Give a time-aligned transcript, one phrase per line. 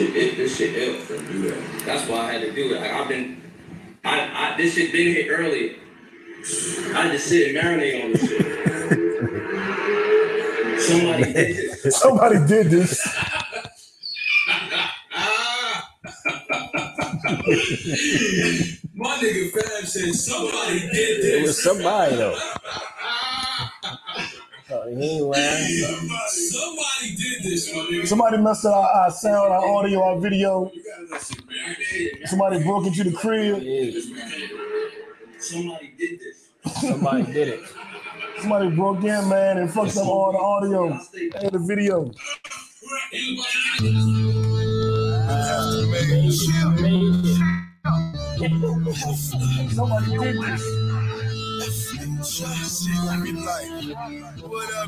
[0.00, 1.82] It, this shit ill to do that.
[1.84, 2.80] That's why I had to do it.
[2.80, 3.42] Like I've been,
[4.04, 5.74] I, I this shit been hit earlier.
[6.94, 8.42] I just sit and marinate on this shit.
[10.80, 11.96] Somebody did this.
[12.00, 13.08] Somebody did this.
[18.94, 21.24] My nigga Fab said somebody did this.
[21.24, 21.46] It this.
[21.46, 22.38] was somebody though.
[24.70, 26.10] Oh, he ain't lying.
[27.38, 28.06] Somebody did this, my nigga.
[28.06, 30.70] Somebody messed up our, our sound, our audio, our video.
[30.74, 32.28] You gotta let some marinate.
[32.28, 33.56] Somebody broke into the crib.
[35.38, 36.48] Somebody did this.
[36.80, 37.60] somebody did it.
[38.40, 42.10] Somebody broke in, man, and fucked up all the audio and the video.
[49.74, 51.07] Somebody did this.
[52.40, 52.54] What up,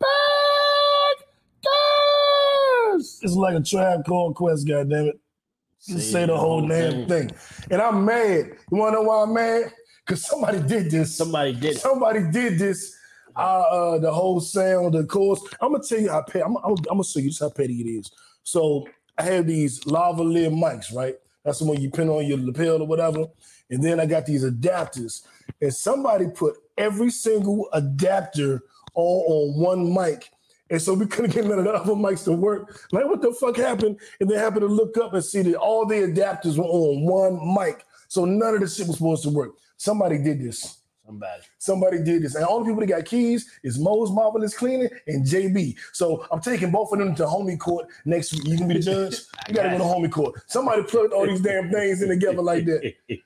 [0.00, 1.18] time.
[3.00, 5.18] It's like a trap called Quest, goddammit.
[5.86, 7.28] Just say the whole damn thing.
[7.28, 7.30] thing.
[7.70, 8.50] And I'm mad.
[8.70, 9.72] You wanna know why I'm mad?
[10.04, 11.16] Because somebody did this.
[11.16, 11.78] Somebody did.
[11.78, 12.94] Somebody did this.
[13.36, 15.40] Uh, uh, the whole sound, the chorus.
[15.60, 16.42] I'm gonna tell you how petty.
[16.42, 18.10] I'm, I'm, I'm gonna show you just how petty it is.
[18.42, 21.14] So I have these lavalier mics, right?
[21.44, 23.26] That's the one you pin on your lapel or whatever.
[23.70, 25.22] And then I got these adapters,
[25.60, 28.62] and somebody put every single adapter
[28.98, 30.30] all on one mic.
[30.70, 32.86] And so we couldn't get none of the other mics to work.
[32.92, 33.98] Like, what the fuck happened?
[34.20, 37.54] And they happened to look up and see that all the adapters were on one
[37.54, 37.84] mic.
[38.08, 39.52] So none of the shit was supposed to work.
[39.76, 40.80] Somebody did this.
[41.06, 41.42] Somebody.
[41.58, 42.34] Somebody did this.
[42.34, 45.76] And all the people that got keys is Mo's Marvelous Cleaning and JB.
[45.92, 48.46] So I'm taking both of them to homie court next week.
[48.46, 49.14] You can be the judge.
[49.48, 50.42] You gotta go to homie court.
[50.48, 52.92] Somebody plugged all these damn things in together like that.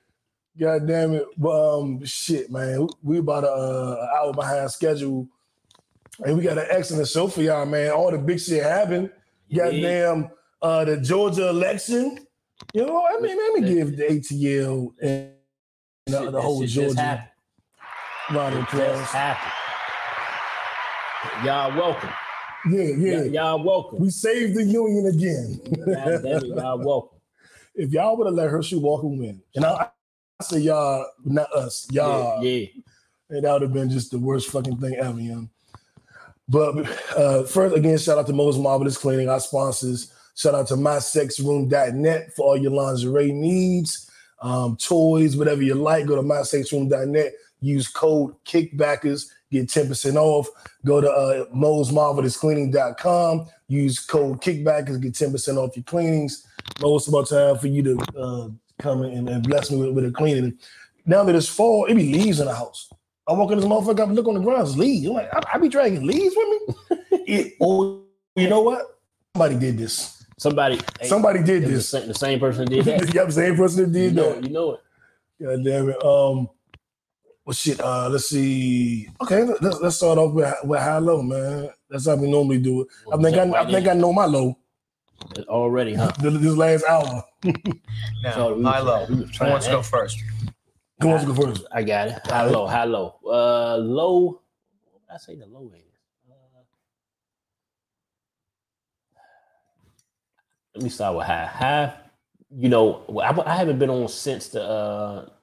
[0.60, 1.24] God damn it.
[1.36, 2.86] But um shit, man.
[3.02, 5.26] We about a uh, hour behind schedule.
[6.24, 7.90] And we got an excellent show for y'all, man.
[7.90, 9.10] All the big shit happened.
[9.54, 10.30] Goddamn
[10.60, 12.26] uh the Georgia election.
[12.74, 15.32] You know, I mean, let me give the ATL and
[16.06, 17.28] the, the whole Georgia
[18.30, 19.00] round of applause.
[19.10, 19.52] happened.
[21.44, 22.10] Y'all welcome.
[22.70, 23.20] Yeah, yeah.
[23.22, 23.98] Y- y'all welcome.
[24.00, 25.60] We saved the union again.
[25.86, 27.18] God damn it, y'all welcome.
[27.74, 29.88] if y'all would have let Herschel Walker win, and I,
[30.40, 32.66] I say y'all, not us, y'all, Yeah, yeah.
[33.30, 35.50] and that would have been just the worst fucking thing ever, young.
[36.52, 36.86] But
[37.16, 40.12] uh, first, again, shout out to Most Marvelous Cleaning, our sponsors.
[40.34, 44.10] Shout out to mysexroom.net for all your lingerie needs,
[44.42, 46.04] um, toys, whatever you like.
[46.06, 47.32] Go to mysexroom.net.
[47.62, 50.46] Use code Kickbackers, get 10% off.
[50.84, 53.46] Go to uh, mosmarvelouscleaning.com.
[53.68, 56.46] Use code Kickbackers, get 10% off your cleanings.
[56.82, 58.48] Mo, about time for you to uh,
[58.78, 60.58] come in and bless me with, with a cleaning.
[61.06, 62.91] Now that it's fall, it be leaves in the house.
[63.28, 65.06] I walk in this motherfucker, I look on the ground, it's leaves.
[65.06, 66.96] I'm like, I, I be dragging leaves with me.
[67.26, 68.02] it, oh,
[68.34, 68.98] you know what?
[69.34, 70.24] Somebody did this.
[70.38, 70.80] Somebody.
[71.00, 71.90] hey, Somebody did this.
[71.90, 73.14] The same, the same person did that.
[73.14, 74.44] yep, same person that you did know, that.
[74.44, 74.80] you know it.
[75.40, 76.04] God damn it.
[76.04, 76.48] Um,
[77.44, 77.80] well, shit.
[77.80, 79.08] Uh, let's see.
[79.20, 81.70] Okay, let's, let's start off with, with high low, man.
[81.88, 82.88] That's how we normally do it.
[83.12, 84.58] I think I, I think I know my low.
[85.48, 86.10] already, huh?
[86.20, 87.24] This this last hour.
[88.22, 89.06] Now, So high low.
[89.08, 90.22] we was Who wants to go first?
[91.02, 91.66] Who wants to go first?
[91.72, 92.26] I got it.
[92.26, 93.16] High low, high low.
[93.26, 94.42] Uh, low.
[94.90, 95.82] What would I say the low is?
[96.30, 96.34] Uh,
[100.74, 101.46] let me start with high.
[101.46, 101.94] High.
[102.56, 104.66] You know, I, I haven't been on since the uh,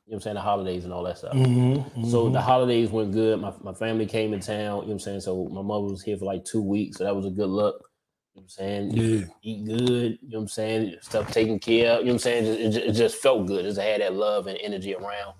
[0.07, 1.33] you know what I'm saying the holidays and all that stuff.
[1.33, 3.41] Mm-hmm, So the holidays went good.
[3.41, 5.21] My, my family came in town, you know what I'm saying?
[5.21, 6.97] So my mother was here for like two weeks.
[6.97, 7.89] So that was a good look.
[8.35, 8.91] You know what I'm saying?
[8.91, 9.25] yeah.
[9.43, 10.95] Eat good, you know what I'm saying?
[11.01, 12.45] Stuff taken care of, you know what I'm saying?
[12.47, 13.65] It, it, it just felt good.
[13.65, 15.33] Just had that love and energy around.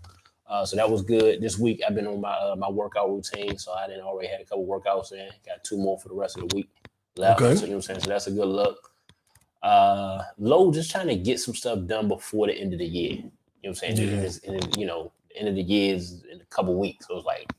[0.50, 1.40] Uh, so that was good.
[1.42, 3.58] This week I've been on my uh, my workout routine.
[3.58, 5.30] So I didn't already had a couple workouts in.
[5.46, 6.70] Got two more for the rest of the week
[7.18, 7.40] left.
[7.42, 7.56] Okay.
[7.56, 8.00] So, you know what I'm saying?
[8.02, 8.92] So that's a good look.
[9.62, 13.12] Uh low, just trying to get some stuff done before the end of the year.
[13.12, 13.30] You know
[13.62, 13.98] what I'm saying?
[13.98, 14.04] Yeah.
[14.04, 17.08] And it's- and it- you know, end of the year is in a couple weeks.
[17.08, 17.52] So it's like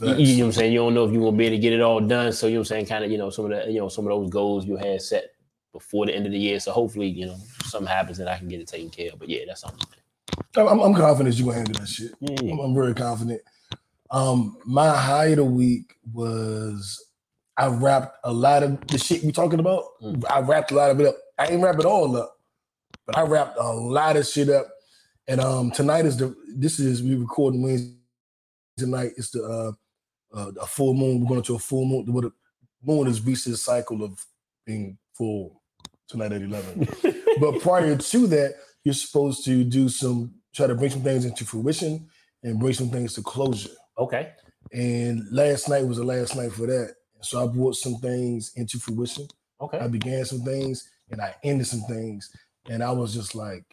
[0.00, 0.72] you, you know what I'm saying?
[0.72, 2.32] You don't know if you're gonna be able to get it all done.
[2.32, 2.86] So you know what I'm saying?
[2.86, 5.02] Kind of, you know, some of the, you know, some of those goals you had
[5.02, 5.34] set
[5.72, 6.58] before the end of the year.
[6.58, 9.18] So hopefully, you know, something happens and I can get it taken care of.
[9.18, 9.86] But yeah, that's something.
[10.56, 12.12] I'm, I'm confident you're gonna handle that shit.
[12.20, 12.52] Yeah.
[12.52, 13.40] I'm, I'm very confident.
[14.10, 17.04] Um, my high of the week was
[17.56, 19.84] I wrapped a lot of the shit we talking about.
[20.02, 20.24] Mm.
[20.28, 21.16] I wrapped a lot of it up.
[21.38, 22.36] I didn't wrap it all up,
[23.06, 24.68] but I wrapped a lot of shit up.
[25.28, 27.94] And um, tonight is the this is we recording Wednesday
[28.76, 29.12] tonight.
[29.16, 31.20] It's the uh, uh a full moon.
[31.20, 32.06] We're going to a full moon.
[32.06, 32.32] The
[32.82, 34.24] moon has reached its cycle of
[34.66, 35.62] being full
[36.08, 36.88] tonight at eleven.
[37.40, 41.44] but prior to that, you're supposed to do some try to bring some things into
[41.44, 42.08] fruition
[42.42, 43.70] and bring some things to closure.
[43.98, 44.32] Okay.
[44.72, 46.94] And last night was the last night for that.
[47.22, 49.28] So I brought some things into fruition.
[49.60, 49.78] Okay.
[49.78, 52.30] I began some things and I ended some things.
[52.68, 53.64] And I was just like,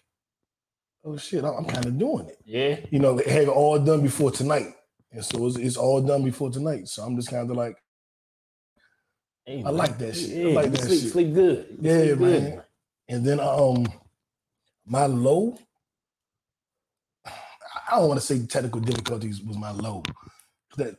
[1.06, 2.40] oh shit, I'm kind of doing it.
[2.46, 2.80] Yeah.
[2.92, 4.74] You know, it had it all done before tonight.
[5.12, 6.88] And so it's, it's all done before tonight.
[6.88, 7.78] So I'm just kind of like,
[9.46, 10.46] Hey, I like that shit.
[10.48, 11.12] I like that sleep, shit.
[11.12, 11.78] Sleep good.
[11.82, 12.62] You Yeah, sleep good.
[13.08, 13.88] And then um
[14.86, 15.58] my low,
[17.90, 20.04] I don't want to say technical difficulties was my low.
[20.78, 20.96] That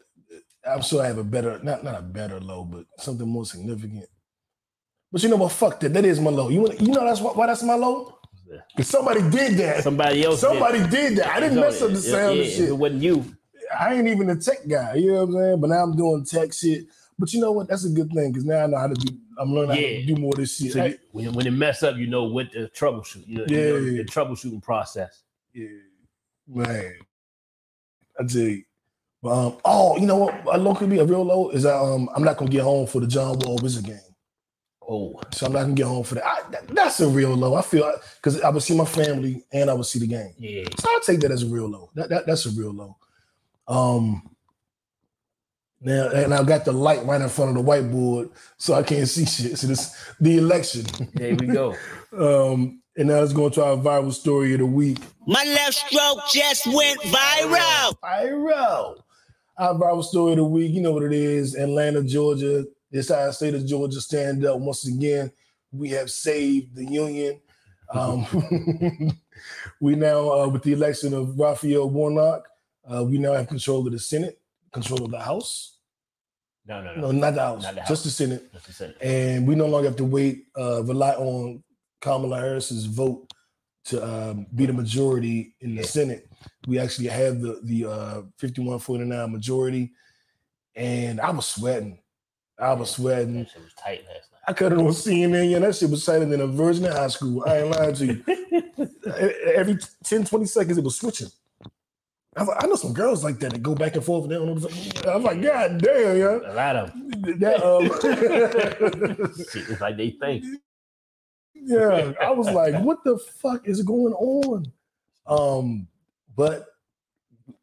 [0.67, 4.06] I'm sure I have a better, not not a better low, but something more significant.
[5.12, 5.52] But you know what?
[5.52, 5.94] Fuck that.
[5.94, 6.49] That is my low.
[6.49, 8.14] You wanna- you know that's why, why that's my low?
[8.75, 9.82] Because somebody did that.
[9.85, 10.40] Somebody else.
[10.40, 11.29] Somebody did that.
[11.29, 12.69] I didn't mess up the sound yeah, and If shit.
[12.69, 13.25] it wasn't you.
[13.79, 14.94] I ain't even a tech guy.
[14.94, 15.61] You know what I'm saying?
[15.61, 16.87] But now I'm doing tech shit.
[17.19, 17.69] But you know what?
[17.69, 19.17] That's a good thing because now I know how to do.
[19.38, 20.73] I'm learning how to do more of this shit.
[20.73, 23.26] So I- when, when it mess up, you know what the troubleshoot.
[23.26, 24.02] You know, Yeah, you know yeah, yeah.
[24.02, 25.23] the troubleshooting process.
[25.52, 25.67] Yeah,
[26.48, 26.94] man.
[28.18, 28.62] I tell you.
[29.22, 30.34] But, um, oh, you know what?
[30.52, 32.86] A low could be a real low is that um, I'm not gonna get home
[32.86, 33.98] for the John Wall Wizard game,
[34.88, 36.24] Oh, so I'm not gonna get home for that.
[36.26, 37.54] I, that- That's a real low.
[37.54, 40.64] I feel because I would see my family and I would see the game, yeah.
[40.78, 41.90] so I'll take that as a real low.
[41.94, 42.96] That, that that's a real low.
[43.66, 44.30] Um.
[45.80, 49.08] Now and I got the light right in front of the whiteboard, so I can't
[49.08, 49.58] see shit.
[49.58, 50.86] So this the election.
[51.14, 51.76] There we go.
[52.52, 54.98] um, and now let's go to our viral story of the week.
[55.24, 57.96] My left stroke just went viral.
[58.02, 59.02] Viral.
[59.56, 61.54] Our viral story of the week, you know what it is.
[61.54, 62.64] Atlanta, Georgia.
[62.90, 65.30] This our state of Georgia stand up once again.
[65.70, 67.40] We have saved the union.
[67.94, 68.26] Um,
[69.80, 72.48] we now, uh, with the election of Raphael Warnock,
[72.92, 74.40] uh, we now have control of the Senate,
[74.72, 75.76] control of the House.
[76.66, 77.00] No, no, no.
[77.00, 78.52] No, not the House, Not the just the Senate.
[78.52, 78.96] That's the Senate.
[79.00, 81.62] And we no longer have to wait, uh, rely on
[82.00, 83.32] Kamala Harris's vote
[83.86, 85.82] to um, be the majority in the.
[85.82, 86.28] Senate.
[86.66, 89.92] We actually had the the uh, 51-49 majority,
[90.76, 91.98] and I was sweating.
[92.58, 93.38] I was sweating.
[93.38, 94.40] That shit was tight last night.
[94.48, 97.08] I cut it on CNN, yeah, that shit was tighter than a virgin in high
[97.08, 97.44] school.
[97.46, 98.24] I ain't lying to you.
[99.54, 101.28] Every 10, 20 seconds, it was switching.
[102.34, 104.24] I, was like, I know some girls like that that go back and forth.
[104.24, 106.38] And they don't know what the fuck- I was like, God damn, yeah.
[106.46, 107.38] A lot of them.
[107.40, 107.84] That, um,
[109.52, 110.44] Shit, it's like they think.
[111.62, 114.72] yeah, I was like, what the fuck is going on?
[115.26, 115.87] Um,
[116.37, 116.66] but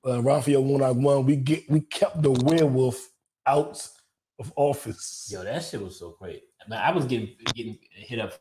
[0.06, 1.25] uh, Raphael Warnock won.
[1.25, 3.09] We get we kept the werewolf
[3.45, 3.88] out
[4.39, 5.30] of office.
[5.31, 6.44] Yo, that shit was so great.
[6.68, 8.33] Man, I was getting getting hit up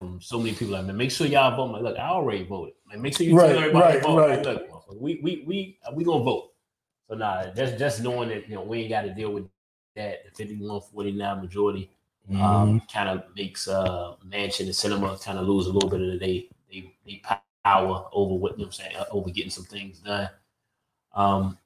[0.00, 0.74] from so many people.
[0.74, 1.72] Like, man, make sure y'all vote.
[1.72, 2.74] Like, look, I already voted.
[2.90, 4.18] Like, make sure you Right, tell everybody right, to vote.
[4.18, 4.44] right.
[4.46, 6.52] Like, look, we we we we gonna vote.
[7.08, 9.48] So nah, just just knowing that you know we ain't got to deal with
[9.94, 11.90] that the 51-49 majority
[12.30, 12.42] Mm-hmm.
[12.42, 16.18] um, kind of makes uh Manchin and Sinema kind of lose a little bit of
[16.18, 17.22] they they they
[17.64, 20.28] power over what you know I'm saying uh, over getting some things done.
[21.14, 21.56] Um,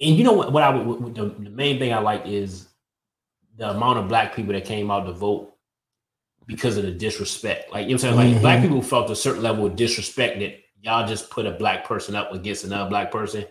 [0.00, 0.52] and you know what?
[0.52, 2.68] What I would what, the, the main thing I like is
[3.58, 5.54] the amount of black people that came out to vote
[6.46, 7.70] because of the disrespect.
[7.70, 8.32] Like you know what I'm saying?
[8.32, 8.40] Like Mhm.
[8.40, 12.16] black people felt a certain level of disrespect that y'all just put a black person
[12.16, 13.44] up against another black person,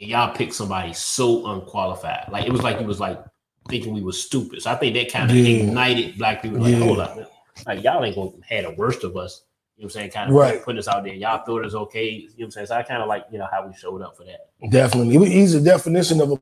[0.00, 2.26] and y'all picked somebody so unqualified.
[2.30, 3.24] Like it was like it was like
[3.68, 4.62] thinking we were stupid.
[4.62, 5.64] So I think that kind of Yeah.
[5.64, 6.60] ignited black people.
[6.60, 6.78] Like, Yeah.
[6.80, 7.18] hold up,
[7.66, 9.42] like y'all ain't gonna have the worst of us.
[9.76, 10.10] You know what I'm saying?
[10.10, 10.62] Kind of Right.
[10.62, 11.14] putting us out there.
[11.14, 12.08] Y'all thought it was okay.
[12.10, 12.66] You know what I'm saying?
[12.66, 14.50] So I kind of like, you know, how we showed up for that.
[14.70, 15.30] Definitely.
[15.30, 16.40] He's a definition of a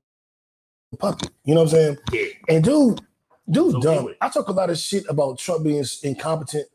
[0.99, 1.31] puppet.
[1.45, 1.99] You know what I'm saying?
[2.13, 2.25] Yeah.
[2.49, 3.01] And dude,
[3.49, 4.15] dude, So dumb.
[4.21, 6.67] I talk a lot of shit about Trump being incompetent.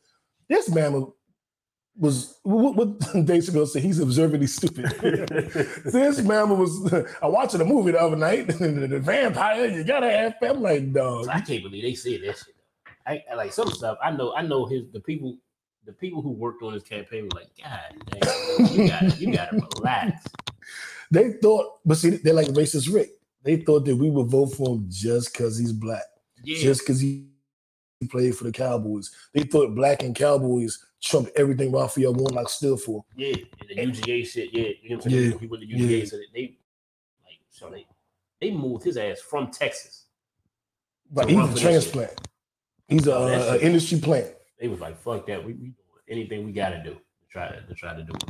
[0.48, 1.12] This man
[1.98, 3.82] was, what, what Dave Chappelle said.
[3.82, 4.86] He's observantly stupid.
[5.86, 6.94] this man was.
[7.22, 8.48] I watched the movie the other night.
[8.60, 9.66] the vampire.
[9.68, 10.36] You gotta have.
[10.42, 11.28] I'm like, dog.
[11.30, 12.56] I can't believe they said that shit.
[13.08, 13.98] I, I like some stuff.
[14.04, 14.34] I know.
[14.34, 15.38] I know his the people.
[15.86, 19.52] The people who worked on his campaign were like, God damn, you got you got
[19.52, 20.26] to relax.
[21.12, 23.12] They thought, but see, they're like racist Rick.
[23.44, 26.02] They thought that we would vote for him just because he's black.
[26.44, 27.28] Yeah, just because he
[28.10, 29.12] played for the Cowboys.
[29.34, 33.04] They thought black and Cowboys trumped everything Raphael Warnock stood for.
[33.16, 33.36] yeah.
[33.78, 34.50] And the UGA shit.
[34.54, 35.32] Yeah, you know what I'm saying.
[35.32, 36.06] Yeah, He went to UGA, yeah.
[36.06, 36.58] so they
[37.24, 37.86] like so they
[38.42, 40.06] they moved his ass from Texas.
[41.12, 42.12] But he's a transplant.
[42.88, 44.34] He's a, Oh, uh, industry plant.
[44.60, 45.44] They was like, fuck that.
[45.44, 45.74] We, we
[46.10, 47.00] anything we got to do to
[47.30, 48.24] try to, to try to do it.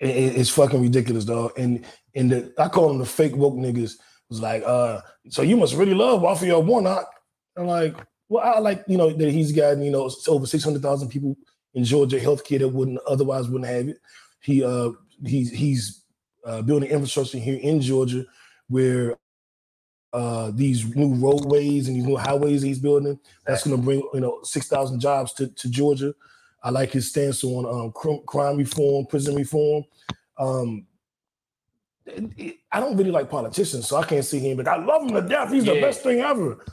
[0.00, 1.52] It- it- it's fucking ridiculous, dog.
[1.58, 3.94] And and the, I call them the fake woke niggas.
[4.30, 5.00] Was like, uh,
[5.30, 7.06] so you must really love Raphael Warnock.
[7.56, 7.96] I'm like,
[8.28, 11.36] well, I like you know that he's got you know over six hundred thousand people
[11.74, 13.98] in Georgia healthcare that wouldn't otherwise wouldn't have it.
[14.40, 14.90] He uh
[15.24, 16.04] he's he's
[16.44, 18.24] uh, building infrastructure here in Georgia
[18.68, 19.16] where
[20.12, 24.20] uh these new roadways and these new highways he's building that's going to bring you
[24.20, 26.14] know six thousand jobs to, to Georgia.
[26.62, 29.84] I like his stance on um, cr- crime reform, prison reform.
[30.38, 30.86] Um,
[32.72, 34.56] I don't really like politicians, so I can't see him.
[34.56, 35.52] But I love him to death.
[35.52, 36.64] He's the best thing ever.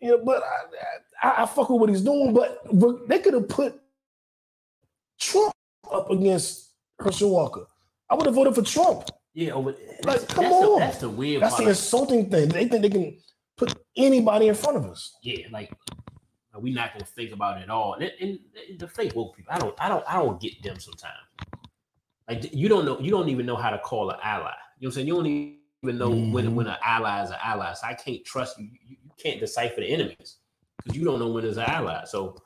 [0.00, 2.32] You know, but I, I, I fuck with what he's doing.
[2.32, 3.80] But, but they could have put
[5.24, 5.54] Trump
[5.92, 7.66] up against Herschel Walker.
[8.10, 9.08] I would have voted for Trump.
[9.34, 10.72] Yeah, over Like, come that's on.
[10.74, 11.64] The, that's the weird That's part.
[11.64, 12.48] the insulting thing.
[12.48, 13.18] They think they can
[13.56, 15.16] put anybody in front of us.
[15.22, 15.72] yeah, like
[16.56, 17.94] we're not gonna think about it at all.
[17.94, 18.38] And, and,
[18.68, 21.14] and the fake woke people, I don't, I don't, I don't get them sometimes.
[22.28, 24.52] Like you don't know, you don't even know how to call an ally.
[24.78, 25.06] You know what I'm saying?
[25.08, 26.54] You don't even know when Mhm.
[26.54, 27.72] when an ally is an ally.
[27.74, 28.66] So I can't trust you.
[28.66, 30.36] You, you can't decipher the enemies
[30.82, 32.04] because you don't know when it's an ally.
[32.04, 32.36] So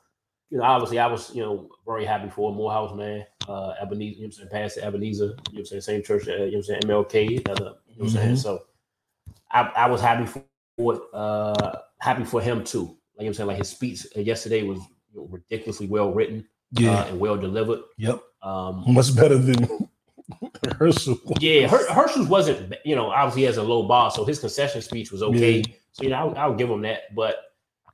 [0.51, 4.03] you know, obviously, I was you know very happy for Morehouse man, uh, Ebenezer.
[4.03, 4.49] You know what I'm saying?
[4.51, 5.23] Pastor Ebenezer.
[5.23, 5.81] You know what I'm saying?
[5.81, 6.27] Same church.
[6.27, 6.81] Uh, you know what I'm saying?
[6.83, 7.45] MLK.
[7.45, 7.61] Another.
[7.61, 8.35] You know what I'm saying?
[8.35, 8.37] Mhm.
[8.37, 8.59] So
[9.51, 10.25] I, I was happy
[10.77, 12.81] for it, uh happy for him too.
[12.85, 14.79] Like you know I'm saying, like his speech yesterday was
[15.13, 16.47] you know, ridiculously well written
[16.81, 17.79] uh, and well delivered.
[17.97, 18.21] Yep.
[18.41, 19.89] Um Much better than
[20.77, 21.17] Herschel.
[21.39, 24.81] yeah, Her- Herschel's wasn't you know obviously he has a low bar, so his concession
[24.81, 25.57] speech was okay.
[25.59, 25.73] Yeah.
[25.91, 27.37] So you know I'll, I'll give him that, but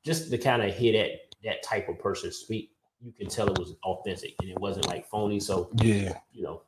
[0.06, 2.72] just to kind of hear that that type of person speak,
[3.02, 5.40] you can tell it was authentic and it wasn't like phony.
[5.40, 6.18] So Yeah.
[6.34, 6.64] you know,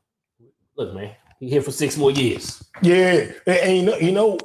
[0.77, 2.63] look man, he here for six more years.
[2.81, 3.31] Yeah.
[3.45, 4.37] And, and you know, you know,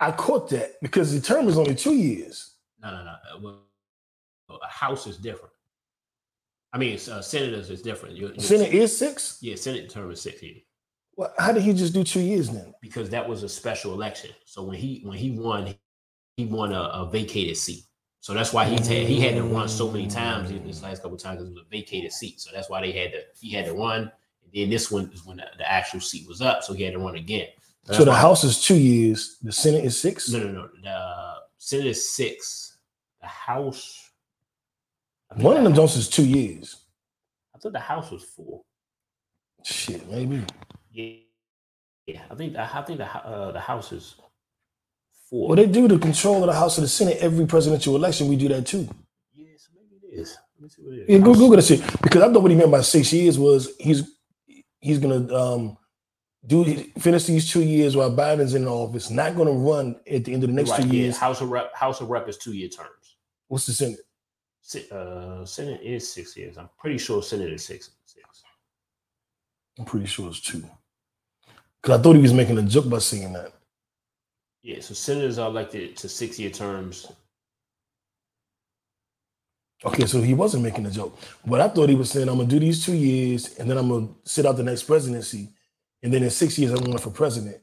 [0.00, 2.54] I caught that because the term is only two years.
[2.80, 3.10] No, no, no.
[3.10, 5.52] uh, Well, a house is different.
[6.72, 8.14] I mean, uh, senators is different.
[8.16, 9.38] You- you- Senate is six.
[9.42, 10.62] Yeah, Senate term is six years
[11.16, 12.72] Well, how did he just do two years then?
[12.80, 14.30] because that was a special election.
[14.44, 15.74] So when he when he won,
[16.36, 17.84] he won a, a vacated seat.
[18.20, 21.02] So that's why he's had he had to run so many times in this last
[21.02, 22.40] couple of times because it was a vacated seat.
[22.40, 24.10] So that's why they had to he had to run.
[24.42, 26.94] And then this one is when the, the actual seat was up, so he had
[26.94, 27.48] to run again.
[27.84, 29.38] So that's the House is two years.
[29.42, 30.28] The Senate is six.
[30.30, 30.68] No, no, no.
[30.82, 32.76] The Senate is six.
[33.20, 34.10] The House.
[35.30, 36.76] I One of them House- is two years.
[37.54, 38.62] I thought the House was four.
[39.64, 40.42] Shit, maybe.
[40.92, 41.14] Yeah,
[42.06, 42.22] yeah.
[42.30, 44.16] I think the, I think the uh, the House is
[45.30, 45.48] four.
[45.48, 48.28] Well, they do the control of the House of the Senate every presidential election.
[48.28, 48.88] We do that too.
[49.34, 50.36] Yes, maybe it is.
[50.56, 51.08] Let me see what it is.
[51.08, 53.70] Yeah, go Google that shit because I thought what he meant by six years was
[53.78, 54.10] he's
[54.80, 55.76] he's gonna um
[56.46, 56.64] do
[56.98, 60.48] finish these two years while Biden's in office, not gonna run at the end of
[60.50, 61.16] the next Right, two yeah, years.
[61.18, 61.74] House of Rep.
[61.74, 63.16] House of Rep is two year terms.
[63.48, 64.00] What's the Senate?
[64.62, 66.56] Se- Uh, Senate is six years.
[66.58, 67.90] I'm pretty sure Senate is six.
[68.04, 68.42] Six.
[69.78, 70.64] I'm pretty sure it's two.
[71.82, 73.52] Because I thought he was making a joke by saying that.
[74.62, 77.06] Yeah, so senators are elected to six year terms.
[79.84, 81.16] Okay, so he wasn't making a joke.
[81.46, 83.88] But I thought he was saying, I'm gonna do these two years and then I'm
[83.88, 85.50] gonna sit out the next presidency.
[86.02, 87.58] And then in six years, I'm going for president.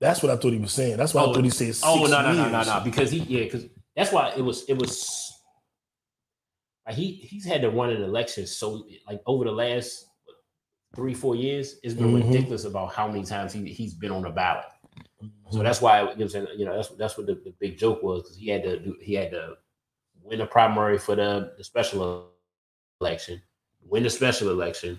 [0.00, 0.98] That's what I thought he was saying.
[0.98, 2.80] That's why I Oh, thought he said six Oh no no no no no!
[2.84, 3.64] Because he yeah because
[3.96, 5.32] that's why it was it was
[6.86, 10.06] like he he's had to run an election so like over the last
[10.94, 12.26] three four years it's been Mhm.
[12.26, 14.66] ridiculous about how many times he he's been on the ballot.
[15.50, 17.52] So that's why you know what I'm saying you know that's that's what the, the
[17.60, 19.54] big joke was because he had to do he had to
[20.22, 22.28] win a primary for the, the special
[23.00, 23.40] election,
[23.86, 24.98] win the special election,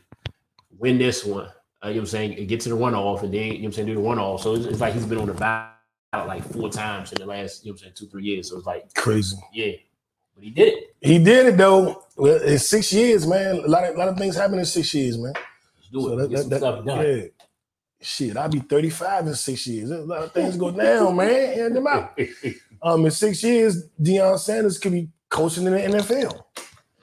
[0.78, 1.48] win this one.
[1.84, 2.48] Uh, you know what I'm saying?
[2.48, 4.40] Get to the runoff and then you know what I'm saying do the runoff.
[4.42, 5.72] So it's, it's like he's been on the ballot
[6.28, 8.50] like four times in the last you know what I'm saying two three years.
[8.50, 9.36] So it's like crazy.
[9.54, 9.74] yeah,
[10.36, 10.96] but he did it.
[11.02, 12.04] He did it though.
[12.18, 13.56] Well, in six years, man.
[13.58, 15.34] A lot of, lot of things happen in six years, man.
[15.76, 16.30] Let's do So it.
[16.30, 17.06] that- that- stuff done.
[17.06, 17.24] Yeah.
[18.06, 19.90] Shit, I'll be 35 in six years.
[19.90, 21.60] A lot of things go down, man.
[21.60, 22.18] And them out.
[22.82, 26.44] Um, in six years, Deion Sanders could be coaching in the NFL.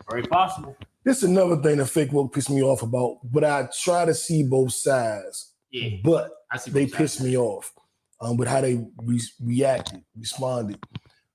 [0.09, 0.77] Very possible.
[1.03, 4.15] This is another thing that fake woke pissed me off about, but I try to
[4.15, 5.55] see both sides.
[5.73, 6.71] Yeah, But I see.
[6.71, 7.73] they pissed me off
[8.21, 10.79] um, with how they re- reacted, responded.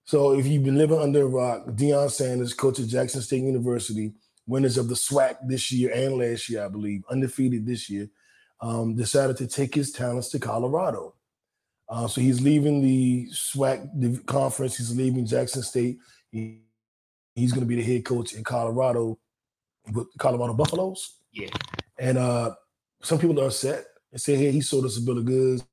[0.06, 4.14] So if you've been living under a rock, Deion Sanders, coach at Jackson State University,
[4.46, 8.08] winners of the SWAC this year and last year, I believe, undefeated this year,
[8.62, 11.14] um, decided to take his talents to Colorado.
[11.90, 14.78] Uh, so he's leaving the SWAC conference.
[14.78, 16.00] He's leaving Jackson State.
[16.32, 16.62] He-
[17.36, 19.18] he's going to be the head coach in Colorado
[19.94, 21.18] with Colorado Buffaloes.
[21.32, 21.50] Yeah.
[22.00, 22.56] And uh,
[23.04, 25.64] some people are upset and say, hey, he sold us a bill of goods.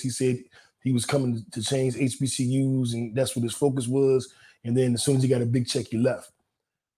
[0.00, 0.38] He said
[0.82, 4.32] he was coming to change HBCUs and that's what his focus was.
[4.64, 6.30] And then as soon as he got a big check, he left.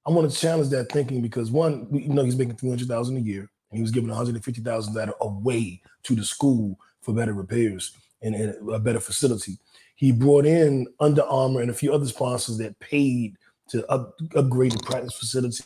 [0.07, 3.21] I want to challenge that thinking because one, we you know he's making 300000 a
[3.21, 7.15] year he was giving one hundred and fifty thousand dollars away to the school for
[7.15, 9.59] better repairs and, and a better facility.
[9.97, 13.37] He brought in Under Armour and a few other sponsors that paid
[13.69, 15.65] to up, upgrade the practice facility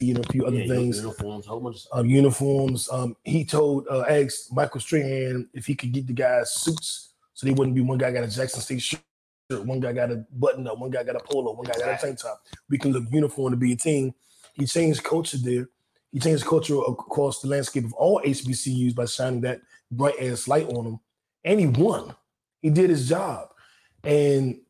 [0.00, 2.88] and a few other Yeah, things uniforms, whole bunch of um, uniforms.
[2.90, 7.46] Um, he told uh, asked Michael Strahan if he could get the guys suits so
[7.46, 9.00] they wouldn't be one guy got a Jackson State shirt,
[9.50, 12.06] one guy got a button up, one guy got a polo, one guy got a
[12.06, 12.42] tank top.
[12.68, 14.14] We can look uniform to be a team.
[14.54, 15.68] He changed culture there.
[16.14, 20.68] He changed culture across the landscape of all HBCUs by shining that bright ass light
[20.68, 21.00] on them,
[21.42, 22.14] and he won.
[22.62, 23.48] He did his job,
[24.04, 24.60] and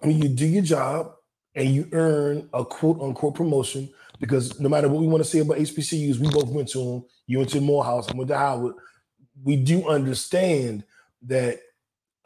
[0.00, 1.14] when you do your job
[1.54, 3.88] and you earn a quote unquote promotion,
[4.20, 7.04] because no matter what we want to say about HBCUs, we both went to them.
[7.26, 8.74] You went to Morehouse, I went to Howard.
[9.42, 10.84] We do understand
[11.22, 11.58] that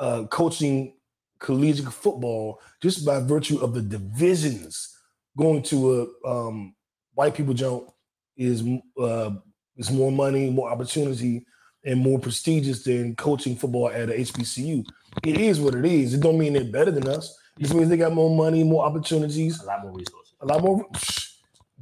[0.00, 0.94] uh, coaching
[1.38, 4.98] collegiate football, just by virtue of the divisions,
[5.38, 6.74] going to a um,
[7.14, 7.90] white people jump
[8.36, 8.62] is
[9.00, 9.30] uh,
[9.76, 11.46] is more money, more opportunity,
[11.84, 14.84] and more prestigious than coaching football at a HBCU.
[15.24, 16.14] It is what it is.
[16.14, 17.38] It don't mean they're better than us.
[17.58, 20.34] It just means they got more money, more opportunities, A lot more resources.
[20.40, 20.84] a lot more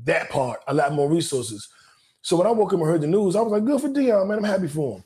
[0.04, 1.68] that part, a lot more resources.
[2.22, 4.26] So when I woke up and heard the news, I was like, good for Deion,
[4.28, 4.38] man.
[4.38, 5.04] I'm happy for him.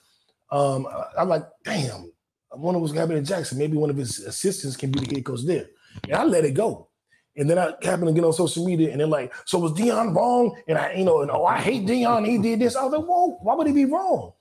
[0.51, 0.87] Um,
[1.17, 2.11] I, am like, damn,
[2.53, 3.59] I wonder what's happening to Jackson.
[3.59, 5.67] Maybe one of his assistants can be the head coach there.
[6.05, 6.88] And I let it go.
[7.37, 10.15] And then I happened to get on social media and they're like, so was Deion
[10.15, 10.57] wrong?
[10.67, 12.27] And I, you know, and oh, I hate Deion.
[12.27, 12.75] He did this.
[12.75, 14.33] I was like, whoa, why would he be wrong?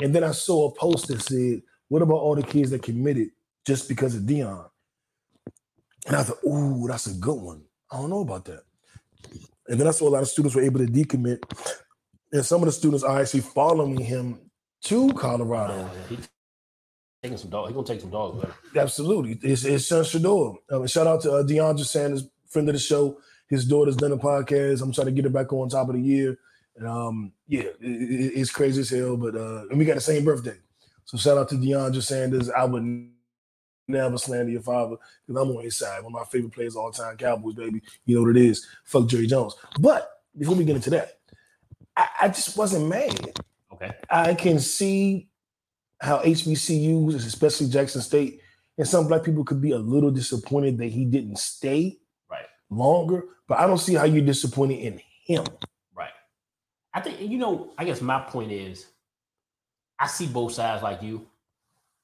[0.00, 3.28] And then I saw a post that said, what about all the kids that committed
[3.66, 4.68] just because of Deion?
[6.06, 7.62] And I thought, ooh, that's a good one.
[7.90, 8.62] I don't know about that.
[9.68, 11.38] And then I saw a lot of students were able to decommit.
[12.32, 14.50] And some of the students are actually following him
[14.82, 15.88] to Colorado.
[15.90, 16.18] Oh, he
[17.24, 17.68] taking some dog.
[17.68, 18.52] He gonna take some dogs with him.
[18.76, 19.38] Absolutely.
[19.42, 20.56] It's, it's son Shedeur.
[20.70, 23.18] Um, shout out to uh, Deiondra Sanders, friend of the show.
[23.48, 24.82] His daughter's done a podcast.
[24.82, 26.38] I'm trying to get her back on top of the year.
[26.76, 29.16] And um, yeah, it, it- it's crazy as hell.
[29.16, 30.56] But uh, and we got the same birthday.
[31.06, 32.50] So shout out to Deiondra Sanders.
[32.50, 33.08] I would
[33.88, 34.96] never slander your father
[35.26, 36.02] because I'm on his side.
[36.02, 37.80] One of my favorite players of all time, Cowboys, baby.
[38.04, 38.66] You know what it is.
[38.84, 39.54] Fuck Jerry Jones.
[39.80, 41.18] But before we get into that,
[41.96, 43.40] I, I just wasn't mad.
[43.72, 43.90] Okay.
[44.10, 45.28] I can see
[46.04, 48.40] how HBCUs, especially Jackson State,
[48.78, 51.98] and some black people could be a little disappointed that he didn't stay
[52.30, 52.46] Right.
[52.70, 53.24] longer.
[53.48, 55.44] But I don't see how you're disappointed in him.
[55.94, 56.12] Right.
[56.92, 57.72] I think you know.
[57.78, 58.86] I guess my point is,
[59.98, 61.26] I see both sides like you.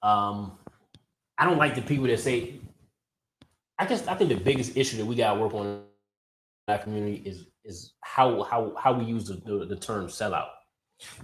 [0.02, 0.58] Um,
[1.38, 2.54] I don't like the people that say.
[3.78, 5.82] I guess I think the biggest issue that we got to work on in
[6.68, 10.48] our community is is how how how we use the, the, the term sellout.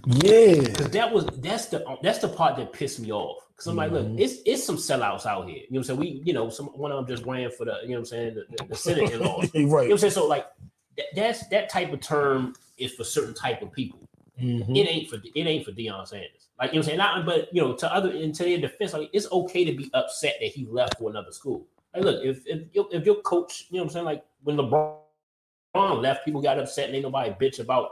[0.05, 0.61] Yeah.
[0.61, 3.43] Because that was that's the that's the part that pissed me off.
[3.51, 4.19] Because I'm like, look, Mhm.
[4.19, 5.57] it's it's some sellouts out here.
[5.57, 5.99] You know what I'm saying?
[5.99, 8.05] We, you know, some one of them just ran for the, you know what I'm
[8.05, 9.49] saying, the, the, the Senate in laws.
[9.53, 9.87] You know right.
[9.87, 10.13] what I'm saying?
[10.13, 10.47] So like
[10.97, 13.99] that, that's that type of term is for certain type of people.
[14.41, 14.77] Mhm.
[14.77, 16.49] It ain't for it ain't for Deion Sanders.
[16.59, 16.97] Like you know what I'm saying?
[16.97, 20.35] Not, but you know, to other into their defense, like it's okay to be upset
[20.41, 21.65] that he left for another school.
[21.95, 24.57] Like, look, if if your- if your coach, you know what I'm saying, like when
[24.57, 24.97] LeBron
[25.75, 27.91] left, people got upset and ain't nobody bitch about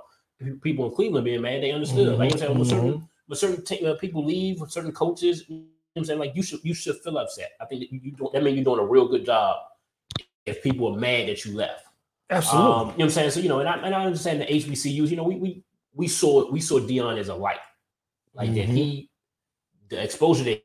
[0.62, 1.64] people in Cleveland being mad.
[1.64, 2.18] They understood.
[2.18, 2.58] Like know what I'm saying?
[2.58, 6.20] When certain when certain t- uh, people leave, certain coaches, you know what I'm saying,
[6.20, 7.52] like you should you should feel upset.
[7.60, 9.58] I think that you, you don't, that means you're doing a real good job
[10.46, 11.86] if people are mad that you left.
[12.30, 12.72] Absolutely.
[12.72, 13.32] Um, you know what I'm saying?
[13.32, 15.10] So you know, and I, and I understand the HBCUs.
[15.10, 17.60] You know, we we we saw we saw Deion as a light,
[18.34, 18.68] like that.
[18.68, 18.74] Mhm.
[18.74, 19.10] He
[19.90, 20.64] the exposure that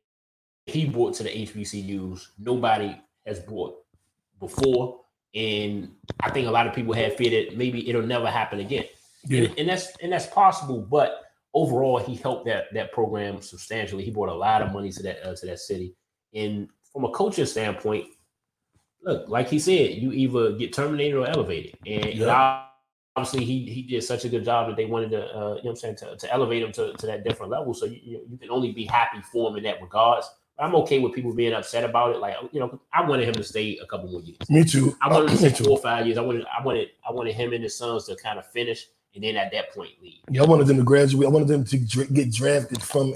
[0.67, 3.77] he brought to the HBCUs, nobody has brought
[4.39, 5.01] before,
[5.35, 8.87] and I think a lot of people had fear that maybe it'll never happen again.
[9.27, 9.45] Yeah.
[9.45, 11.21] And, and that's and that's possible, but
[11.55, 14.05] overall, he helped that that program substantially.
[14.05, 15.95] He brought a lot of money to that uh, to that city,
[16.35, 18.07] and from a coaching standpoint,
[19.03, 22.65] look, like he said, you either get terminated or elevated, and, Yeah.
[23.17, 25.53] obviously he he did such a good job that they wanted to, uh, you know,
[25.63, 27.75] what I'm saying, to, to elevate him to, to that different level.
[27.75, 30.29] So you, you can only be happy for him in that regards.
[30.59, 32.19] I'm okay with people being upset about it.
[32.19, 34.39] Like you know, I wanted him to stay a couple more years.
[34.51, 34.95] Me too.
[35.01, 36.19] I wanted to stay four or five years.
[36.19, 39.25] I wanted, I wanted, I wanted him and his sons to kind of finish, and
[39.25, 40.21] then at that point leave.
[40.31, 41.27] Yeah, I wanted them to graduate.
[41.27, 43.15] I wanted them to get drafted from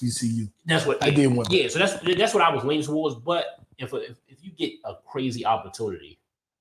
[0.00, 0.50] HBCU.
[0.66, 1.50] That's what I yeah, did want.
[1.50, 3.16] Yeah, so that's that's what I was leaning towards.
[3.16, 3.46] But
[3.78, 6.18] if if, if you get a crazy opportunity,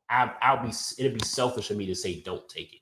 [0.09, 2.79] I I'll be it'd be selfish of me to say don't take it.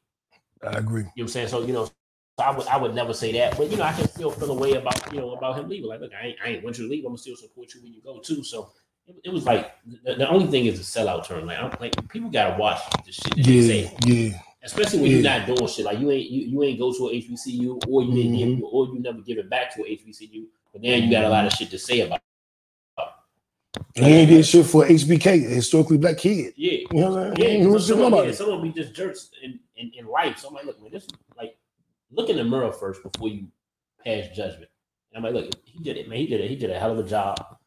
[0.65, 1.01] I agree.
[1.01, 1.47] You know what I'm saying?
[1.49, 1.91] So you know, so
[2.39, 3.57] I would I would never say that.
[3.57, 5.89] But you know, I can still feel a way about you know about him leaving.
[5.89, 7.03] Like, look, I ain't I ain't want you to leave.
[7.03, 8.43] I'm gonna still support you when you go too.
[8.43, 8.71] So.
[9.07, 9.71] It, it was like
[10.03, 11.45] the, the only thing is the sellout term.
[11.45, 13.97] Like, I'm, like people gotta watch the shit Yeah, say.
[14.03, 14.39] yeah.
[14.65, 15.17] Especially when Yeah.
[15.17, 18.03] you're not doing shit like you ain't you, you ain't go to a HBCU or
[18.03, 18.57] you didn't Mhm.
[18.57, 21.29] give or you never give it back to a HBCU, but then you got a
[21.29, 22.19] lot of shit to say about.
[23.93, 26.53] He ain't did shit for HBK, historically black kid.
[26.57, 27.45] Yeah, You know what I'm yeah.
[27.45, 27.71] saying?
[27.73, 30.39] He some, yeah some of them be just jerks in, in, in life.
[30.39, 31.57] So I'm like, look, man, this like
[32.11, 33.47] look in the mirror first before you
[34.03, 34.69] pass judgment.
[35.13, 36.17] And I'm like, look, he did it, man.
[36.19, 36.49] He did it.
[36.49, 37.57] He did a hell of a job.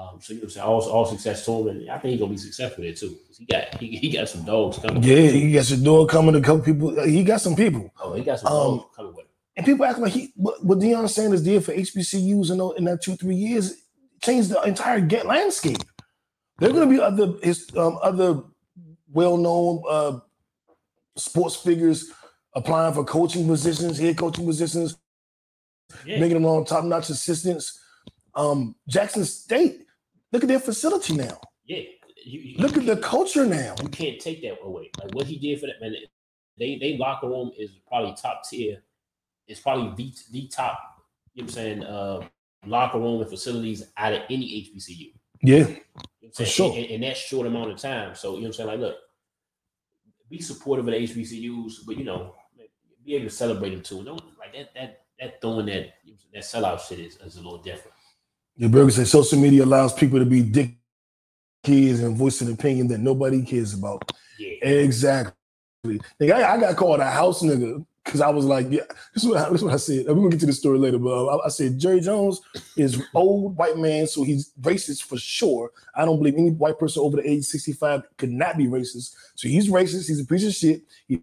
[0.00, 2.32] Um, so you know, saying all, all success to him, and I think he's gonna
[2.32, 3.16] be successful there too.
[3.38, 5.02] He got he, he got some dogs coming.
[5.02, 6.34] Yeah, he got some door coming.
[6.36, 7.04] A couple people.
[7.04, 7.92] He got some people.
[8.00, 9.30] Oh, he got some Um, dogs coming with him.
[9.56, 13.02] And people act like he what, what Deion Sanders did for HBCUs in, in that
[13.02, 13.74] two three years
[14.22, 15.78] changed the entire get landscape.
[16.58, 18.42] There are going to be other his um, other
[19.12, 20.20] well known uh,
[21.16, 22.10] sports figures
[22.54, 24.96] applying for coaching positions, head coaching positions,
[26.06, 26.20] Yeah.
[26.20, 27.78] making them on top notch assistants.
[28.34, 29.86] Um, Jackson State,
[30.32, 31.40] look at their facility now.
[31.66, 31.82] Yeah.
[32.24, 33.74] You, you, Look at the culture now.
[33.82, 34.90] you can't take that away.
[35.02, 35.94] Like what he did for that man,
[36.58, 38.82] they they locker room is probably top tier.
[39.48, 40.78] It's probably the the top.
[41.34, 41.84] You know what I'm saying?
[41.84, 42.28] Uh,
[42.66, 45.12] locker room and facilities out of any HBCU.
[45.42, 45.76] Yeah, You
[46.22, 46.76] know For sure.
[46.76, 48.14] In, in that short amount of time.
[48.14, 48.68] So you know what I'm saying?
[48.68, 48.96] Like, look,
[50.28, 52.34] be supportive of the HBCUs, but you know,
[53.04, 54.04] be able to celebrate them too.
[54.04, 55.94] Don't like that that that throwing that
[56.34, 57.96] that sellout shit is, is a little different.
[58.60, 60.76] The burger said social media allows people to be dick
[61.64, 64.12] kids and voice an opinion that nobody cares about.
[64.38, 64.50] Yeah.
[64.62, 65.34] Exactly.
[65.86, 68.82] Nigga, I, I got called a house nigga because I was like, yeah,
[69.14, 70.06] this is what I, this is what I said.
[70.06, 72.42] We're gonna get to the story later, but uh, I, I said Jerry Jones
[72.76, 75.70] is old white man, so he's racist for sure.
[75.94, 79.14] I don't believe any white person over the age 65 could not be racist.
[79.36, 80.82] So he's racist, he's a piece of shit.
[81.08, 81.22] He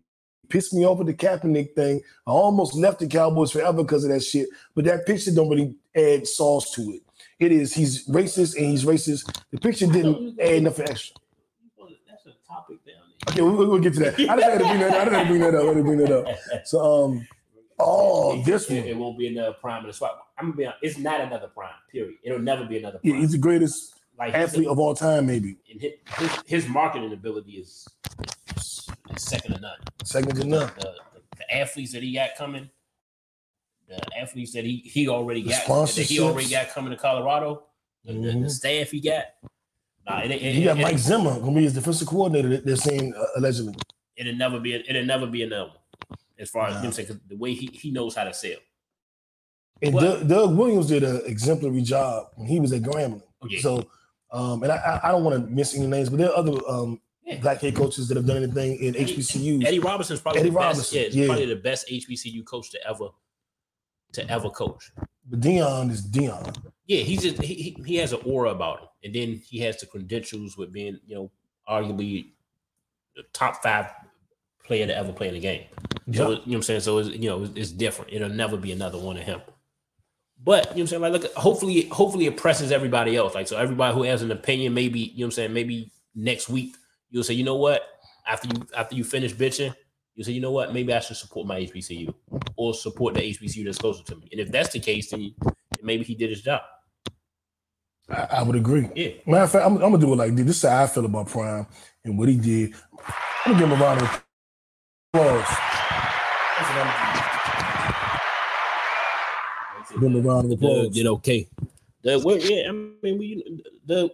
[0.49, 2.01] pissed me off with the Kaepernick thing.
[2.25, 5.75] I almost left the Cowboys forever because of that shit, but that picture don't really
[5.95, 7.01] add sauce to it.
[7.39, 9.43] It is he's racist and he's racist.
[9.51, 11.15] The picture didn't add nothing extra.
[12.09, 12.95] That's a topic down
[13.25, 13.33] there.
[13.33, 14.19] Okay, we, we'll get to that.
[14.19, 14.91] I just had to bring that.
[14.91, 15.63] I just had to bring that up.
[15.63, 16.65] I had to bring that up.
[16.65, 17.27] So, um,
[17.77, 18.79] oh, this one.
[18.79, 20.19] it won't be another prime in the spot.
[20.37, 22.15] I'm gonna be honest, it's not another prime, period.
[22.23, 23.21] It'll never be another yeah, prime.
[23.21, 27.51] he's the greatest like athlete of all time, maybe and his, his, his marketing ability
[27.51, 27.87] is,
[28.55, 29.77] is second to none.
[30.03, 30.71] second to none.
[30.79, 32.69] The, the, the athletes that he got coming,
[33.87, 37.63] the athletes that he he already The got, that he already got coming to Colorado,
[38.03, 38.51] the, the- the Mhm.
[38.51, 39.25] staff he got.
[40.07, 42.49] Nah, it, it, He got it, Mike Zimmer gonna be his defensive coordinator.
[42.49, 43.75] they- They're saying uh, allegedly.
[44.15, 44.73] It'll never be.
[44.73, 46.17] It'll never be another one.
[46.39, 46.79] As far as Nah.
[46.79, 48.57] what I'm saying, the way he, he knows how to sell.
[49.81, 49.93] And?
[49.95, 53.21] Doug, Doug Williams did an exemplary job when he was at Grambling.
[53.41, 53.59] Oh, yeah.
[53.59, 53.87] So,
[54.31, 56.99] um, and I, I- don't want to miss any names, but there are other um,
[57.25, 57.39] Yeah.
[57.41, 59.65] black head coaches that have done anything in HBCUs.
[59.65, 60.65] Eddie Robinson's probably Eddie the best.
[60.93, 61.25] Robinson, Yeah, yeah.
[61.27, 63.09] probably the best HBCU coach to ever
[64.13, 64.91] to ever coach.
[65.29, 66.55] But Deion is Deion.
[66.85, 69.85] Yeah, he's just he, he has an aura about him, and then he has the
[69.85, 71.31] credentials with being you know
[71.69, 72.31] arguably
[73.15, 73.87] the top five
[74.63, 75.65] player to ever play in the game.
[76.13, 76.79] So you know what I'm saying.
[76.81, 78.13] So it's, you know it's, it's different.
[78.13, 79.41] It'll never be another one of him.
[80.43, 81.01] But you know what I'm saying.
[81.01, 83.35] Like look, hopefully, hopefully it presses everybody else.
[83.35, 85.53] Like so, everybody who has an opinion, maybe you know what I'm saying.
[85.53, 86.75] Maybe next week
[87.09, 87.83] you'll say, you know what,
[88.27, 89.73] after you after you finish bitching,
[90.17, 92.11] you say, you know what, maybe I should support my HBCU
[92.55, 94.27] or support the HBCU that's closer to me.
[94.31, 95.35] And if that's the case, then
[95.83, 96.61] maybe he did his job.
[98.09, 98.89] I, I would agree.
[98.95, 99.11] Yeah.
[99.27, 100.45] Matter of fact, I'm, I'm gonna do it like this.
[100.47, 101.67] This is how I feel about Prime
[102.03, 102.73] and what he did.
[103.45, 104.23] I'm gonna give him a round of
[105.13, 105.57] applause.
[109.91, 110.95] Give him a round of applause.
[110.95, 111.47] Did okay.
[112.03, 114.09] Doug, well, yeah, I mean, we, Doug,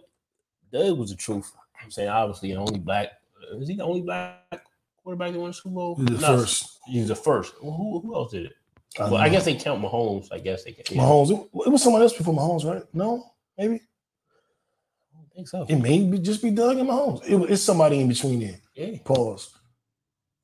[0.70, 1.50] Doug was the truth.
[1.82, 3.08] I'm saying, obviously, the only black.
[3.54, 4.66] Is he the only black
[5.04, 5.96] quarterback that won the Super Bowl?
[5.96, 6.78] He's the No, first.
[6.86, 7.54] He's the first.
[7.62, 8.52] Well, who, who else did it?
[8.98, 10.28] I well, don't I guess they count Mahomes.
[10.32, 10.90] I guess they count.
[10.90, 11.30] Yeah, Mahomes.
[11.30, 12.82] It, it was someone else before Mahomes, right?
[12.92, 13.24] No,
[13.58, 15.66] maybe I don't think so.
[15.68, 17.22] it may be just be Doug and Mahomes.
[17.24, 18.58] It, it's somebody in between there.
[18.74, 18.98] Yeah.
[19.04, 19.50] Pause.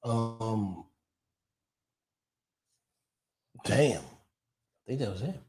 [0.04, 0.84] Um.
[3.64, 4.00] Damn.
[4.00, 5.40] I think that was it.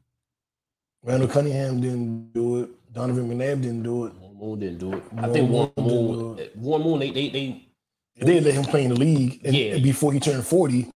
[1.02, 2.92] Randall Cunningham didn't do it.
[2.92, 4.14] Donovan McNabb didn't do it.
[4.14, 5.02] Warren Moon didn't do it.
[5.16, 6.62] I think Warren Moon didn't Moon.
[6.62, 6.98] Warren Moon.
[7.00, 7.68] They they they.
[8.16, 9.74] They let him play in the league and, Yeah.
[9.74, 10.90] and before he turned 40,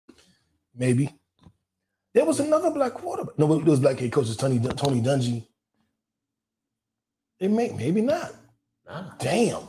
[0.74, 1.11] maybe.
[2.12, 3.38] There was another black quarterback.
[3.38, 5.44] No, it was black head coaches, Tony Tony Dungy.
[7.40, 8.33] It may maybe not.
[8.87, 9.62] Nah, it Damn.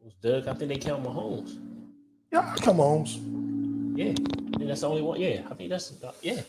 [0.00, 0.46] was Doug.
[0.46, 1.58] I think they count Mahomes.
[2.32, 3.06] Yeah, come on.
[3.96, 5.20] Yeah, I think that's the only one.
[5.20, 6.40] Yeah, I think that's yeah.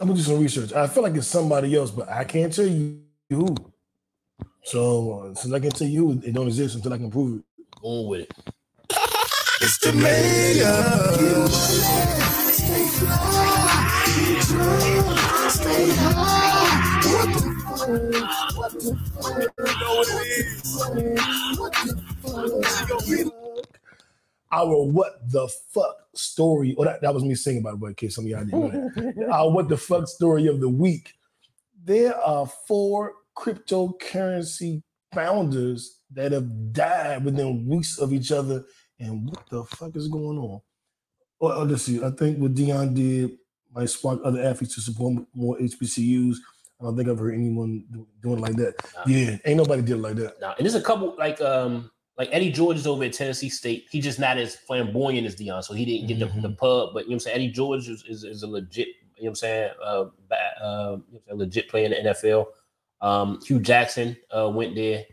[0.00, 0.72] I'm gonna do some research.
[0.72, 3.56] I feel like it's somebody else, but I can't tell you who.
[4.62, 7.44] So uh, since I can tell you it don't exist until I can prove it.
[7.80, 8.32] Going with it.
[9.60, 10.68] It's the mayor.
[24.52, 26.74] Our what the fuck story.
[26.78, 28.60] Oh, that, that was me singing by the way, in case some of y'all didn't
[28.60, 29.28] know that.
[29.32, 31.14] Our what the fuck story of the week.
[31.84, 38.64] There are four cryptocurrency founders that have died within weeks of each other.
[39.00, 40.60] And what the fuck is going on?
[41.40, 42.02] Well, let's see.
[42.02, 43.38] I think what Deion did
[43.72, 46.36] might spark other athletes to support more HBCUs.
[46.80, 47.84] I don't think I've heard anyone
[48.22, 48.74] doing like that.
[48.94, 49.02] Nah.
[49.06, 50.40] Yeah, ain't nobody did it like that.
[50.40, 53.86] Now, and there's a couple like um like Eddie George is over at Tennessee State.
[53.90, 56.90] He's just not as flamboyant as Deion, so he didn't get the, the pub.
[56.92, 57.36] But you know what I'm saying?
[57.36, 60.04] Eddie George is, is, is a legit, you know what I'm saying, uh,
[60.62, 62.46] uh you know what legit player in the NFL.
[63.00, 65.04] Um, Hue Jackson uh went there.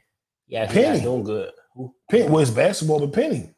[0.48, 1.02] Yeah, he Penny.
[1.02, 1.52] doing good.
[2.10, 3.55] Penny, well, basketball, but Penny.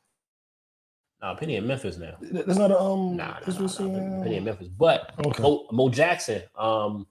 [1.22, 2.16] Nah, Penny in Memphis now.
[2.22, 3.16] That's not a um.
[3.16, 4.68] Nah, nah, this nah, nah, Penny in Memphis.
[4.68, 5.42] But Okay.
[5.42, 7.08] Mo, Mo Jackson um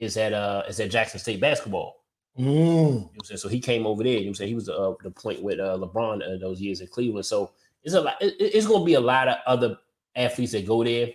[0.00, 2.04] is at uh is at Jackson State basketball.
[2.38, 2.44] Mm.
[2.44, 3.38] You know I'm saying?
[3.38, 4.14] So he came over there.
[4.14, 4.48] You know what I'm saying?
[4.48, 7.26] He was uh, the point with uh, LeBron uh, those years in Cleveland.
[7.26, 8.20] So it's a lot.
[8.20, 9.76] It, it's going to be a lot of other
[10.16, 11.08] athletes that go there,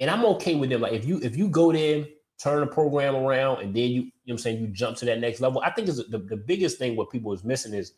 [0.00, 0.80] and I'm okay with them.
[0.80, 2.06] Like if you if you go there,
[2.42, 5.04] turn the program around, and then you you know what I'm saying you jump to
[5.06, 5.62] that next level.
[5.64, 7.92] I think is the, the biggest thing what people is missing is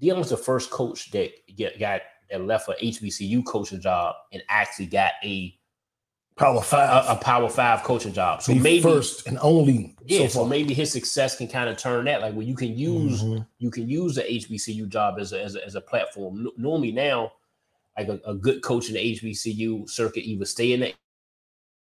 [0.00, 4.42] Deion was the first coach that get, got that left a HBCU coaching job and
[4.48, 5.58] actually got a
[6.36, 7.04] Power five.
[7.08, 8.42] a Power Five coaching job.
[8.42, 9.96] So The maybe first and only.
[10.04, 12.20] yeah, so so, maybe his success can kind of turn that.
[12.20, 13.46] Like where you can use Mhm.
[13.58, 16.46] you can use the HBCU job as a, as a, as a platform.
[16.58, 17.32] Normally now,
[17.96, 20.94] like a, a good coach in the HBCU circuit either stay in the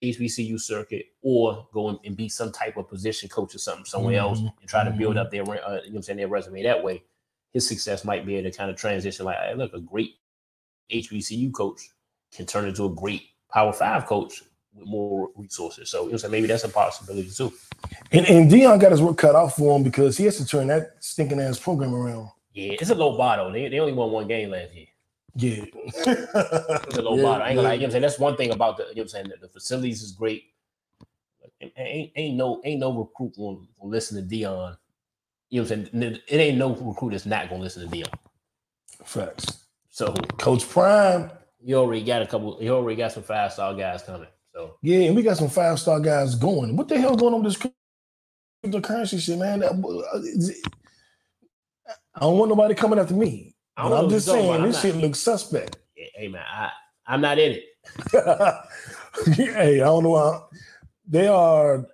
[0.02, 4.18] HBCU circuit or go and, and be some type of position coach or something somewhere
[4.18, 4.52] else Mhm.
[4.60, 5.20] and try to build Mhm.
[5.20, 7.02] up their uh, you know what I'm saying their resume that way.
[7.52, 10.14] His success might be able to kind of transition like, hey, look, a great
[10.90, 11.90] HBCU coach
[12.32, 13.22] can turn into a great
[13.52, 14.42] Power Five coach
[14.74, 15.90] with more resources.
[15.90, 17.52] So you know, saying maybe that's a possibility too.
[18.12, 20.68] And, and Deion got his work cut out for him because he has to turn
[20.68, 22.28] that stinking ass program around.
[22.52, 23.52] Yeah, it's a low bottle.
[23.52, 24.86] They, they only won one game last year.
[25.34, 25.64] Yeah.
[25.84, 27.42] It's a low Yeah, bottle.
[27.42, 27.74] I ain't gonna lie.
[27.74, 27.80] You know yeah.
[27.80, 28.02] what I'm saying?
[28.02, 29.28] That's one thing about the, you know what I'm saying?
[29.28, 30.44] The, the facilities is great.
[31.60, 34.76] Ain't, ain't no ain't no recruit gonna, gonna listen to Deion.
[35.50, 36.20] You know what I'm saying?
[36.28, 38.12] It ain't no recruit that's not gonna listen to Deion.
[39.04, 39.64] Facts.
[39.98, 41.28] So Coach Prime.
[41.60, 44.28] you already got a couple, you already got some five star guys coming.
[44.54, 46.76] So Yeah, and we got some five star guys going.
[46.76, 47.72] What the hell going on with this
[48.64, 49.64] cryptocurrency shit, man?
[49.64, 49.72] Uh,
[52.14, 53.56] I don't want nobody coming after me.
[53.76, 55.78] I I'm just saying, this I'm shit not- looks suspect.
[55.96, 56.70] hey man, I
[57.08, 57.64] I'm not in it.
[59.34, 60.14] hey, I don't know.
[60.14, 60.48] How,
[61.08, 61.88] there are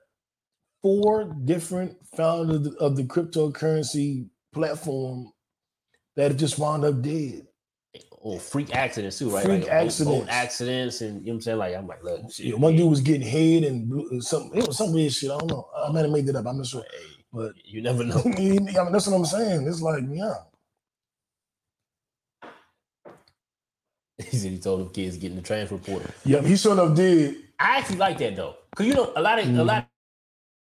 [0.83, 5.33] four different founders of the cryptocurrency platform
[6.17, 7.47] that have just wound up dead.
[8.25, 9.45] Or freak accidents too, right?
[9.45, 10.29] Freak like accidents.
[10.31, 11.59] accidents, and you know what I'm saying?
[11.59, 14.67] Like I'm like, look, shit, Yeah, one dude was getting head and blew, some it
[14.67, 15.31] was some weird shit.
[15.31, 15.69] I don't know.
[15.77, 16.47] I might have made that up.
[16.47, 16.85] I'm not sure.
[17.33, 18.23] But you never know.
[18.25, 19.69] I mean, that's what I'm saying.
[19.69, 20.35] It's like, yeah.
[24.31, 26.11] he said he told them kids getting the transfer portal.
[26.25, 27.37] Yep, he sort of did.
[27.61, 29.67] I actually like that though, because you know a lot of a Mhm.
[29.67, 29.89] lot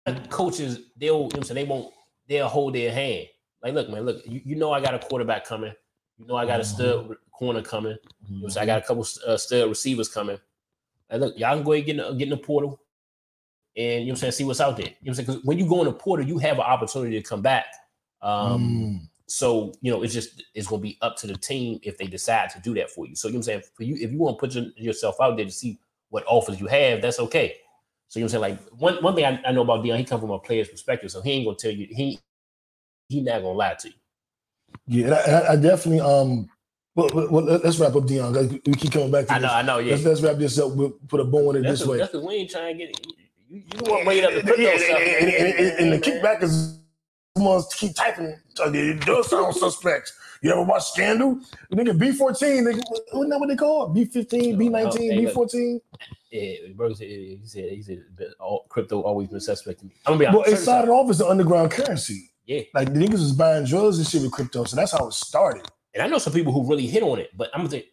[0.07, 1.93] of coaches they'll you know saying they won't
[2.29, 3.29] they'll hold their hand.
[3.63, 5.73] Like, look, man, look, you, you know I got a quarterback coming.
[6.19, 7.93] You know I got a stud re- corner coming.
[7.93, 8.01] You know
[8.41, 8.65] what I'm saying?
[8.71, 10.39] I got a couple uh, stud receivers coming.
[11.11, 12.81] Like, look, y'all can go ahead and get in, the- get in the portal,
[13.77, 14.87] and you know I'm saying, see what's out there.
[14.87, 15.27] You know what I'm saying?
[15.27, 17.67] Because when you go in the portal, you have an opportunity to come back.
[18.23, 19.09] Um, Mm.
[19.29, 22.51] so you know, it's just it's gonna be up to the team if they decide
[22.51, 23.17] to do that for you.
[23.17, 25.17] So you know what I'm saying for you, if you want to put your, yourself
[25.23, 25.79] out there to see
[26.11, 27.57] what offers you have, that's okay.
[28.09, 28.43] So you know I'm saying?
[28.43, 31.11] Like one one thing I, I know about Deion, he come from a player's perspective,
[31.11, 32.21] so he ain't gonna tell you he
[33.09, 33.95] he not gonna lie to you.
[34.87, 36.49] Yeah, and I, and I- I definitely um.
[36.97, 38.65] Well, well, let's wrap up, Deion.
[38.67, 39.49] We keep coming back to I this.
[39.49, 39.93] know, I know, yeah.
[39.93, 40.73] Let's, let's wrap this up.
[40.73, 41.99] We'll put a bow on it That's this way.
[41.99, 43.07] because we ain't trying to get it.
[43.49, 45.99] You, you want to bring it up the crypto Yeah, and, and- and- and the
[45.99, 46.79] kickback is
[47.37, 48.37] someone's to keep typing.
[48.59, 50.13] It does sound suspect.
[50.43, 51.37] You ever watch Scandal?
[51.73, 53.95] Nigga B14, nigga, wasn't that what they call it?
[54.13, 55.25] B15, B19, Oh, hey.
[55.25, 55.81] B14?
[56.31, 58.03] Yeah, Burger said he said he said
[58.41, 59.93] all, crypto always been suspect to me.
[60.07, 60.47] I'm gonna be honest.
[60.47, 62.31] Well, it started off as the underground currency.
[62.45, 62.61] Yeah.
[62.75, 64.65] Like the niggas was buying drugs and shit with crypto.
[64.65, 65.63] So that's how it started.
[65.95, 67.89] And I know some people who really hit on it, but I'm gonna say,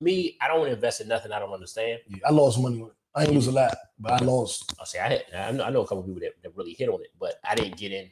[0.00, 2.00] me, I don't invest in nothing I don't understand.
[2.08, 2.94] Yeah, I lost money on it.
[3.14, 4.74] I ain't lose a lot, but I lost.
[4.78, 6.88] I'll say I had, I know, I know a couple people that, that really hit
[6.88, 8.10] on it, but I didn't get in.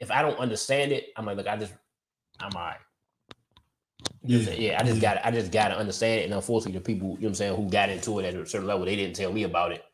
[0.00, 1.74] If I don't understand it, I'm like, look, I just,
[2.40, 2.78] I'm all right.
[4.24, 4.58] I'm?
[4.58, 6.24] Yeah, I just got I just got to understand it.
[6.24, 8.46] And unfortunately, the people, you know what I'm saying, who got into it at a
[8.46, 9.84] certain level, they didn't tell me about it.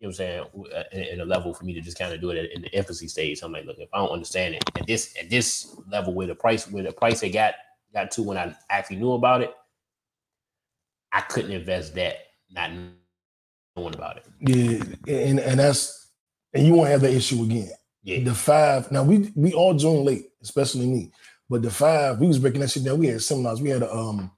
[0.00, 0.46] You know what I'm saying?
[0.76, 2.68] uh, In, in a level for me to just kind of do it in the
[2.70, 3.40] infancy stage.
[3.42, 6.34] I'm like, look, if I don't understand it at this at this level where the
[6.34, 7.54] price where the price they got
[7.92, 9.54] got to when I actually knew about it,
[11.12, 12.16] I couldn't invest that
[12.50, 12.70] not
[13.76, 14.26] knowing about it.
[14.40, 16.10] Yeah, and and that's
[16.52, 17.70] and you won't have that issue again.
[18.02, 21.12] Yeah, The five now we we all joined late, especially me.
[21.48, 22.98] But the five, we was breaking that shit down.
[22.98, 23.60] We had seminars.
[23.62, 24.30] We had a um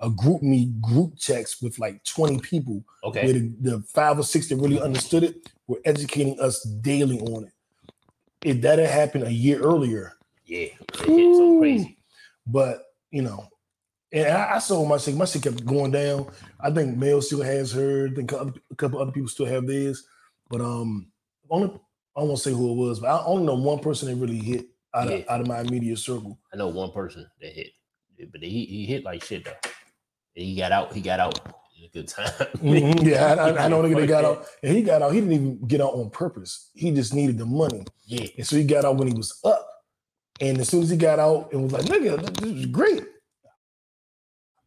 [0.00, 3.24] a GroupMe group text with like 20 people okay.
[3.24, 5.36] where the, the five or six that really understood it
[5.68, 7.52] were educating us daily on it.
[8.44, 11.98] If that had happened a year earlier, Yeah, it hit something crazy.
[12.48, 13.46] but you know,
[14.10, 15.14] And I, I saw my shit.
[15.14, 16.26] My shit kept going down.
[16.60, 18.08] I think Mel still has her.
[18.10, 20.04] I think a couple- other people still have theirs.
[20.50, 21.06] But um,
[21.50, 21.72] only
[22.16, 24.66] I won't say who it was, but I only know one person that really hit
[24.94, 26.38] out of out of my immediate circle.
[26.52, 27.68] I know one person that hit,
[28.32, 29.52] but he, he hit like shit though.
[30.36, 30.92] And he got out.
[30.92, 31.38] He got out
[31.78, 32.30] in a good time.
[32.58, 35.12] Mhm, Yeah, I, I, I know nigga that got out, and he got out.
[35.14, 36.70] He didn't even get out on purpose.
[36.74, 39.66] He just needed the money, Yeah, and so he got out when he was up.
[40.42, 43.04] And as soon as he got out, and was like, "Nigga, this, was great."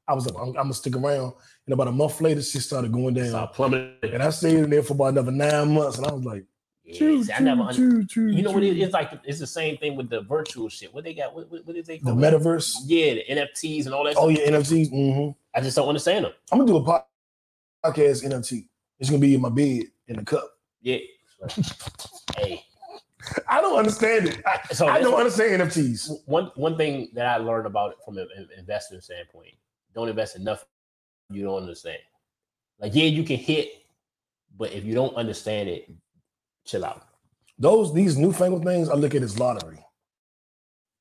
[0.08, 1.34] I was like, "I'm, I'm gonna stick around."
[1.68, 3.30] And about a month later, shit started going down.
[3.32, 4.14] saw plummeted.
[4.14, 6.46] And I stayed in there for about another nine months, and I was like,
[6.84, 7.62] Yeah, choo, see, I never.
[7.64, 8.64] choo, un- choo, choo, you know what?
[8.64, 10.94] It, it's like it's the same thing with the virtual shit.
[10.94, 11.36] What they got?
[11.36, 12.34] What, what, what is they The call it?
[12.34, 12.76] metaverse.
[12.86, 14.16] Yeah, the NFTs and all that.
[14.18, 14.46] Oh stuff.
[14.48, 14.92] yeah, NFTs.
[14.94, 15.32] Mm-hmm.
[15.56, 16.32] I just don't understand them.
[16.52, 16.84] I'm gonna do a
[17.84, 18.68] podcast NFT.
[19.00, 20.48] It's gonna be in my bed in the cup.
[20.82, 21.00] Yeah.
[22.38, 22.64] hey,
[23.48, 24.42] I don't understand it.
[24.46, 26.10] I, so I don't understand NFTs.
[26.26, 29.54] one one thing that I learned about it from an investment standpoint:
[29.94, 30.68] don't invest in nothing
[31.30, 32.00] you don't understand.
[32.80, 33.70] Like, yeah, you can hit,
[34.58, 35.90] but if you don't understand it,
[36.66, 37.08] chill out.
[37.58, 39.80] Those these newfangled things, I look at as lottery.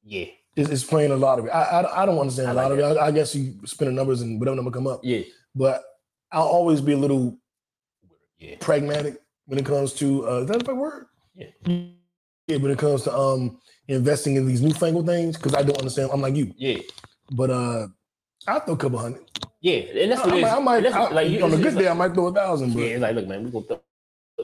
[0.04, 1.50] Yeah, It's, it's playing a lottery.
[1.50, 2.84] I, I I don't understand I like lottery.
[2.84, 5.00] I, I guess you spin the numbers and whatever number come up.
[5.02, 5.22] yeah,
[5.54, 5.82] But
[6.30, 7.38] I'll always be a little
[8.38, 8.56] yeah.
[8.60, 11.06] pragmatic when it comes to uh, is that the right word?
[11.34, 11.48] Yeah.
[12.46, 16.10] Yeah, when it comes to um investing in these newfangled things, because I don't understand.
[16.12, 16.52] I'm like you.
[16.56, 16.78] Yeah,
[17.30, 17.86] But uh
[18.46, 19.22] I'll throw a couple hundred.
[19.60, 20.52] yeah, and that's I, what it is.
[20.52, 22.14] I might, And that's what- I- like you, on a good day, like- I might
[22.14, 23.80] throw a thousand, but yeah, it's like, look, man, we gonna throw,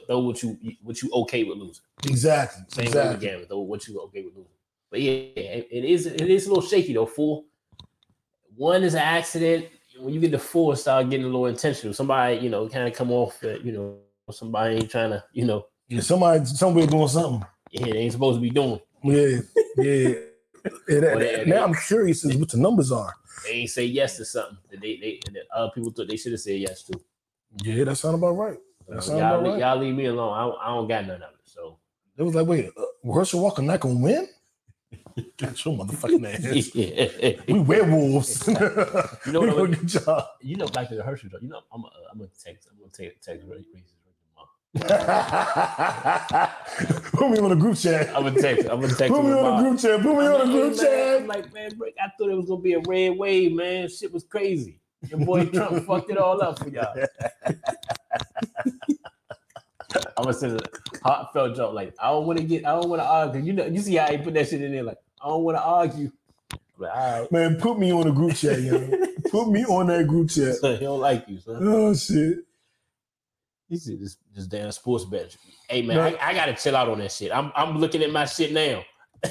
[0.06, 1.84] throw what you what you okay with losing.
[2.06, 2.62] exactly.
[2.68, 3.12] Same way exactly.
[3.14, 4.50] with gambling, throw what you okay with losing.
[4.90, 7.06] But yeah, it it is it is a little shaky though.
[7.06, 7.44] Four,
[8.56, 9.66] one is an accident.
[9.98, 11.92] When you get to four, start getting a little intentional.
[11.92, 13.98] Somebody, you know, kind of come off, uh, you know,
[14.30, 17.46] somebody ain't trying to, you know, Yeah, somebody somewhere doing something.
[17.70, 18.80] Yeah, they ain't supposed to be doing.
[19.02, 19.38] Yeah,
[19.78, 20.14] yeah.
[20.88, 23.14] And that- Or they- now I'm curious as what the numbers are.
[23.44, 26.32] They ain't say yes to something that they they that other people thought they should
[26.32, 27.00] have said yes to.
[27.64, 28.58] Yeah, that sound about right.
[28.88, 29.60] That sound y'all, about leave, right.
[29.60, 30.34] y'all leave me alone.
[30.34, 31.40] I, don't- I don't got none of it.
[31.44, 31.78] So
[32.18, 34.28] It was like, wait, uh, Herschel Walker not gonna win?
[35.38, 36.74] That's your motherfucking ass.
[36.74, 37.40] yeah.
[37.48, 38.46] We werewolves.
[39.26, 39.70] You know we what I a mean?
[39.74, 40.24] good job.
[40.42, 42.90] you know, back to the Hershey, you know, I'm uh, I'm gonna text, I'm gonna
[42.92, 43.94] take text Ray- Reese's.
[44.74, 44.88] Put
[47.28, 48.08] me on a group chat.
[48.14, 48.68] I'm gonna text.
[48.70, 49.12] I'm gonna text.
[49.12, 50.00] Put me on a group chat.
[50.00, 51.26] Put me on a group man, I'm chat.
[51.26, 53.88] like, man, Brick, I thought it was gonna be a red wave, man.
[53.88, 54.78] Shit was crazy.
[55.08, 56.94] Your boy Trump fucked it all up for y'all.
[60.16, 60.68] I'm gonna send a
[61.02, 61.74] heartfelt joke.
[61.74, 63.42] Like, I don't want to get, I don't want to argue.
[63.42, 64.84] You know, you see how he put that shit in there.
[64.84, 66.12] Like, I don't want to argue.
[66.78, 67.32] Like, all right.
[67.32, 68.88] Man, put me on a group chat, yo.
[69.30, 70.56] Put me on that group chat.
[70.60, 71.58] He don't like you, son.
[71.60, 72.38] Oh shit.
[73.70, 75.36] You see this, this damn sports bet.
[75.68, 76.02] Hey man, No.
[76.02, 77.30] I, I gotta chill out on that shit.
[77.32, 78.82] I'm I'm looking at my shit now.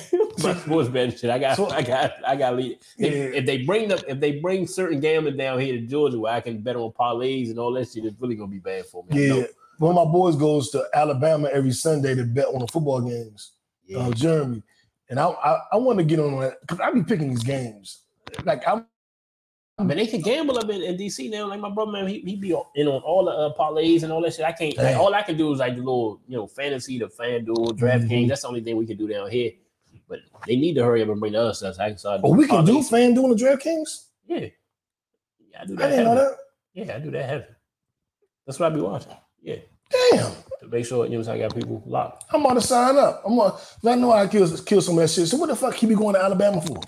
[0.43, 1.30] my sports betting shit.
[1.30, 2.80] I got So- I got I got lead.
[2.97, 3.38] They, Yeah.
[3.39, 6.39] If they bring the if they bring certain gambling down here to Georgia where I
[6.41, 9.28] can bet on parlays and all that shit, it's really gonna be bad for me.
[9.28, 9.43] Yeah.
[9.78, 13.52] One of my boys goes to Alabama every Sunday to bet on the football games.
[13.86, 13.99] Yeah.
[13.99, 14.63] uh, Jeremy.
[15.10, 18.04] And I I, I want to get on that because I be picking these games.
[18.45, 18.86] Like I'm
[19.80, 21.48] I mean, they can gamble up in, in DC now.
[21.48, 24.22] Like my brother, man, he, he be in on all the uh, parlays and all
[24.24, 24.46] that shit.
[24.46, 24.76] I can't.
[24.78, 28.10] Like, all I can do is like the little, you know, fantasy, the FanDuel, DraftKings.
[28.10, 28.28] Mhm.
[28.28, 29.52] That's the only thing we can do down here.
[30.10, 31.76] But they need to hurry up and bring the other stuff.
[31.76, 32.22] So I can start.
[32.24, 34.06] oh, we can do fan doing the DraftKings?
[34.28, 35.89] Yeah, yeah, I do I that.
[35.89, 36.38] didn't know that.
[36.74, 37.46] Yeah, I do that heavy.
[38.46, 39.12] That's what I be watching.
[39.42, 39.56] Yeah,
[40.12, 40.32] Damn.
[40.62, 42.26] to make sure you know saying, I got people locked.
[42.34, 43.22] I'm about to sign up.
[43.26, 43.56] I'm gonna.
[43.86, 45.28] I know I kill kill some of that shit.
[45.28, 46.82] So what the fuck he be going to Alabama for?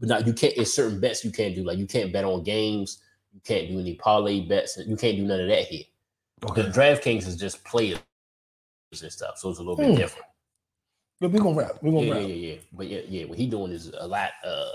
[0.00, 0.54] But now you can't.
[0.56, 1.64] It's certain bets you can't do.
[1.64, 3.00] Like you can't bet on games.
[3.32, 4.78] You can't do any parlay bets.
[4.78, 5.84] You can't do none of that here.
[6.40, 7.98] The DraftKings is just players
[9.02, 9.96] and stuff, so it's a little bit Hmm.
[9.96, 10.26] different.
[11.20, 11.78] Yeah, we gonna rap.
[11.82, 12.28] We gonna Yeah, yeah, rap.
[12.28, 12.56] yeah, yeah.
[12.72, 14.70] But yeah, yeah, what he doing is a lot uh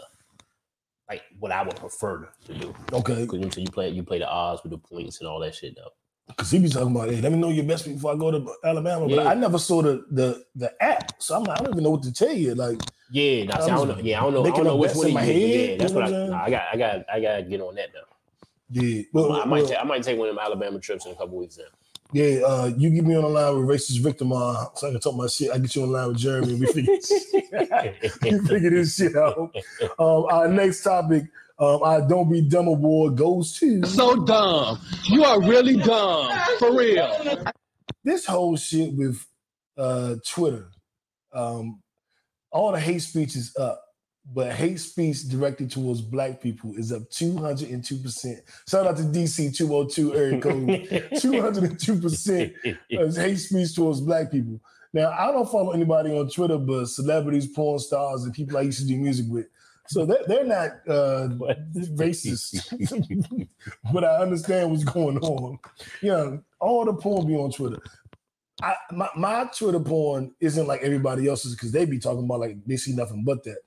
[1.10, 2.75] like what I would prefer to do.
[2.93, 3.21] Okay.
[3.21, 5.55] Because you, know, you play you play the odds with the points and all that
[5.55, 5.91] shit though.
[6.27, 8.53] Because he be talking about, hey, let me know your best before I go to
[8.63, 9.08] Alabama.
[9.08, 11.21] But I never saw the the the app.
[11.21, 12.55] So I'm like, I don't even know what to tell you.
[12.55, 12.79] Like,
[13.12, 13.98] Yeah, now, see, I I don't know.
[14.02, 14.41] Yeah, I don't know.
[14.41, 15.60] I making don't know up which bets one in he did.
[15.60, 16.12] head, Yeah, that's what I.
[16.12, 16.30] what I'm?
[16.30, 16.63] Nah, I got.
[16.74, 17.06] I got.
[17.13, 18.81] I got to get on that though.
[18.81, 19.02] yeah.
[19.13, 19.63] well, I Well, might.
[19.63, 21.56] well, ta- I might take one of them Alabama trips in a couple weeks.
[21.58, 21.65] Then.
[22.13, 25.00] yeah, uh, you get me on the line with racist victim uh, so I can
[25.00, 25.52] talk my shit.
[25.52, 26.56] I get you on the line with Jeremy.
[26.56, 26.94] We figure,
[28.23, 29.38] we figure this shit out.
[29.98, 31.23] Um, our next topic,
[31.60, 34.79] um, our Don't Be Dumb Award goes to So dumb.
[35.06, 36.31] You are really dumb.
[36.60, 37.44] For real.
[38.04, 39.25] this whole shit with
[39.77, 40.69] uh, Twitter.
[41.33, 41.81] Um,
[42.52, 43.83] all the hate speech is up,
[44.33, 48.35] but hate speech directed towards black people is up 202%.
[48.67, 50.67] Shout out to DC 202 area code.
[51.13, 54.60] 202% of hate speech towards black people.
[54.93, 58.79] Now, I don't follow anybody on Twitter, but celebrities, porn stars, and people I used
[58.79, 59.45] to do music with
[59.87, 61.29] So they're, they're not uh,
[61.95, 63.47] racist,
[63.93, 65.60] but I understand what's going on.
[66.02, 67.81] You know, all the porn be on Twitter.
[68.62, 72.57] I, my, my Twitter porn isn't like everybody else's because they be talking about like
[72.65, 73.57] they see nothing but that.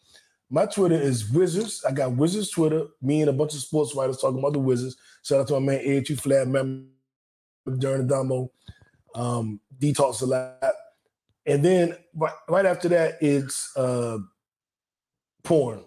[0.50, 1.82] My Twitter is Wizards.
[1.88, 2.84] I got Wizards Twitter.
[3.00, 4.96] Me and a bunch of sports writers talking about the Wizards.
[5.22, 6.84] Shout out to my man Two Flat, member
[7.78, 8.50] during the demo.
[9.14, 10.74] Um, detox a lot.
[11.46, 14.18] And then right, right after that, it's uh
[15.42, 15.84] porn.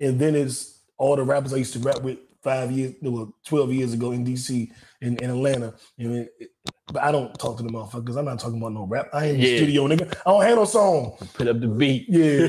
[0.00, 3.72] And then it's all the rappers I used to rap with five years, no, 12
[3.72, 4.70] years ago in DC
[5.00, 5.74] in, in Atlanta.
[5.98, 6.50] And it- it-
[6.92, 8.16] but I don't talk to the motherfuckers.
[8.18, 9.06] I'm not talking about no rap.
[9.12, 10.12] I ain't in the studio, nigga.
[10.26, 11.16] I don't have no song.
[11.34, 12.06] Put up the beat.
[12.08, 12.48] Yeah.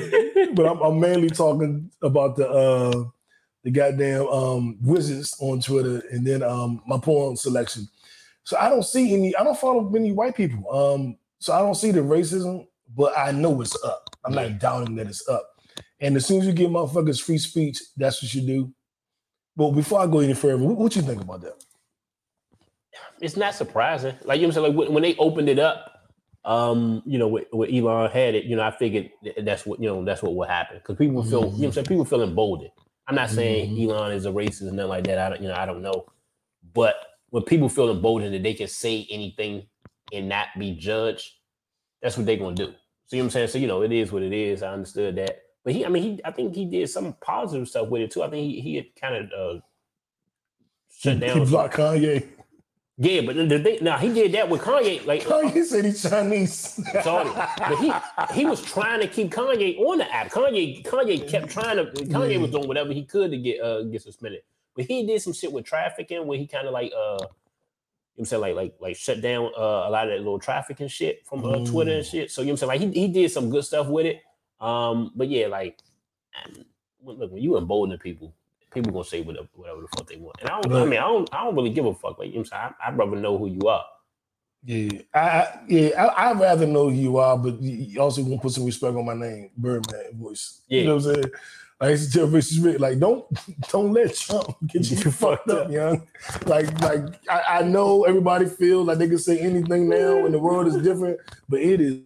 [0.56, 3.04] but I'm, I'm mainly talking about the uh
[3.64, 7.88] the goddamn um wizards on Twitter and then um my porn selection.
[8.44, 10.68] So I don't see any, I don't follow many white people.
[10.76, 12.66] Um, so I don't see the racism,
[12.98, 14.10] but I know it's up.
[14.26, 15.48] I'm not doubting that it's up.
[16.00, 18.74] And as soon as you give motherfuckers free speech, that's what you do.
[19.56, 21.64] But before I go any further, what, what you think about that?
[23.22, 24.16] It's not surprising.
[24.24, 25.88] Like you know, what I'm saying, like when, when they opened it up,
[26.46, 29.12] um, you know, with, with Elon had it, you know, I figured
[29.44, 31.72] that's what you know, that's what would happen because people feel, you know, what I'm
[31.74, 32.72] saying people feel emboldened.
[33.08, 33.90] I'm not saying Mhm.
[33.90, 35.18] Elon is a racist and nothing like that.
[35.20, 36.06] I don't, you know, I don't know,
[36.74, 36.96] but
[37.30, 39.68] when people feel emboldened that they can say anything
[40.14, 41.32] and not be judged,
[42.02, 42.74] that's what they're gonna do.
[43.08, 43.48] So you know what I'm saying?
[43.50, 44.64] So you know, it is what it is.
[44.64, 47.90] I understood that, but he, I mean, he, I think he did some positive stuff
[47.90, 48.24] with it too.
[48.24, 49.26] I think he, he had kind of
[49.58, 49.62] uh,
[50.92, 51.46] shut He down.
[51.46, 52.28] blocked Kanye.
[53.04, 55.04] Yeah, but the thing now he did that with Kanye.
[55.08, 56.80] Like Kanye said he's Chinese.
[57.02, 57.92] Sorry, but he
[58.32, 60.30] he was trying to keep Kanye on the app.
[60.30, 61.86] Kanye Kanye kept trying to.
[61.86, 64.42] Kanye was doing whatever he could to get uh get suspended.
[64.76, 67.28] But he did some shit with trafficking where he kind of like uh, you know
[67.28, 70.88] what I'm saying like like like shut down uh, a lot of that little trafficking
[70.88, 72.30] shit from uh, Twitter and shit.
[72.30, 74.22] So you know what I'm saying like he he did some good stuff with it.
[74.60, 75.80] Um, but yeah, like
[77.04, 78.36] look when you embolden the people.
[78.74, 80.74] People gonna say whatever, whatever the fuck they want, and I don't.
[80.74, 81.34] I mean, I don't.
[81.34, 82.18] I don't really give a fuck.
[82.20, 83.86] Like you know, what I'm saying I, I'd rather know who you are.
[84.64, 88.22] Yeah, I, I yeah, I, I'd rather know who you are, but you you also
[88.22, 90.62] want to put some respect on my name, Birdman voice.
[90.68, 90.86] You Yeah.
[90.86, 91.32] know what I'm saying?
[91.82, 93.26] Like I used to tell Racist Rick, like don't
[93.72, 96.08] don't let Trump get you fucked up, young.
[96.46, 100.40] Like like I, I know everybody feels like they can say anything now and the
[100.40, 101.20] world is different,
[101.50, 102.02] but it is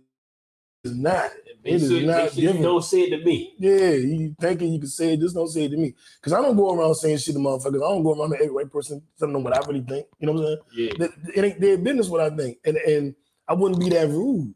[0.85, 1.29] is not.
[1.65, 2.63] It is not make sure you different.
[2.63, 3.53] don't say it to me.
[3.59, 5.93] Yeah, you thinking you can say it, just don't say it to me.
[6.21, 7.77] Because I don't go around saying shit to motherfuckers.
[7.83, 10.05] I don't go around to every white person telling them what I really think.
[10.19, 10.91] You know what I'm saying?
[10.99, 11.07] Yeah.
[11.35, 13.15] It ain't their business what I think, and and
[13.47, 14.53] I wouldn't be that rude.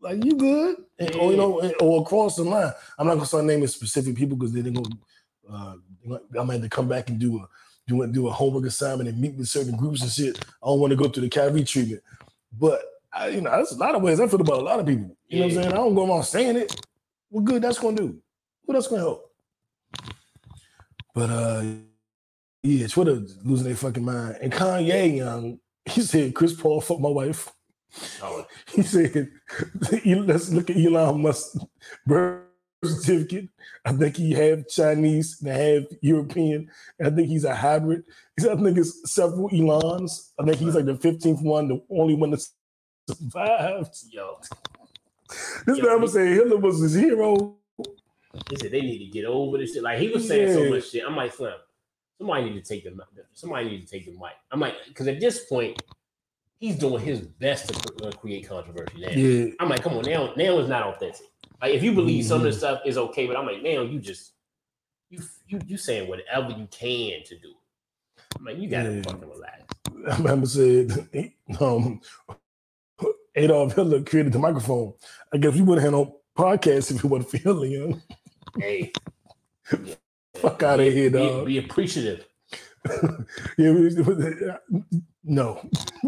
[0.00, 2.72] Like you good, and, or you know, and- or across the line.
[2.98, 4.82] I'm not gonna start naming specific people because they're gonna.
[5.50, 5.74] Uh,
[6.10, 7.48] I'm gonna have to come back and do a
[7.88, 10.38] do a, do a homework assignment and meet with certain groups and shit.
[10.62, 12.02] I don't want to go through the Kyrie treatment,
[12.52, 12.82] but
[13.12, 15.16] I, you know, that's a lot of ways I feel about a lot of people.
[15.28, 15.72] You know what I'm saying?
[15.72, 16.80] I don't go around saying it.
[17.30, 18.18] What good that's gonna do?
[18.64, 19.30] What else gonna help?
[21.14, 21.64] But uh,
[22.62, 24.38] yeah, Twitter losing their fucking mind.
[24.40, 27.50] And Kanye, young, he said Chris Paul fucked my wife.
[28.22, 29.30] Oh, He said,
[30.04, 31.56] let's look at Elon Musk
[32.06, 32.44] birth
[32.84, 33.48] certificate.
[33.84, 36.70] I think he have Chinese and have European.
[36.98, 38.04] And I think he's a hybrid.
[38.36, 40.32] He said, I think it's several Elons.
[40.38, 42.46] I think he's like the 15th one, the only one that
[43.08, 43.96] survived.
[44.10, 44.38] yo,
[45.66, 47.56] This Yeah, man was saying Hitler was his hero.
[48.50, 49.82] he said they need to get over this shit.
[49.82, 51.04] Like he was saying so much shit.
[51.06, 51.54] I'm like, Slim,
[52.18, 52.96] somebody need to take the
[53.34, 54.32] somebody need to take the mic.
[54.52, 55.82] I'm like, because at this point,
[56.60, 59.10] he's doing his best to uh, create controversy now.
[59.10, 59.52] Yeah.
[59.60, 61.26] I'm like, come on, now, now is not authentic.
[61.62, 62.46] Like if you believe some of Mm-hmm.
[62.46, 64.32] this stuff is okay, but I'm like, now you just
[65.10, 67.74] you you you saying whatever you can to do it.
[68.38, 69.02] I'm like, you gotta Yeah.
[69.02, 69.62] fucking relax.
[70.10, 70.92] I remember said
[71.60, 72.00] um,
[73.38, 74.92] Adolf Hitler created the microphone.
[75.32, 78.02] I guess we wouldn't have no podcast if we wasn't feeling him.
[78.58, 78.92] Hey,
[80.34, 81.46] Fuck out of here, be- dog.
[81.46, 82.26] Be appreciative.
[83.58, 83.90] yeah, we-
[85.24, 85.60] no,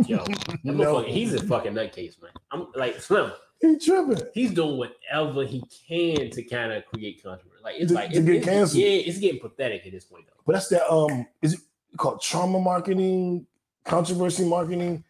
[0.07, 0.25] Yo,
[0.65, 1.03] No.
[1.03, 2.31] he's a fucking nutcase, man.
[2.53, 3.33] I'm like Slim.
[3.61, 4.25] he tripping.
[4.33, 7.63] He's doing whatever he can to kind of create controversy.
[7.63, 8.83] Like it's To- like to it's, get it's- canceled.
[8.83, 10.41] Yeah, it's getting pathetic at this point though.
[10.47, 10.91] But that's that.
[10.91, 11.61] Um, is it
[11.99, 13.47] called trauma marketing,
[13.85, 15.05] controversy marketing,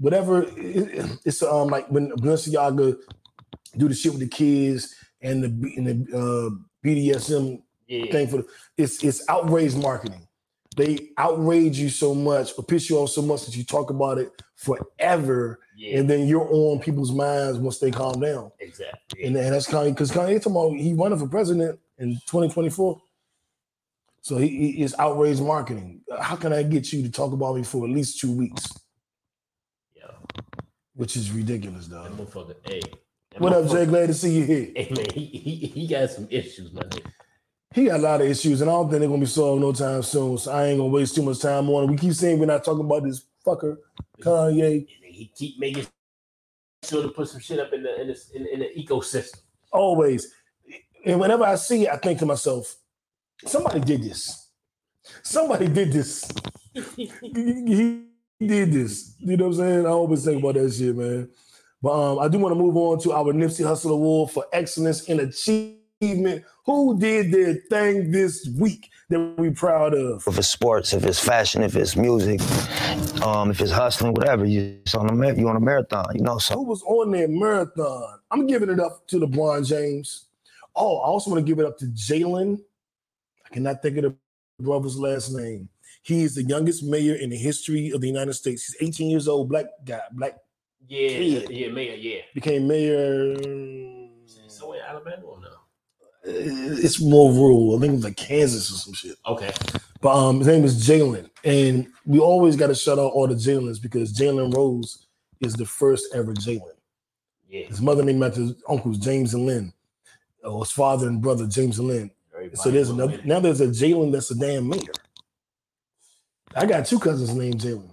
[0.00, 0.42] whatever?
[0.42, 2.96] It- it- it's um like when Balenciaga
[3.76, 6.50] do the shit with the kids and the and the uh,
[6.84, 8.46] BDSM Yeah, thing for the,
[8.76, 10.26] it's it's outrage marketing.
[10.76, 14.18] They outrage you so much or piss you off so much that you talk about
[14.18, 18.50] it forever, yeah, and then you're on people's minds once they calm down.
[18.60, 19.24] exactly.
[19.24, 23.02] And, and that's Kanye because Kanye about he running for president in 2024.
[24.22, 26.02] So he, he is outrage marketing.
[26.20, 28.68] How can I get you to talk about me for at least two weeks?
[31.00, 32.56] Which is ridiculous, that motherfucker.
[32.62, 32.82] Hey,
[33.30, 33.86] that What up, Jay?
[33.86, 34.70] Glad to see you here.
[34.76, 36.90] Hey man, he, he he got some issues, man.
[37.74, 39.72] he got a lot of issues, and I don't think they're gonna be solved no
[39.72, 40.36] time soon.
[40.36, 41.90] So I ain't gonna waste too much time on it.
[41.90, 43.78] We keep saying we're not talking about this fucker
[44.20, 44.86] Kanye.
[45.02, 45.86] He keep making
[46.84, 49.40] sure to put some shit up in the in the, in, in the ecosystem.
[49.72, 50.30] Always.
[51.06, 52.76] And whenever I see it, I think to myself,
[53.46, 54.50] somebody did this.
[55.22, 56.30] Somebody did this.
[56.94, 58.09] he
[58.46, 59.14] did this.
[59.18, 59.86] You know what I'm saying?
[59.86, 61.28] I always think about that shit, man.
[61.82, 65.04] But um, I do want to move on to our Nipsey Hussle Award for excellence
[65.04, 66.44] in achievement.
[66.66, 70.22] Who did their thing this week that we proud of?
[70.26, 72.40] if it's sports, if it's fashion, if it's music,
[73.22, 74.44] um, if it's hustling, whatever.
[74.44, 76.38] You on a you on a marathon, you know.
[76.38, 78.18] So who was on their marathon?
[78.30, 80.26] I'm giving it up to LeBron James.
[80.76, 82.60] Oh, I also want to give it up to Jalen.
[83.46, 84.16] I cannot think of the
[84.60, 85.68] brother's last name.
[86.02, 88.64] He is the youngest mayor in the history of the United States.
[88.78, 90.36] He's 18 years old, black guy, black
[90.88, 91.50] Yeah, Kid.
[91.50, 92.20] yeah, mayor, yeah.
[92.34, 93.36] became mayor.
[94.48, 95.48] So in Alabama or no?
[96.24, 97.76] It's more rural.
[97.76, 99.16] I think it was like Kansas or some shit.
[99.26, 99.50] Okay.
[100.00, 103.34] But um, his name is Jalen, and we always got to shout out all the
[103.34, 105.06] Jalen's because Jalen Rose
[105.40, 106.72] is the first ever Jalen.
[107.48, 107.66] Yeah.
[107.66, 109.72] His mother named after his uncles James and Lynn,
[110.44, 112.10] or his father and brother James and Lynn.
[112.34, 114.80] Everybody So there's another now there's a Jalen that's a damn mayor.
[116.54, 117.90] I got two cousins named Jalen.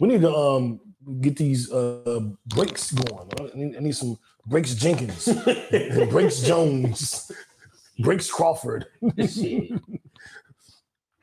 [0.00, 0.80] We need to um
[1.20, 3.28] get these uh breaks going.
[3.38, 5.28] I need, I need some breaks Jenkins,
[6.10, 7.30] breaks Jones,
[8.00, 8.86] breaks Crawford.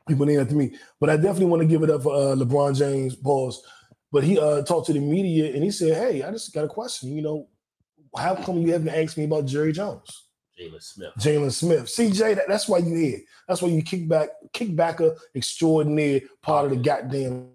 [0.08, 0.76] People named after me.
[0.98, 3.62] But I definitely want to give it up for uh, LeBron James, pause.
[4.10, 6.68] But he uh, talked to the media and he said, Hey, I just got a
[6.68, 7.14] question.
[7.14, 7.48] You know,
[8.16, 10.29] how come you haven't asked me about Jerry Jones?
[10.60, 11.12] Jalen Smith.
[11.18, 11.84] Jalen Smith.
[11.86, 13.20] CJ, that, that's why you here.
[13.48, 17.48] That's why you kick back, kickbacker extraordinaire part of the goddamn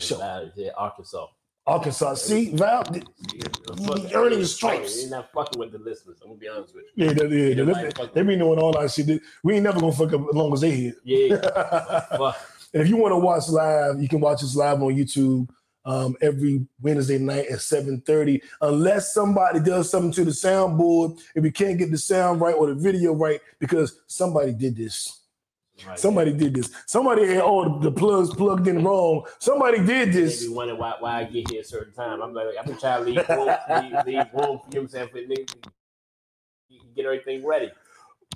[0.00, 0.50] show.
[0.54, 1.26] Here, Arkansas.
[1.66, 2.14] Arkansas.
[2.14, 5.02] See, Val, Fuck- earning his stripes.
[5.02, 6.16] You're not fucking with the listeners.
[6.22, 7.06] I'm gonna be honest with you.
[7.06, 9.20] yeah, they, yeah, they, Nobody they, they be knowing all that shit.
[9.42, 10.94] We ain't never gonna fuck up as long as they here.
[11.04, 11.34] Yeah.
[12.72, 15.48] and if you want to watch live, you can watch us live on YouTube
[15.88, 18.42] um, every Wednesday night at 7:30.
[18.60, 22.66] Unless somebody does something to the soundboard, if we can't get the sound right or
[22.66, 25.20] the video right, because somebody did this.
[25.86, 26.70] Right Somebody did this.
[26.86, 29.24] Somebody had all the plugs plugged in wrong.
[29.38, 30.44] Somebody did this.
[30.44, 32.20] be wondering why, why I get here a certain time.
[32.20, 34.88] I'm like, I've been trying to leave room, leave, leave room, you know what I'm
[34.88, 35.54] saying, for niggas
[36.96, 37.70] get everything ready.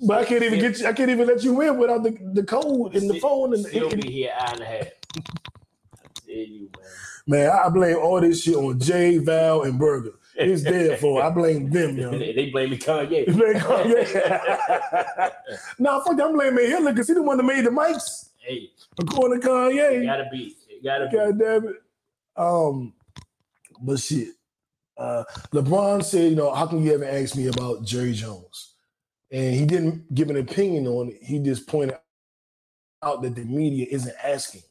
[0.03, 2.44] But I can't even get you, I can't even let you in without the, the
[2.44, 4.86] code and the phone and Still the, be here an hour and a half.
[4.86, 7.11] I tell you, man.
[7.26, 7.50] Man.
[7.50, 10.12] I blame all this shit on Jay, Val, and Burger.
[10.36, 11.22] It's their fault.
[11.22, 12.10] I blame them, yo.
[12.10, 13.26] They, they blame me Kanye.
[13.26, 15.32] Blame Kanye.
[15.78, 16.26] nah, fuck that.
[16.26, 18.30] I'm blaming Hitler because he the one that made the mics.
[18.38, 20.04] hey, According to it Kanye.
[20.06, 20.56] gotta be.
[20.68, 21.16] It gotta be.
[21.16, 21.76] God damn it.
[22.36, 22.94] Um,
[23.82, 24.28] but shit.
[24.96, 28.74] Uh, LeBron said, you know, how can you ever ask me about Jerry Jones?
[29.30, 31.18] And he didn't give an opinion on it.
[31.22, 31.96] He just pointed
[33.02, 34.62] out that the media isn't asking.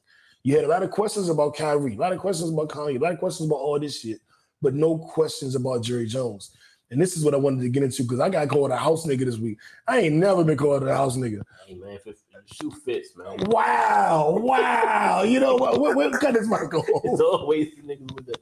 [0.44, 3.00] You had a lot of questions about Kyrie, a lot of questions about Kanye, a
[3.00, 4.20] lot of questions about all this shit,
[4.62, 6.52] but no questions about Jerry Jones.
[6.89, 9.06] And this is what I wanted to get into because I got called a house
[9.06, 9.58] nigga this week.
[9.88, 11.42] I ain't never been called a house nigga.
[11.66, 13.38] Hey, man, if, it, if the shoe fits, man.
[13.48, 15.24] Wow, wow.
[15.24, 15.80] You know what?
[15.80, 16.86] What, what cut this mic off?
[16.86, 18.36] It's always the niggas with the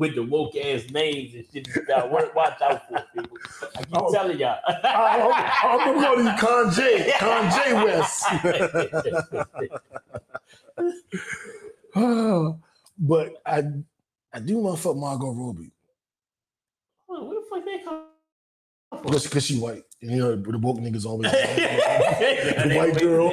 [0.00, 1.68] with the woke ass names and shit.
[1.68, 3.36] You gotta wa- watch out for people.
[3.76, 4.12] I keep Oh.
[4.12, 4.58] telling y'all.
[4.66, 5.20] I-
[5.62, 8.24] I'm, I'm gonna go to you, Con J, Con J West.
[12.98, 13.62] but I,
[14.32, 15.70] I do want to fuck Margot Robbie
[17.06, 18.04] Where the fuck they come
[19.02, 19.84] because because she white.
[20.00, 23.32] You know the woke niggas always the white girl.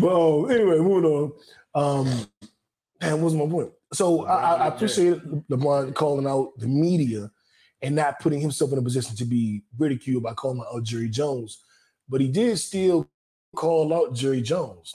[0.00, 1.32] Uh, anyway, moving on.
[1.74, 2.26] Um,
[3.00, 3.70] and what's my point?
[3.92, 5.18] So I, I- I appreciate
[5.48, 7.30] LeBron calling out the media
[7.82, 11.62] and not putting himself in a position to be ridiculed by calling out Jerry Jones,
[12.08, 13.08] but he did still
[13.54, 14.94] call out Jerry Jones.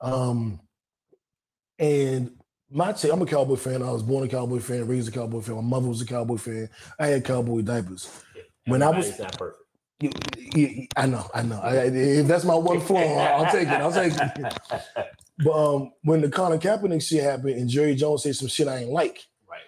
[0.00, 0.60] Um,
[1.78, 2.32] and
[2.70, 3.82] my take, I'm a Cowboy fan.
[3.82, 5.54] I was born a Cowboy fan, raised a Cowboy fan.
[5.56, 6.68] My mother was a Cowboy fan.
[6.98, 8.10] I had Cowboy diapers.
[8.66, 9.62] When I was- not perfect.
[10.00, 10.10] You-
[10.54, 11.58] you- I know, I know.
[11.60, 13.74] I, if that's my one flaw, I'll take it.
[13.74, 14.58] I'll take it.
[15.44, 18.78] But um, when the Colin Kaepernick shit happened and Jerry Jones said some shit I
[18.78, 19.60] ain't like, Right.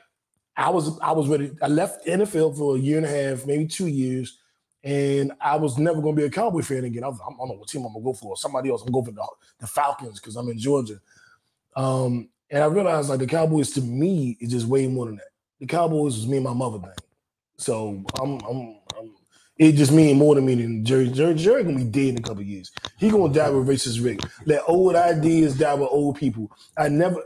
[0.56, 1.50] I was I was ready.
[1.62, 4.38] I left NFL for a year and a half, maybe two years,
[4.82, 7.04] and I was never going to be a Cowboy fan again.
[7.04, 8.36] I, was, I don't know what team I'm gonna go for.
[8.36, 8.82] Somebody else.
[8.82, 9.26] I'm going for the,
[9.60, 11.00] the Falcons because I'm in Georgia.
[11.76, 15.28] Um, and I realized like the Cowboys to me is just way more than that.
[15.60, 16.90] The Cowboys was me and my mother thing.
[17.58, 19.10] So I'm I'm, I'm
[19.58, 21.08] it just mean more to me than Jerry.
[21.08, 22.72] Jerry, Jerry gonna be dead in a couple of years.
[22.96, 24.20] He gonna die with racist Rick.
[24.46, 26.50] Let old ideas die with old people.
[26.76, 27.22] I never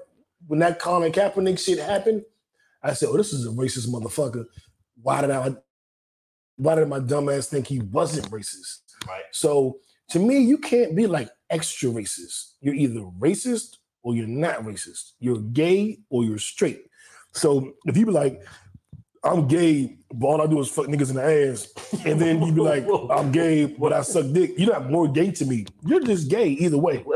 [0.46, 2.24] when that Colin Kaepernick shit happened,
[2.82, 4.46] I said, "Oh, this is a racist motherfucker."
[5.02, 5.54] why did I
[6.56, 8.82] why did my dumb ass think he wasn't racist?
[9.06, 9.24] Right.
[9.32, 9.78] So
[10.10, 12.52] to me, you can't be like extra racist.
[12.60, 15.12] You're either racist or you're not racist.
[15.18, 16.84] You're gay or you're straight.
[17.32, 18.42] So if you be like,
[19.24, 21.72] I'm gay, but all I do is fuck niggas in the ass,
[22.04, 24.52] and then you'd be like, I'm gay, but I suck dick.
[24.56, 25.66] You're not more gay to me.
[25.86, 27.04] You're just gay either way.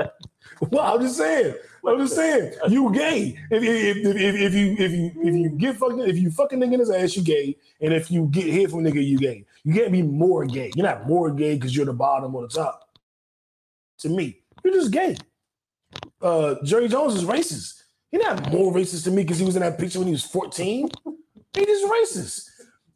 [0.71, 1.55] Well, I'm just saying.
[1.87, 2.55] I'm just saying.
[2.69, 3.39] You gay.
[3.51, 6.59] If, if, if, if, if you if you if you get fucking if you fucking
[6.59, 7.57] nigga in his ass, you gay.
[7.81, 9.45] And if you get hit from a nigga, you gay.
[9.65, 10.73] You can't be more gay.
[10.75, 12.89] You're not more gay because you're the bottom or the top.
[13.99, 15.17] To me, you're just gay.
[16.23, 17.83] Uh, Jerry Jones is racist.
[18.11, 20.25] He's not more racist to me because he was in that picture when he was
[20.25, 20.89] 14.
[21.57, 22.49] He just racist.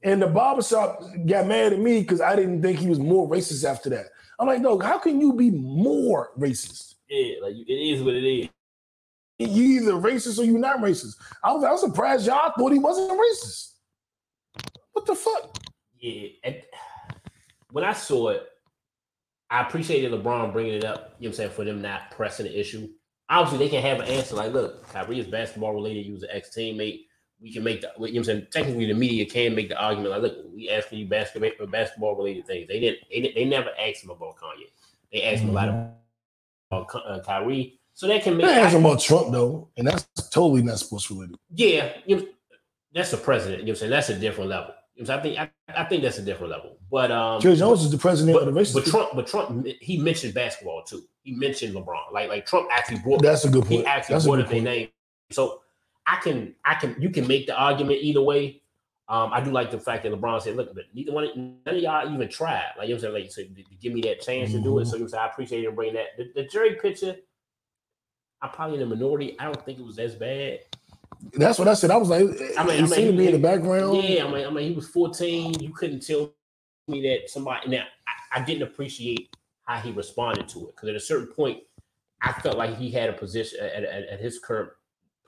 [0.03, 3.69] And the barbershop got mad at me because I didn't think he was more racist
[3.69, 4.07] after that.
[4.39, 6.95] I'm like, no, how can you be more racist?
[7.09, 8.49] Yeah, like it is what it is.
[9.39, 11.17] You either racist or you're not racist.
[11.43, 13.73] I was, I was surprised y'all thought he wasn't racist.
[14.93, 15.59] What the fuck?
[15.99, 16.29] Yeah.
[16.45, 16.63] and
[17.73, 18.47] when I saw it,
[19.51, 22.47] I appreciated LeBron bringing it up, you know what I'm saying, for them not pressing
[22.47, 22.89] the issue.
[23.29, 26.05] Obviously, they can have an answer like, look, Kyrie is basketball related.
[26.05, 27.07] He was an ex teammate.
[27.41, 29.81] We can make the, you know what I'm saying, technically the media can make the
[29.81, 32.69] argument like, look, we asking you basketball basketball related things.
[32.69, 34.69] They didn't, they, didn't- they never asked him about Kanye.
[35.13, 35.69] They asked him a lot
[36.71, 37.81] about uh, Kyrie.
[37.95, 41.11] So they can make, They asked him about Trump though, and that's totally not sports
[41.11, 41.37] related.
[41.55, 42.27] yeah, you know,
[42.93, 43.61] that's the president.
[43.61, 43.91] You know what I'm saying?
[43.91, 44.75] That's a different level.
[44.95, 45.15] You know?
[45.17, 46.77] I think, I, I think that's a different level.
[46.91, 48.75] But, um, Jerry Jones is the president but, of the racist.
[48.75, 51.03] but Trump, but Trump, he mentioned basketball too.
[51.23, 52.13] He mentioned LeBron.
[52.13, 53.23] Like, like Trump actually brought.
[53.23, 54.89] That's a good point He actually That's brought up their name.
[55.31, 55.61] So
[56.07, 58.63] I can, I can, you can make the argument either way.
[59.09, 61.83] Um, I do like the fact that LeBron said, "Look, but neither one, none of
[61.83, 64.53] y'all even tried." Like you know what I'm saying, like so, give me that chance
[64.53, 64.87] to do it.
[64.87, 66.17] So you know I appreciate him bringing that.
[66.17, 67.17] The, the jury picture,
[68.41, 69.37] I'm probably in the minority.
[69.41, 70.61] I don't think it was as bad.
[71.33, 71.91] That's what I said.
[71.91, 73.97] I was like, I mean- he I mean, seemed to be in the background.
[73.97, 75.61] Yeah, I mean, I mean, he was 14.
[75.61, 76.33] You couldn't tell
[76.87, 77.69] me that somebody.
[77.69, 77.85] Now,
[78.33, 79.35] I, I didn't appreciate
[79.65, 81.59] how he responded to it because at a certain point,
[82.23, 84.71] I felt like he had a position at, at, at his current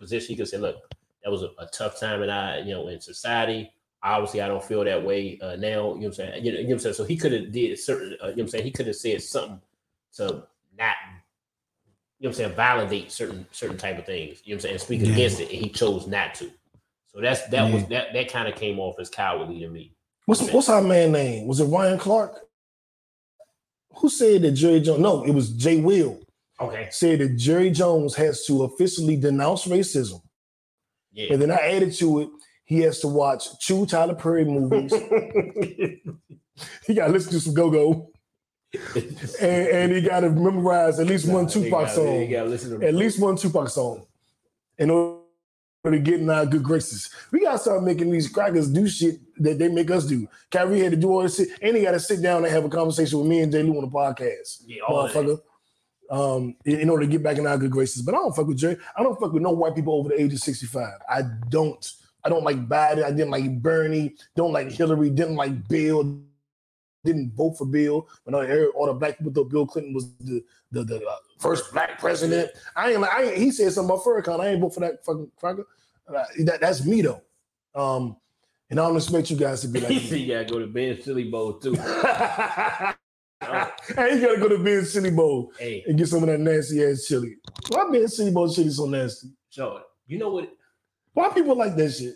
[0.03, 0.29] position.
[0.29, 0.77] He could say, "Look,
[1.25, 3.73] that was a, a tough time, and I, you know, in society.
[4.05, 5.61] Obviously, I don't feel that way uh, now.
[5.61, 6.45] You know what I'm saying?
[6.45, 6.95] You know, you know what I'm saying?
[6.95, 8.15] So he could have did certain.
[8.15, 8.65] Uh, you know what I'm saying?
[8.65, 9.61] He could have said something
[10.17, 10.25] to
[10.79, 10.97] not."
[12.19, 12.55] You know what I'm saying?
[12.55, 14.43] Validate certain certain type of things.
[14.45, 14.79] You know what I'm saying?
[14.79, 15.13] Speak Yeah.
[15.13, 16.51] against it, and he chose not to.
[17.13, 19.93] So that's that was that that kind of came off as cowardly to me.
[20.27, 21.47] What's what's our man name?
[21.47, 22.41] Was it Ryan Clark?
[23.97, 25.01] Who said that Jerry Jones?
[25.01, 26.21] No, it was Jay Will.
[26.69, 26.89] Okay.
[26.91, 30.23] Said that Jerry Jones has to officially denounce racism,
[31.13, 31.33] Yeah.
[31.33, 32.29] and then I added to it.
[32.65, 34.93] He has to watch two Tyler Perry movies.
[36.87, 38.11] he got to listen to some Go Go,
[38.95, 42.31] and, and he got to memorize at least one Tupac song.
[42.31, 44.07] Gotta to At least one Tupac song.
[44.79, 45.19] In order
[45.85, 47.11] to get in our good graces.
[47.31, 50.29] We gotta start making these crackers do shit that they make us do.
[50.51, 52.69] Kyrie had to do all this shit, and he gotta sit down and have a
[52.69, 54.63] conversation with me and JLew on the podcast.
[54.67, 55.41] Yeah, all that.
[56.13, 58.03] Um, in order to get back in our good graces.
[58.03, 58.77] But I don't fuck with Jerry.
[58.95, 60.87] I don't fuck with no white people over the age of 65.
[61.09, 61.91] I don't.
[62.23, 63.03] I don't like Biden.
[63.03, 64.15] I didn't like Bernie.
[64.37, 65.09] Don't like Hillary.
[65.09, 66.21] Didn't like Bill.
[67.03, 68.07] Didn't vote for Bill.
[68.25, 71.73] When heard all the black people thought Bill Clinton was the the, the uh, first
[71.73, 72.51] black president.
[72.77, 73.15] I ain't like.
[73.15, 74.41] I ain't, he said something about Farrakhan.
[74.41, 75.67] I ain't vote for that fucking cracker.
[76.07, 77.23] Uh, that, that's me though.
[77.75, 78.17] Um,
[78.71, 79.89] and I don't expect you guys to be like.
[79.89, 79.97] Me.
[80.19, 81.75] you gotta go to Ben's Chili Bowl too.
[83.97, 86.85] hey, you gotta go to Ben's Chili Bowl hey, and get some of that nasty
[86.85, 87.37] ass chili.
[87.69, 89.29] Why Ben's Chili Bowl chili so nasty?
[89.51, 90.51] so you know what?
[91.15, 92.15] Why people like that shit?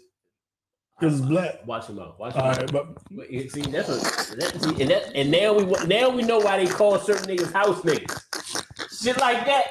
[0.98, 1.66] Because it's uh, black.
[1.66, 2.18] Watch him out.
[2.18, 2.58] Watch him All out.
[2.58, 4.00] right, but But See, that's what,
[4.38, 7.52] that, see, and that, and now we now we know why they call certain niggas
[7.52, 9.02] house niggas.
[9.02, 9.66] Shit like that.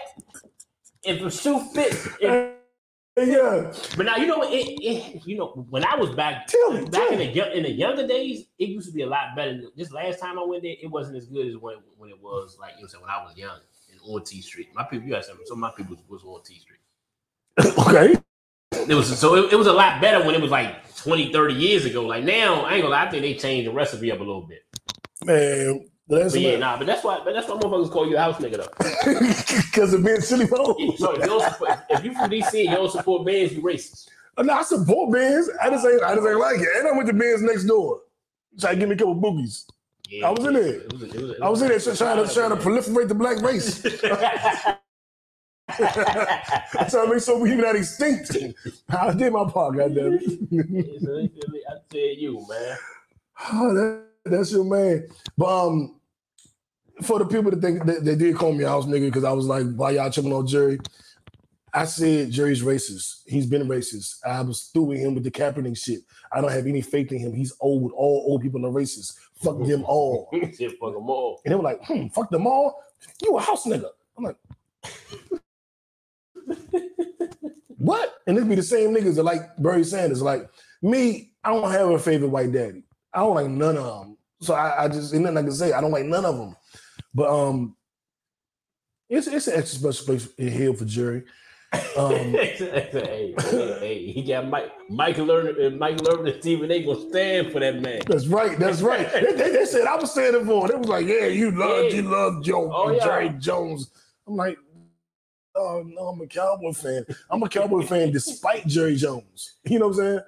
[1.03, 2.53] If a shoe fits, if,
[3.18, 4.41] yeah, but now you know?
[4.43, 8.05] It, it, you know when I was back me, back in the in the younger
[8.05, 9.61] days, it used to be a lot better.
[9.76, 12.57] This last time I went there, it wasn't as good as when when it was
[12.59, 13.59] like you know when I was young
[13.91, 14.70] and on T Street.
[14.76, 16.80] My people, you got some some of my people was on T Street.
[17.88, 18.22] okay.
[18.72, 21.53] It was so it, it was a lot better when it was like 20, 30
[21.53, 22.05] years ago.
[22.05, 24.41] Like now, I ain't gonna lie, I think they changed the recipe up a little
[24.41, 24.63] bit.
[25.24, 28.16] Man, but that's But yeah, nah, but that's why but that's why motherfuckers call you
[28.16, 29.62] a house nigga though.
[29.66, 30.76] because of Ben's Chili Bowl.
[30.97, 34.10] So if you, support, if you from DC and you don't support bands, you racist.
[34.38, 35.49] No, I support Ben's.
[35.62, 36.68] I just ain't, I just ain't like it.
[36.78, 38.01] And I went to Ben's next door.
[38.60, 39.66] Try to give me a couple boogies.
[40.10, 40.66] Yeah, I was in there.
[40.66, 43.16] It was, it was, it I was in there trying to trying to proliferate the
[43.16, 43.84] black race.
[45.68, 48.38] I'm trying to make sure we even not extinct.
[48.89, 52.78] I did my part, goddamn I tell you, man.
[53.51, 55.08] Oh, that, that's your man.
[55.38, 55.95] But um,
[57.02, 59.32] for the people that think that they did call me a house nigga because I
[59.32, 60.80] was like, why y'all tripping on Jerry?
[61.74, 63.24] I said Jerry's racist.
[63.28, 64.26] He's been racist.
[64.26, 66.02] I was through with him with the Kaepernick shit.
[66.32, 67.34] I don't have any faith in him.
[67.34, 67.91] He's old.
[67.91, 69.18] All old people are racist.
[69.43, 70.30] Fuck them all.
[70.32, 71.41] Fuck them all.
[71.43, 72.82] And they were like, hmm, fuck them all.
[73.22, 73.89] You a house nigga.
[74.18, 74.38] I'm like,
[77.78, 78.16] what?
[78.26, 80.22] And this be the same niggas that like Bernie Sanders.
[80.22, 80.50] Like
[80.82, 82.84] me, I don't have a favorite white daddy.
[83.14, 84.18] I don't like none of them.
[84.41, 85.74] So I, I just ain't nothing I can say.
[85.74, 86.56] I don't like none of them.
[87.16, 87.76] But um,
[89.09, 91.24] it's it's an extra special place in here for Jerry.
[91.97, 92.55] Um, hey,
[92.91, 93.34] hey,
[93.80, 96.84] hey, he got Mike, Mike Lerner, and Mike Lerner and Stephen A.
[96.84, 98.01] gonna stand for that man.
[98.05, 98.59] That's right.
[98.59, 99.09] That's right.
[99.13, 100.72] They, they, they said I was standing for it.
[100.72, 101.89] They was like, "Yeah, you love, Yeah.
[101.95, 103.03] you love Joe Oh, yeah.
[103.03, 103.91] Jerry Jones."
[104.28, 104.57] I'm like,
[105.55, 107.05] "Oh no, I'm a Cowboy fan.
[107.30, 110.20] I'm a Cowboy fan despite Jerry Jones." You know what I'm saying?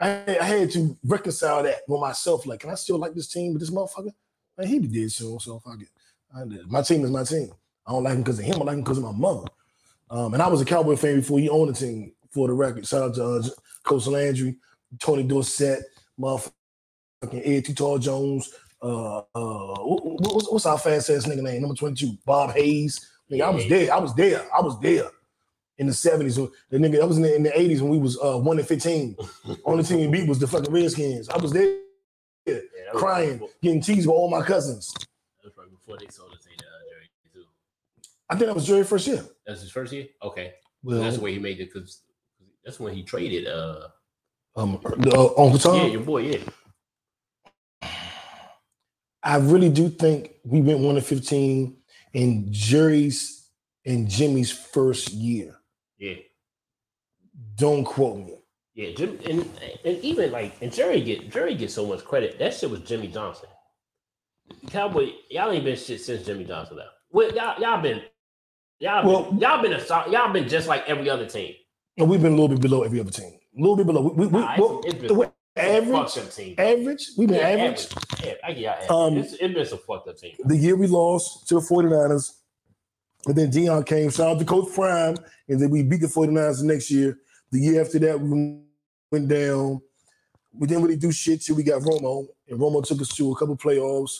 [0.00, 2.44] I, I had to reconcile that with myself.
[2.46, 4.12] Like, can I still like this team with this motherfucker?
[4.58, 5.38] Man, he did so.
[5.38, 5.88] So fuck it.
[6.68, 7.50] My team is my team.
[7.86, 8.54] I don't like him because of him.
[8.56, 9.46] I like him because of my mother.
[10.10, 12.12] Um, and I was a Cowboy fan before he owned the team.
[12.32, 13.42] For the record, shout out to uh,
[13.84, 14.56] Coach Landry,
[14.98, 15.84] Tony Dorsett,
[16.18, 16.50] motherfucking
[17.44, 18.52] Ed Tall Jones.
[18.82, 20.04] Uh, uh, what-
[20.34, 21.60] what's, what's our fast ass nigga name?
[21.62, 23.08] Number twenty two, Bob Hayes.
[23.30, 23.92] Nigga, I was there.
[23.94, 24.42] I was there.
[24.52, 25.10] I was there
[25.78, 26.34] in the seventies.
[26.36, 28.66] The nigga, I was in the, in the eighties when we was uh, one and
[28.66, 29.16] fifteen.
[29.64, 31.28] Only team we beat was the fucking Redskins.
[31.28, 31.78] I was there
[32.46, 32.58] Yeah,
[32.94, 34.92] crying, getting teased by all my cousins.
[35.98, 37.44] That was right before they sold us uh, Jerry too.
[38.30, 39.24] I think that was Jerry first year.
[39.46, 40.06] That's his first year.
[40.22, 42.02] Okay, Well, that's the way he made it because
[42.64, 43.46] that's when he traded.
[43.46, 43.88] Uh,
[44.56, 45.76] um, the, uh, Uncle Tom.
[45.76, 46.22] yeah, your boy.
[46.22, 46.38] Yeah,
[49.22, 51.78] I really do think we went one to fifteen
[52.12, 53.48] in Jerry's
[53.86, 55.56] and Jimmy's first year.
[55.98, 56.14] yeah,
[57.56, 58.36] Don't quote me.
[58.74, 58.94] yeah.
[58.96, 59.40] Jim and
[59.84, 62.38] and even like and Jerry get Jerry gets so much credit.
[62.38, 63.48] That shit was Jimmy Johnson.
[64.70, 66.90] Cowboy, y'all ain't been shit since Jimmy Johnson left.
[67.10, 68.02] Well, y'all y'all been
[68.80, 71.54] y'all Well- been, y'all been a y'all been just like every other team.
[71.96, 73.38] And we've been a little bit below every other team.
[73.56, 74.02] A little bit below.
[74.02, 76.54] We, we, we, Nah, well, it's, it's the been way- average, team.
[76.58, 77.06] average.
[77.16, 77.86] We've been Yeah, average.
[78.24, 78.90] Yeah, I get average.
[78.90, 80.34] Um, it's, it's been some fucked up team.
[80.44, 82.32] The year we lost to the 49ers,
[83.26, 84.10] and then Deion came.
[84.10, 85.16] Shout out to Coach Prime,
[85.48, 87.16] and then we beat the 49ers the next year.
[87.52, 88.58] The year after that, we
[89.12, 89.80] went down.
[90.52, 93.36] We didn't really do shit till we got Romo, and Romo took us to a
[93.36, 94.18] couple playoffs,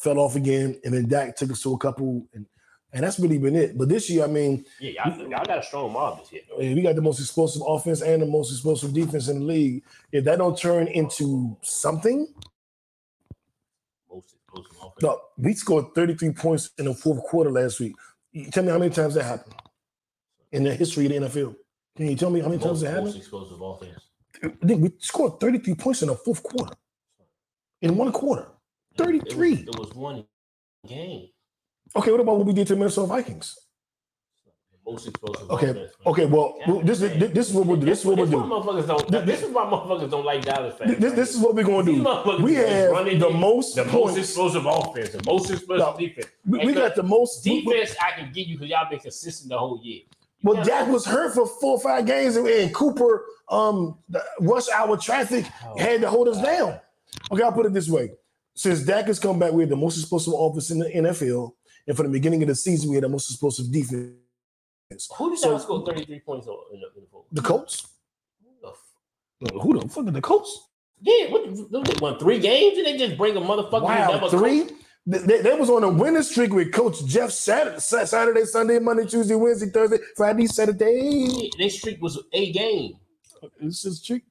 [0.00, 2.46] fell off again, and then Dak took us to a couple, and
[2.92, 3.78] and that's really been it.
[3.78, 6.42] But this year, I mean, Yeah, y'all, y'all got a strong mob this year.
[6.58, 9.84] eh, we got the most explosive offense and the most explosive defense in the league.
[10.10, 12.26] If that don't turn into something,
[14.12, 15.02] Most explosive offense.
[15.02, 17.94] no, we scored 33 points in the fourth quarter last week.
[18.32, 19.54] You tell me how many times that happened
[20.50, 21.54] in the history of the NFL.
[21.96, 23.06] Can you tell me how many times that happened?
[23.06, 24.06] most explosive offense.
[24.42, 26.74] I think we scored 33 points in the fourth quarter.
[27.82, 28.48] In one quarter.
[28.98, 29.52] It was- 33.
[29.54, 30.24] It was, one
[30.86, 31.28] game.
[31.96, 33.58] Okay, what about what we did to the Minnesota Vikings?
[34.86, 35.92] Most explosive Okay, offense.
[36.06, 37.86] Okay, well, well, this is this is what we'll do.
[37.86, 38.38] This is what we'll do.
[38.38, 39.26] motherfuckers don't.
[39.26, 40.98] This is why motherfuckers don't like Dallas fans.
[40.98, 42.42] This, this is what we're gonna do.
[42.42, 45.96] We have running the in most the most explosive offense, the most explosive No.
[45.98, 46.26] defense.
[46.46, 49.58] We, we got the most defense I can give you because y'all been consistent the
[49.58, 50.00] whole year.
[50.42, 50.64] Well.
[50.64, 53.98] Dak was hurt for four or five games, and- Cooper, um,
[54.40, 55.44] rush hour traffic
[55.76, 56.80] had to hold us down.
[57.30, 58.12] Okay, I'll put it this way:
[58.54, 61.52] since Dak has come back, we had the most explosive offense in the NFL,
[61.86, 64.12] and from the beginning of the season, we had the most explosive defense.
[65.16, 67.40] Who did So- y'all score 33 points on in the, in the?
[67.40, 67.86] The Colts?
[68.42, 68.68] Who the
[69.56, 70.66] f- Who the fuck are the Colts?
[71.00, 71.44] Yeah, what,
[71.86, 74.68] they won three games and they just bring a motherfucker Wow, three.
[75.06, 79.34] They, they- was on a winning streak with Coach Jeff Saturday, Saturday, Sunday, Monday, Tuesday,
[79.34, 81.00] Wednesday, Thursday, Friday, Saturday.
[81.30, 82.94] Yeah, Their streak was a game.
[83.60, 84.24] It's just streak.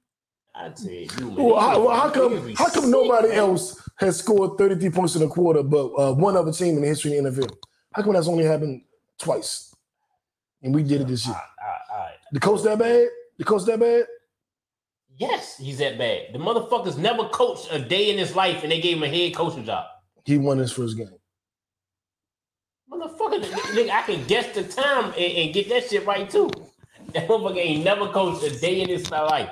[0.55, 1.07] I tell you.
[1.37, 5.27] Well, how, well, how come how come nobody else has scored 33 points in a
[5.27, 7.49] quarter, but uh, one other team in the history of the NFL?
[7.93, 8.81] How come that's only happened
[9.17, 9.73] twice?
[10.61, 11.35] And we did it this year.
[11.35, 12.15] All right, all right.
[12.31, 13.07] The coach that bad?
[13.37, 14.05] The coach that bad?
[15.15, 16.33] Yes, he's that bad.
[16.33, 19.35] The motherfuckers never coached a day in his life and they gave him a head
[19.35, 19.85] coaching job.
[20.25, 21.09] He won his first game.
[22.91, 26.49] Motherfucker, nigga, I can guess the time and, and get that shit right too.
[27.13, 29.49] That motherfucker ain't never coached a day in his life.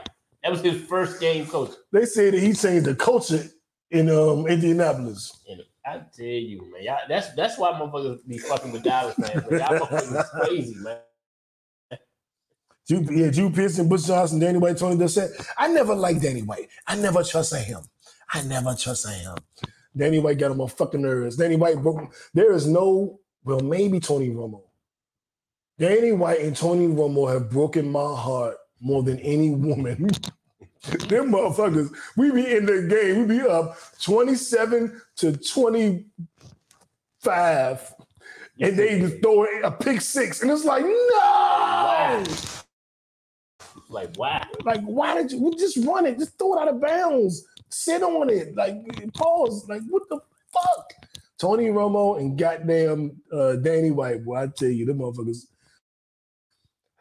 [0.47, 1.71] That was his first game coach.
[1.91, 3.43] They say that he changed the culture
[3.91, 5.41] in um, Indianapolis.
[5.49, 9.43] And I tell you, man, y'all, that's that's why motherfuckers be fucking with Dallas fans.
[9.51, 9.59] man.
[9.59, 10.99] Y'all motherfuckers is crazy, man.
[12.87, 15.31] Drew, yeah, Drew Pearson, Butch Johnson, Danny White, Tony Dorsett.
[15.57, 16.69] I never liked Danny White.
[16.87, 17.81] I never trusted him.
[18.33, 19.35] I never trusted him.
[19.97, 21.35] Danny White got on my fucking nerves.
[21.35, 22.13] Danny White broke.
[22.33, 24.61] There is no, well, maybe Tony Romo.
[25.77, 30.09] Danny White and Tony Romo have broken my heart more than any woman.
[31.09, 36.05] Them motherfuckers, we be in the game, we be up 27 to 25.
[38.59, 40.89] and they just throw a pick six, and it's like no.
[41.19, 42.23] Wow.
[43.89, 44.45] Like wow.
[44.63, 46.17] Like, why did you just run it?
[46.19, 47.45] Just throw it out of bounds.
[47.69, 48.55] Sit on it.
[48.55, 48.75] Like,
[49.13, 49.67] pause.
[49.67, 50.19] Like, what the
[50.53, 50.93] fuck?
[51.37, 54.25] Tony Romo and goddamn uh, Danny White.
[54.25, 55.47] Well, I tell you, them motherfuckers.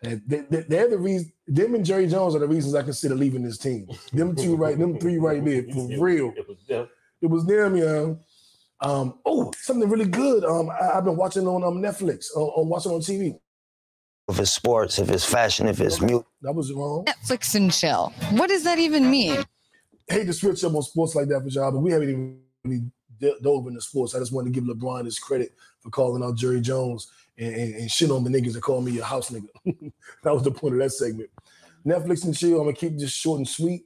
[0.07, 1.33] They, they, they're the reason.
[1.47, 3.89] Them and Jerry Jones are the reasons I consider leaving this team.
[4.13, 6.33] Them two right, them three right there for real.
[6.37, 6.89] It was them.
[7.23, 8.21] It was them, young.
[8.81, 10.45] Um, oh, something really good.
[10.45, 12.27] Um, I, have been watching on um, Netflix.
[12.37, 13.39] Uh, on watching on TV.
[14.29, 16.27] If it's sports, if it's fashion, if it's music.
[16.43, 17.05] That was wrong.
[17.05, 18.13] Netflix and chill.
[18.33, 19.45] What does that even mean?
[20.09, 22.83] hate to switch up on sports like that for y'all, but we haven't even really
[23.19, 24.15] d- dove into sports.
[24.15, 27.75] I just wanted to give LeBron his credit for calling out Jerry Jones and, and,
[27.75, 29.49] and shit on the niggas that call me a house nigga.
[30.23, 31.31] that was the point of that segment.
[31.87, 32.59] Netflix and chill.
[32.59, 33.85] I'm gonna keep this short and sweet.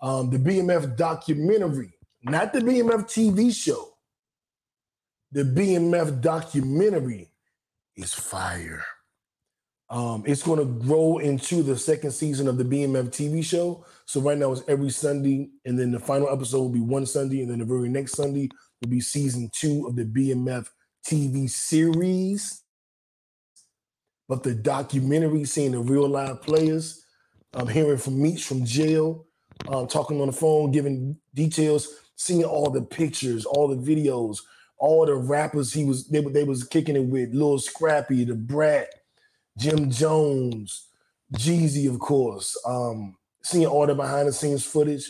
[0.00, 1.92] Um, the BMF documentary,
[2.24, 3.90] not the BMF TV show.
[5.30, 7.30] The BMF documentary
[7.96, 8.84] is fire.
[9.92, 13.84] Um, it's going to grow into the second season of the BMF TV show.
[14.06, 17.42] So right now it's every Sunday, and then the final episode will be one Sunday,
[17.42, 18.48] and then the very next Sunday
[18.80, 20.66] will be season two of the BMF
[21.06, 22.62] TV series.
[24.32, 27.04] But the documentary, seeing the real live players,
[27.52, 29.26] I'm hearing from Meech from jail,
[29.68, 34.38] um, talking on the phone, giving details, seeing all the pictures, all the videos,
[34.78, 38.88] all the rappers he was they, they was kicking it with, Lil Scrappy, Da Brat,
[39.58, 40.88] Jim Jones,
[41.34, 42.58] Jeezy, of course.
[42.64, 45.04] Um, seeing all the behind the scenes footage,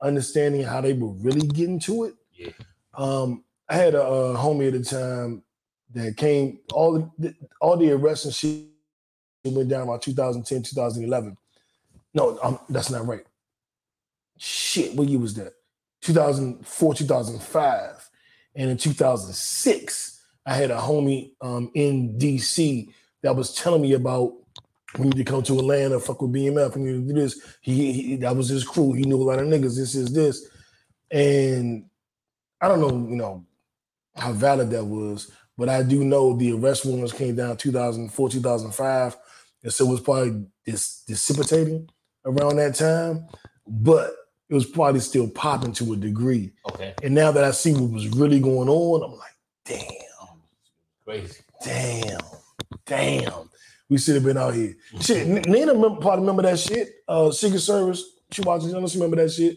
[0.00, 2.14] understanding how they were really getting to it.
[2.32, 2.52] Yeah.
[2.94, 5.42] Um, I had a, a homie at the time
[5.94, 8.66] that came all the all the arrests and shit
[9.44, 11.36] went down about 2010, 2011.
[12.14, 13.24] No, um, that's not right.
[14.38, 15.52] Shit, what year was that?
[16.02, 18.10] 2004, 2005.
[18.56, 22.88] And in 2006, I had a homie um, in DC
[23.22, 24.32] that was telling me about
[24.98, 27.40] we need to come to Atlanta, fuck with BMF, we need to do this.
[27.60, 28.92] He, he that was his crew.
[28.92, 29.76] He knew a lot of niggas.
[29.76, 30.48] This is this,
[31.12, 31.84] and
[32.60, 33.44] I don't know, you know,
[34.16, 39.16] how valid that was, but I do know the arrest warrants came down 2004, 2005,
[39.62, 41.88] and so it was probably dis- dissipating
[42.24, 43.26] around that time,
[43.66, 44.14] but
[44.48, 46.52] it was probably still popping to a degree.
[46.72, 46.94] Okay.
[47.02, 50.40] And now that I see what was really going on, I'm like, damn,
[51.04, 51.42] Crazy.
[51.64, 52.20] damn,
[52.86, 53.50] damn.
[53.88, 54.76] We should have been out here.
[55.00, 57.02] Shit, Nina remember, probably remember that shit.
[57.08, 58.04] Uh, Secret Service.
[58.30, 58.72] She watches.
[58.72, 59.56] I she remember that shit.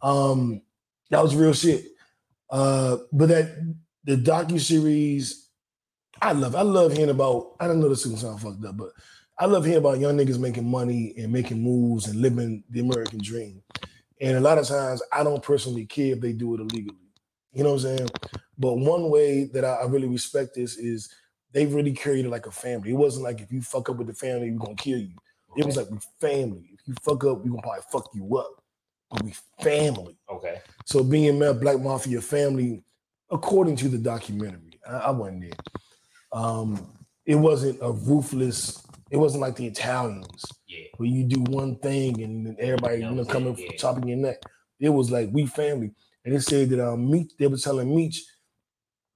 [0.00, 0.62] Um,
[1.10, 1.86] that was real shit.
[2.50, 3.74] Uh, but that
[4.04, 5.48] the docu series,
[6.20, 6.54] I love.
[6.54, 7.56] I love hearing about.
[7.60, 8.90] I don't know this is gonna sound fucked up, but
[9.38, 13.20] I love hearing about young niggas making money and making moves and living the American
[13.20, 13.62] dream.
[14.20, 16.96] And a lot of times, I don't personally care if they do it illegally.
[17.52, 18.08] You know what I'm saying?
[18.58, 21.12] But one way that I, I really respect this is
[21.52, 22.90] they really created like a family.
[22.90, 25.16] It wasn't like if you fuck up with the family, we're gonna kill you.
[25.56, 26.70] It was like we family.
[26.72, 28.62] If you fuck up, we gonna probably fuck you up.
[29.10, 30.16] But we family.
[30.30, 30.60] Okay.
[30.86, 32.84] So being Mel Black Mafia family,
[33.32, 35.58] according to the documentary, I, I wasn't there.
[36.32, 36.86] Um,
[37.26, 38.86] it wasn't a ruthless.
[39.10, 40.86] It wasn't like the Italians Yeah.
[40.96, 43.76] where you do one thing and then everybody you know coming yeah.
[43.76, 44.38] chopping your neck.
[44.78, 45.92] It was like we family,
[46.24, 48.22] and they said that um Meech, they were telling Meech,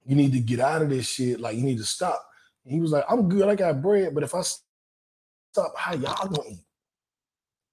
[0.05, 1.39] you need to get out of this shit.
[1.39, 2.23] Like you need to stop.
[2.63, 3.47] And he was like, I'm good.
[3.47, 6.65] I got bread, but if I stop, how y'all gonna eat?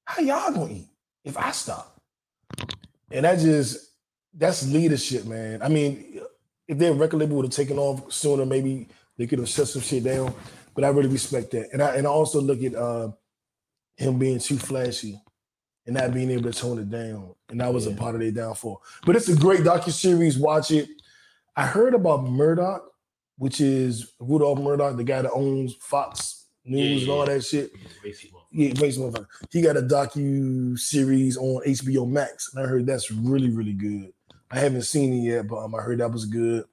[0.04, 0.88] How y'all gonna eat
[1.24, 1.96] if I stop?
[3.10, 3.92] And that just
[4.36, 5.62] that's leadership, man.
[5.62, 6.20] I mean,
[6.68, 9.82] if their record label would have taken off sooner, maybe they could have shut some
[9.82, 10.34] shit down.
[10.74, 13.10] But I really respect that, and I and I also look at uh,
[13.96, 15.20] him being too flashy
[15.86, 18.32] and not being able to tone it down, and that was a part of their
[18.32, 18.82] downfall.
[19.06, 20.36] But it's a great docu series.
[20.36, 20.88] Watch it.
[21.56, 22.82] I heard about Murdoch,
[23.38, 27.70] which is Rudolph Murdoch, the guy that owns Fox News and all that shit.
[28.50, 29.26] Yeah, Motherfucker.
[29.50, 34.12] He got a docu series on HBO Max, and I heard that's really, really good.
[34.50, 36.64] I haven't seen it yet, but um, I heard that was good.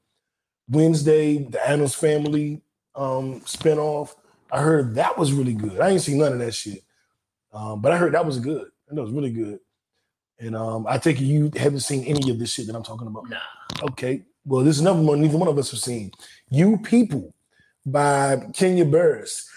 [0.69, 2.61] Wednesday, the Addams Family
[2.95, 4.15] um spinoff.
[4.51, 5.79] I heard that was really good.
[5.79, 6.83] I ain't seen none of that shit,
[7.53, 8.67] um, but I heard that was good.
[8.89, 9.59] And that was really good.
[10.39, 13.07] And um, I take it you haven't seen any of this shit that I'm talking
[13.07, 13.29] about.
[13.29, 13.37] Nah.
[13.91, 14.23] Okay.
[14.45, 16.11] Well, this is another one neither one of us have seen.
[16.49, 17.33] You People
[17.85, 19.49] by Kenya Barris.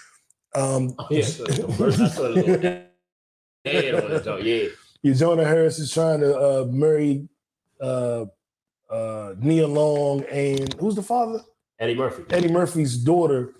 [0.53, 1.23] Um, Oh, yeah.
[1.23, 4.37] so the first I saw the little head on it, though.
[4.41, 4.67] Yeah.
[5.01, 7.27] Yeah, Jonah Harris is trying to uh, marry
[7.81, 8.25] uh,
[8.89, 11.41] uh, Nia Long and who's the father?
[11.79, 12.23] Eddie Murphy.
[12.29, 13.53] Eddie Murphy's daughter.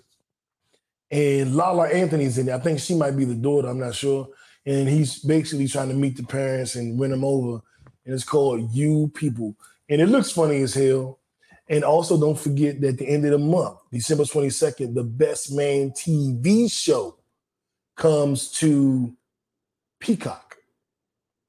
[1.10, 2.52] And Lala Anthony's in it.
[2.52, 3.68] I think she might be the daughter.
[3.68, 4.28] I'm not sure.
[4.64, 7.62] And he's basically trying to meet the parents and win them over.
[8.04, 9.54] And it's called You People.
[9.88, 11.20] And it looks funny as hell.
[11.68, 15.52] And also, don't forget that at the end of the month, December 22nd, the Best
[15.52, 17.18] Man TV show
[17.96, 19.16] comes to
[19.98, 20.56] Peacock.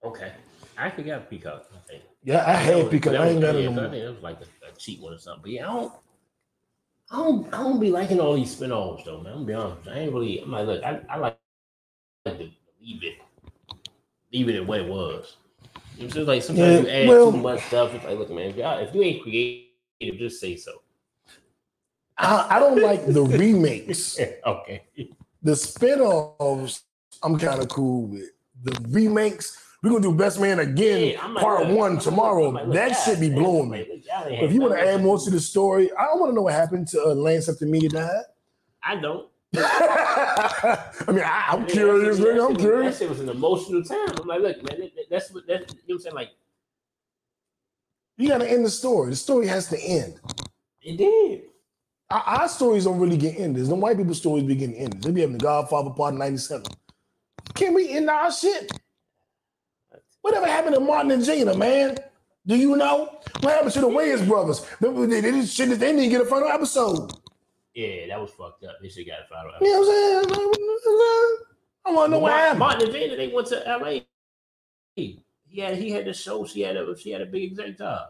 [0.03, 0.31] Okay.
[0.77, 1.65] I actually got Peacock.
[1.73, 2.03] I think.
[2.23, 4.75] Yeah, I had was- I ain't got it I think it was like a, a
[4.77, 5.41] cheap one or something.
[5.43, 5.93] But yeah, I don't.
[7.09, 9.31] I don't, I don't be liking all these spin-offs though, man.
[9.31, 9.87] I'm gonna be honest.
[9.87, 10.39] I ain't really.
[10.39, 11.37] I'm like, look, I, I like
[12.25, 13.15] to leave it,
[14.33, 15.37] leave it at what it was.
[15.95, 16.27] You know, what I'm saying?
[16.27, 17.93] like sometimes Yeah, you add well- too much stuff.
[17.93, 20.81] It's like, look, man, if, y'all, if you ain't creative, just say so.
[22.17, 24.19] I, I don't like the remakes.
[24.45, 24.83] okay.
[25.43, 26.83] The spin-offs,
[27.23, 28.31] I'm kind of cool with.
[28.63, 32.49] The remakes, we're gonna do Best Man again, Yeah, like, part one I'm tomorrow.
[32.49, 33.79] like, that should be blowing me.
[33.79, 36.19] like, look, y'all ain't If you want to add more to the story, I don't
[36.19, 38.23] want to know what happened to uh, Lance after Mia died.
[38.83, 39.29] I don't.
[39.55, 42.49] I mean, I, I'm Yeah, curious, nigga.
[42.49, 42.97] I'm curious.
[42.99, 44.09] That shit was an emotional time.
[44.21, 46.15] I'm like, look, man, that, that- that's what that's you know what I'm saying?
[46.15, 46.29] Like,
[48.17, 49.11] You got to end the story.
[49.11, 50.19] The story has to end.
[50.81, 51.43] it did.
[52.09, 53.65] Our, our stories don't really get ended.
[53.67, 55.03] The white people's stories begin ended.
[55.03, 56.65] They be having the Godfather Part 97.
[57.53, 58.71] Can we end our shit?
[60.27, 61.97] Whatever happened to Martin and Gina, man?
[62.45, 63.17] Do you know?
[63.39, 64.65] What happened to the Wayans brothers?
[64.81, 67.13] They, didn't, shit, they didn't get a final episode.
[67.73, 68.75] Yeah, that was fucked up.
[68.81, 69.53] They should got a final.
[69.61, 70.47] You know what I'm saying?
[71.85, 72.59] I want to know what happened.
[72.59, 73.99] Martin and Vanna, they went to LA.
[74.97, 75.23] He
[75.61, 76.45] had he had the show.
[76.45, 78.09] She had a she had a big exec job.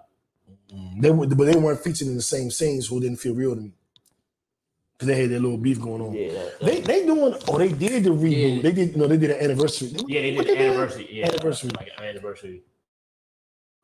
[0.74, 3.36] Mm, they were, but they weren't featured in the same scenes, so it didn't feel
[3.36, 3.74] real to me.
[4.98, 6.14] Because they had their little beef going on.
[6.14, 8.56] Yeah, that- They they doing oh they did the reboot.
[8.58, 8.62] Yeah.
[8.64, 9.90] They did no they did an anniversary.
[10.08, 11.08] yeah, they did the anniversary.
[11.12, 11.70] Yeah, Anniversary.
[11.78, 12.62] like an anniversary.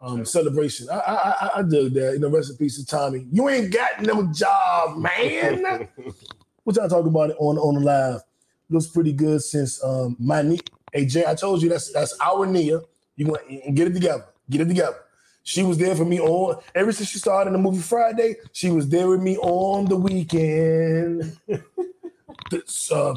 [0.01, 0.88] um celebration.
[0.89, 2.14] I I I, I dug that.
[2.14, 3.28] You know, rest in peace to Tommy.
[3.32, 5.88] You ain't got no job, man.
[6.64, 8.22] what y'all talking about it on on the live?
[8.70, 10.61] Looks pretty good since um my knee.
[10.91, 12.82] Hey Jay, I told you that's that's our Nia.
[13.18, 14.26] You want and get it together.
[14.49, 14.97] Get it together.
[15.43, 18.35] She was there for me on ever since she started in the movie Friday.
[18.53, 21.37] She was there with me on the weekend.
[22.51, 23.15] This, uh,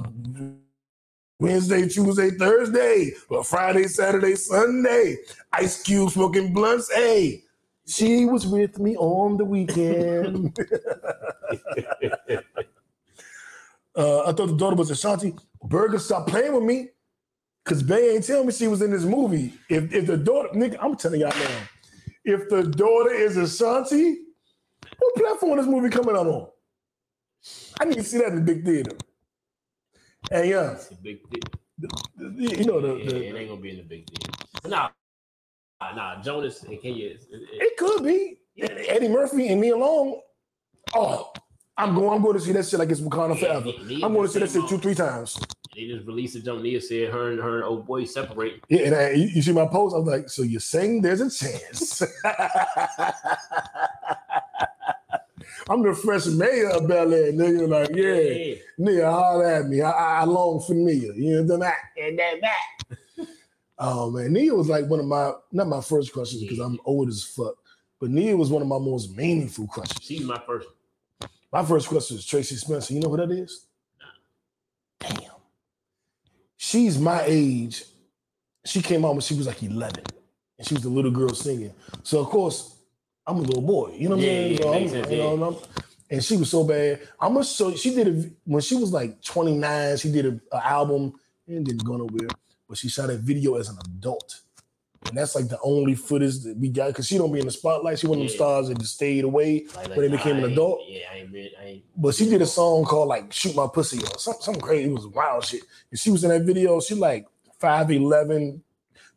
[1.39, 5.19] Wednesday, Tuesday, Thursday, but Friday, Saturday, Sunday.
[5.53, 6.91] Ice Cube smoking blunts.
[6.93, 7.43] Hey,
[7.87, 10.59] she was with me on the weekend.
[13.97, 15.35] uh, I thought the daughter was Ashanti.
[15.63, 16.91] Burger stopped playing with me
[17.65, 19.53] because Bay ain't telling me she was in this movie.
[19.69, 21.59] If, if the daughter, nigga, I'm telling y'all now,
[22.27, 24.19] if the daughter is Ashanti,
[24.99, 26.49] what platform is this movie coming out on?
[27.81, 28.97] I need to see that in the big theater.
[30.33, 31.89] And yeah, It's a big deal.
[32.37, 34.35] you know the, Yeah, the it ain't gonna be in the big deal.
[34.69, 34.89] Nah,
[35.81, 37.07] nah, Jonas and Kenya.
[37.07, 40.21] It, it, It could be Eddie Murphy and me alone.
[40.95, 41.33] Oh,
[41.79, 42.17] I'm going.
[42.17, 43.73] I'm going to see that shit like it's Wakanda Yeah, forever.
[44.05, 45.39] I'm going to see that shit two, three times.
[45.75, 46.63] they just released a jump.
[46.63, 48.63] Nia said her and her and old boy separate.
[48.69, 49.95] Yeah, and I, you, you see my post.
[49.95, 52.03] I'm like, so you're saying there's a chance?
[55.69, 57.69] I'm the fresh mayor of Bel Air, nigga.
[57.69, 59.81] Like, yeah, Nia, holler at me.
[59.83, 61.13] I, I, I long for Nia.
[61.15, 61.75] You know that?
[62.01, 62.59] And that back.
[63.79, 67.11] Oh man, Nia was like one of my not my first crushes because I'm old
[67.11, 67.57] as fuck,
[68.01, 69.99] but Nia was one of my most meaningful crushes.
[70.01, 70.67] She's my first.
[71.53, 72.93] My first question is Tracie Spencer.
[72.95, 73.67] You know who that is?
[75.01, 75.19] Damn.
[76.57, 77.85] She's my age.
[78.65, 80.03] She came out when she was like 11,
[80.59, 81.73] and she was the little girl singing.
[82.03, 82.77] So of course,
[83.27, 83.95] I'm a little boy.
[83.97, 84.53] You know what Yeah, I mean?
[84.53, 85.33] yeah, So I'm- sense, you know, yeah.
[85.35, 85.57] and, I'm-
[86.11, 87.01] and she was so bad.
[87.21, 87.75] I'm gonna show.
[87.75, 89.97] She did a when she was like 29.
[89.99, 91.13] She did an album
[91.47, 92.29] and didn't go nowhere,
[92.69, 94.41] but she shot a video as an adult.
[95.09, 97.53] And that's like the only footage that we got because she don't be in the
[97.53, 97.99] spotlight.
[97.99, 100.81] She one of them stars that just stayed away Like, when they became an adult.
[100.87, 101.51] Yeah, I ain't been.
[101.61, 101.85] I ain't.
[101.97, 104.91] But she did a song called like "Shoot My Pussy" or something, something crazy.
[104.91, 105.63] It was wild shit.
[105.91, 106.81] And she was in that video.
[106.81, 107.27] She like
[107.59, 108.63] five eleven.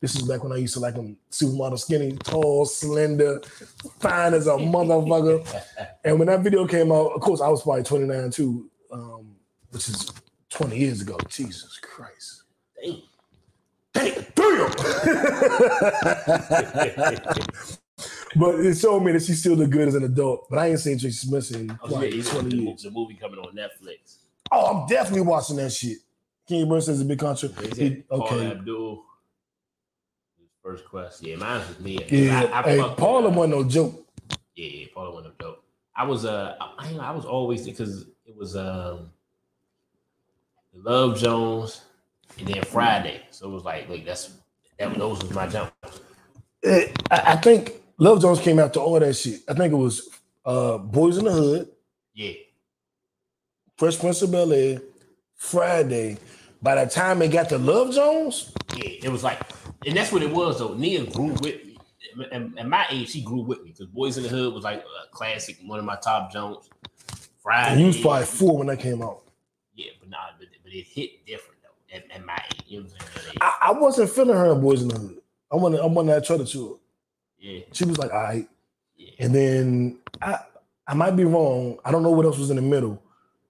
[0.02, 3.42] This is back when I used to like them supermodel skinny, tall, slender,
[4.00, 5.64] fine as a motherfucker.
[6.06, 9.36] and when that video came out, of course, I was probably twenty nine too, um,
[9.72, 10.12] which is
[10.50, 11.18] twenty years ago.
[11.28, 12.39] Jesus Christ.
[13.94, 14.26] Damn.
[14.36, 15.80] Damn, damn.
[18.36, 20.48] but it showed me that she still look good as an adult.
[20.50, 22.84] But I ain't seen Tracy Smith in Oh, like yeah, twenty the, years.
[22.84, 24.18] the movie coming on Netflix.
[24.52, 26.00] Oh, I'm definitely watching that shit.
[26.48, 27.50] King Burns says a big country.
[27.50, 28.52] They He- okay.
[28.52, 29.04] Abdul.
[30.64, 31.24] First quest.
[31.24, 32.00] Yeah, mine was me.
[32.10, 32.50] Yeah.
[32.54, 34.06] I, I hey, fucked Paula wasn't no joke.
[34.56, 35.64] Yeah, yeah, Paula wasn't no joke.
[35.96, 39.10] I was uh, I, I was always because it was um,
[40.74, 41.82] Love Jones
[42.40, 44.34] and then Friday, so it was like, like that's
[44.78, 45.74] that those was my jump.
[46.66, 49.42] I, I think Love Jones came after all that shit.
[49.48, 50.10] I think it was
[50.46, 51.70] uh, Boyz n the Hood,
[52.14, 52.34] Yeah,
[53.78, 54.82] Fresh Prince of Bel Air,
[55.36, 56.18] Friday.
[56.62, 59.40] By the time they got to Love Jones, yeah, it was like,
[59.86, 60.74] and that's what it was though.
[60.74, 61.78] Nia grew with me.
[62.32, 64.80] and, and my age, she grew with me because Boyz n the Hood was like
[64.80, 66.70] a classic, one of my top Jones.
[67.42, 67.72] Friday.
[67.72, 69.22] And you was probably four when that came out.
[69.74, 71.49] Yeah, but nah, but, but it hit different
[71.94, 72.64] at, at my age.
[72.68, 73.38] You know what I'm saying?
[73.42, 75.22] I, I wasn't feeling her in Boyz n the Hood.
[75.52, 76.74] I wanted I wanted that trailer to her.
[77.40, 77.62] Yeah.
[77.74, 78.48] She was like, all right.
[79.20, 80.40] And then I
[80.88, 81.78] I might be wrong.
[81.86, 83.02] I don't know what else was in the middle.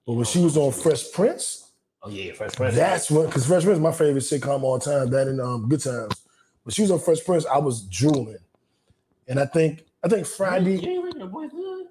[0.06, 1.70] But when she was on Fresh Prince,
[2.02, 2.74] Oh yeah, Fresh Prince.
[2.76, 5.10] that's what because Fresh Prince is my favorite sitcom all time.
[5.10, 6.14] That and um Good Times.
[6.62, 8.38] When she was on Fresh Prince, I was drooling.
[9.28, 10.76] And I think I think Friday.
[10.78, 11.86] You ain't to Boyz n the Hood?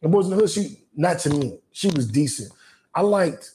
[0.00, 1.58] The Boyz n the Hood, she not to me.
[1.72, 2.52] She was decent.
[2.94, 3.52] I liked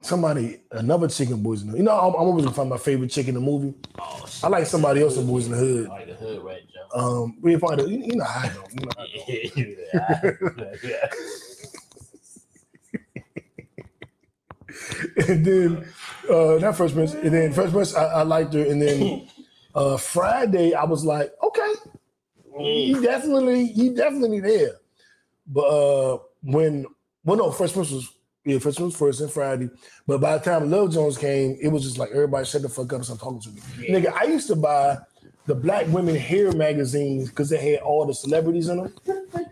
[0.00, 1.78] somebody, another chicken Boyz n the Hood.
[1.78, 3.74] You know, I'm, I'm always gonna find my favorite chick in the movie.
[3.98, 5.86] Oh, I like somebody else in Boyz n the Hood.
[5.88, 6.98] I like the hood, right, Joe?
[7.24, 7.88] Um, we find it.
[7.88, 8.64] You, know I know.
[8.70, 10.50] You know I know.
[10.58, 11.08] yeah, yeah.
[15.28, 15.84] and then
[16.30, 19.28] uh not Fresh Prince, and then Fresh Prince, I, I liked her, and then
[19.74, 21.72] uh Friday, I was like, okay,
[22.58, 24.72] he definitely, he definitely there.
[25.46, 26.86] But uh when
[27.24, 28.12] well no, Fresh Prince was
[28.46, 29.68] yeah, Prince was first and Friday.
[30.06, 32.92] But by the time Love Jones came, it was just like everybody shut the fuck
[32.92, 33.60] up and stop talking to me.
[33.88, 34.98] Nigga, I used to buy
[35.46, 38.94] the black women hair magazines because they had all the celebrities in them.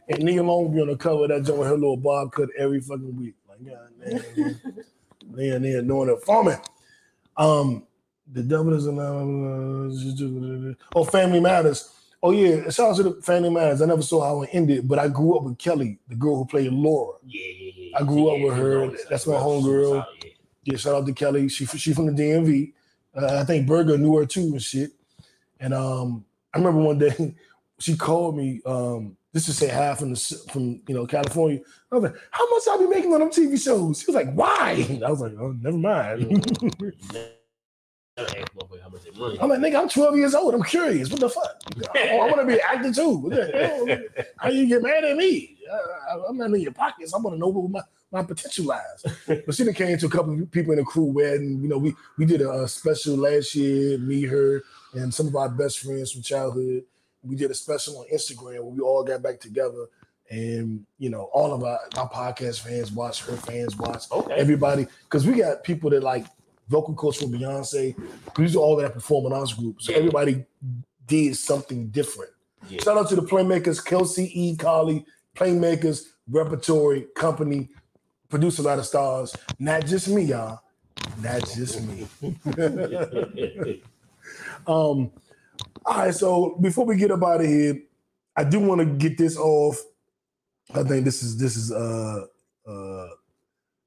[0.09, 2.33] And Nia Long would be on the cover of that joint with her little bob
[2.33, 3.35] cut every fucking week.
[3.49, 4.61] Like, God damn.
[5.35, 6.53] They they doing it for me.
[7.37, 7.87] Um,
[8.33, 11.91] the devil is in oh Family Matters.
[12.27, 13.83] Oh yeah, shout out to the Family Matters.
[13.83, 16.47] I never saw how it ended, but I grew up with Kellie, the girl who
[16.47, 17.19] played Laura.
[17.23, 17.99] Yeah, yeah, yeah.
[17.99, 18.87] I grew up with her.
[18.87, 20.07] know, That's my homegirl.
[20.25, 20.31] yeah.
[20.65, 21.51] Yeah, shout out to Kellie.
[21.51, 22.73] She she from the DMV.
[23.15, 24.93] Uh, I think Berger knew her too and shit.
[25.61, 27.35] And um, I remember one day
[27.79, 31.61] she called me um, just to say hi from the from you know California.
[31.93, 34.33] I was like, "How much I be making on them TV shows?" She was like,
[34.33, 36.55] "Why?" I was like, "Oh, never mind."
[38.17, 40.55] I'm like, "Nigga, I'm 12 years old.
[40.55, 41.11] I'm curious.
[41.11, 41.61] What the fuck?
[41.97, 43.17] I, want to be an actor too.
[43.19, 44.25] What the hell?
[44.37, 45.57] How you get mad at me?
[45.71, 47.13] Uh, I'm not in your pockets.
[47.13, 47.81] I want to know what my
[48.13, 49.05] my potential lies."
[49.47, 51.61] But she came to a couple of people in the crew wedding.
[51.61, 54.63] You know, we we did a, a special last year, me, her,
[54.93, 56.85] and some of our best friends from childhood.
[57.23, 59.87] We did a special on Instagram where we all got back together.
[60.31, 64.35] And you know, all of our, our podcast fans watch, her fans watch, Okay.
[64.35, 66.27] everybody, because we got people that like
[66.69, 67.95] vocal coach for Beyonce.
[68.37, 69.81] These are all that perform in our group.
[69.81, 70.45] So everybody
[71.07, 72.31] did something different.
[72.69, 72.83] Yeah.
[72.83, 74.57] Shout out to the Playmakers, Kelsey E.
[74.57, 75.05] Collie,
[75.37, 77.69] Playmakers, Repertory Company,
[78.29, 79.37] produce a lot of stars.
[79.59, 80.61] Not just me, y'all.
[81.23, 82.07] Not just me.
[84.67, 85.11] um,
[85.87, 87.83] all right, so before we get up out of here,
[88.37, 89.79] I do want to get this off.
[90.75, 92.25] I think this is this is uh
[92.67, 93.09] uh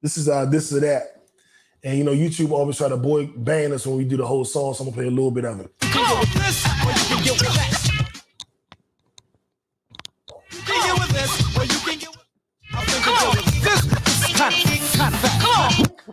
[0.02, 1.16] this is uh this is that.
[1.84, 4.46] And you know, YouTube always try to boy ban us when we do the whole
[4.46, 5.72] song, so I'm gonna play a little bit of it.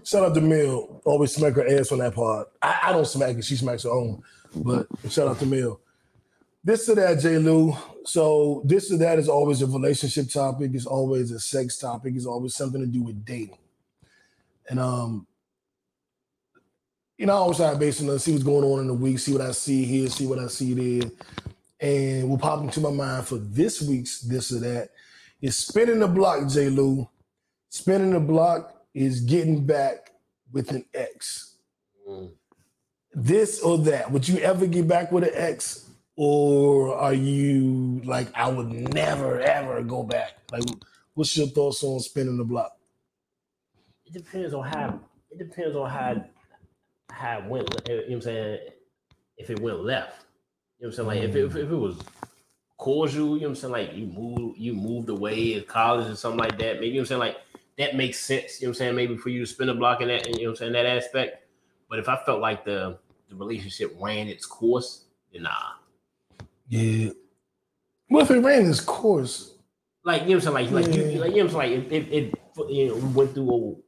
[0.04, 1.00] Shout out to Mill.
[1.04, 2.48] Always smack her ass on that part.
[2.60, 4.22] I, I don't smack it, she smacks her own.
[4.54, 5.80] But shout out to Mill.
[6.62, 7.76] This to that, JLew.
[8.06, 10.72] So this to that is always a relationship topic.
[10.74, 12.14] It's always a sex topic.
[12.16, 13.58] It's always something to do with dating.
[14.68, 15.26] And um,
[17.16, 18.94] you know, I always try to base it on see what's going on in the
[18.94, 21.10] week, see what I see here, see what I see there.
[21.80, 24.90] And what popped into my mind for this week's this or that
[25.40, 27.08] is spinning the block, JLew.
[27.68, 30.12] Spinning the block is getting back
[30.52, 31.56] with an ex.
[32.08, 32.30] Mm.
[33.12, 34.10] This or that.
[34.10, 35.90] Would you ever get back with an ex?
[36.16, 40.34] Or are you like, I would never ever go back?
[40.52, 40.62] Like,
[41.14, 42.72] what's your thoughts on spinning the block?
[44.06, 45.00] It depends on how.
[45.30, 46.24] It depends on how
[47.10, 47.68] how it went.
[47.88, 48.58] You know what I'm saying?
[49.36, 50.24] If it went left,
[50.78, 51.08] you know what I'm saying?
[51.08, 51.64] Like if it, mm.
[51.64, 51.96] if it was
[52.78, 53.72] cordial, you know what I'm saying?
[53.72, 56.76] Like you moved you moved away in college or something like that.
[56.76, 57.20] Maybe you know what I'm saying?
[57.20, 57.36] Like
[57.78, 58.60] that makes sense.
[58.60, 58.96] You know what I'm saying?
[58.96, 60.72] Maybe for you to spin a block in that, you know what I'm saying?
[60.74, 61.46] That aspect.
[61.90, 62.98] But if I felt like the
[63.28, 65.50] the relationship ran its course, then nah.
[66.68, 67.10] Yeah.
[68.10, 69.54] Well, if it ran its course,
[70.04, 70.72] Like you know what I'm saying?
[70.72, 71.84] Like like, you, like you know what I'm saying?
[71.84, 72.34] Like it, it, it
[72.70, 73.82] you know, we went through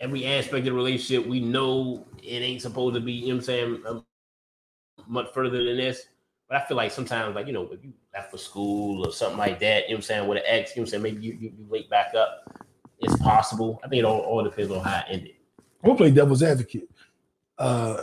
[0.00, 1.26] every aspect of the relationship.
[1.26, 3.82] We know it ain't supposed to be, you know I'm saying,
[5.06, 6.06] much further than this.
[6.48, 9.38] But I feel like sometimes, like, you know, if you left for school or something
[9.38, 11.36] like that, you know I'm saying, with an ex, you know I'm saying, maybe you,
[11.38, 12.58] you, you back up.
[13.00, 13.80] It's possible.
[13.84, 15.34] I think it all, all depends on how it ended.
[15.84, 16.90] Gonna play devil's advocate.
[17.56, 18.02] Uh,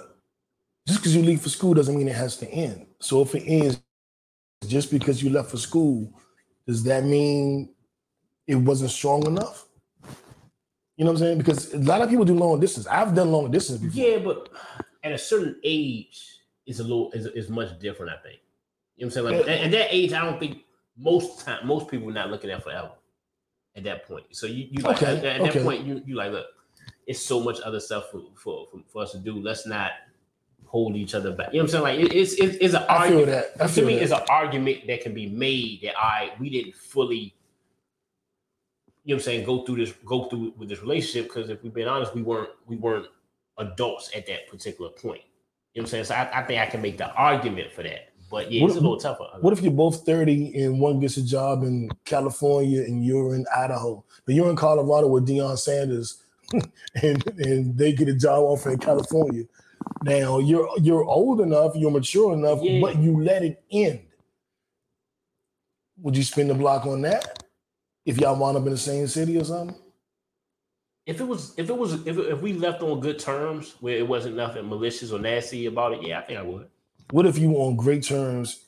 [0.87, 2.85] just because you leave for school doesn't mean it has to end.
[2.99, 3.81] So if it ends
[4.67, 6.13] just because you left for school,
[6.67, 7.73] does that mean
[8.47, 9.65] it wasn't strong enough?
[10.97, 11.37] You know what I'm saying?
[11.37, 12.87] Because a lot of people do long distance.
[12.87, 14.01] I've done long distance before.
[14.01, 14.49] Yeah, but
[15.03, 18.39] at a certain age, it's a little, is is much different, I think.
[18.95, 19.47] You know what I'm saying?
[19.47, 20.59] Like at, at that age, I don't think
[20.97, 22.91] most time most people are not looking at forever
[23.75, 24.25] at that point.
[24.31, 25.51] So you, you like Okay, at, at okay.
[25.59, 26.47] that point you you like look,
[27.07, 29.35] it's so much other stuff for, for for for us to do.
[29.37, 29.91] Let's not
[30.65, 31.51] hold each other back.
[31.53, 31.83] You know what I'm saying?
[31.83, 33.27] Like it- it's it's, it's an I feel argument.
[33.57, 33.63] that.
[33.63, 34.03] I to me, that.
[34.03, 37.35] it's an argument that can be made that I we didn't fully.
[39.05, 39.45] You know what I'm saying?
[39.45, 42.49] Go through this, go through with this relationship because if we've been honest, we weren't
[42.65, 43.05] we weren't
[43.59, 45.21] adults at that particular point.
[45.73, 46.03] You know what I'm saying?
[46.05, 48.09] So I, I think I can make the argument for that.
[48.31, 49.25] But yeah, What- it's a little tougher.
[49.41, 53.45] What if you're both 30 and one gets a job in California and you're in
[53.55, 56.23] Idaho, but you're in Colorado with Deion Sanders
[57.03, 59.43] and, and they get a job offer in California?
[60.03, 62.81] Now you're you're old enough, you're mature enough, Yeah.
[62.81, 63.99] but you let it end.
[66.01, 67.43] Would you spin the block on that
[68.05, 69.75] if y'all wound up in the same city or something?
[71.05, 74.07] if it was if it was if, if we left on good terms where it
[74.07, 76.67] wasn't nothing malicious or nasty about it, yeah, I think I would.
[77.11, 78.61] What if you were on great terms?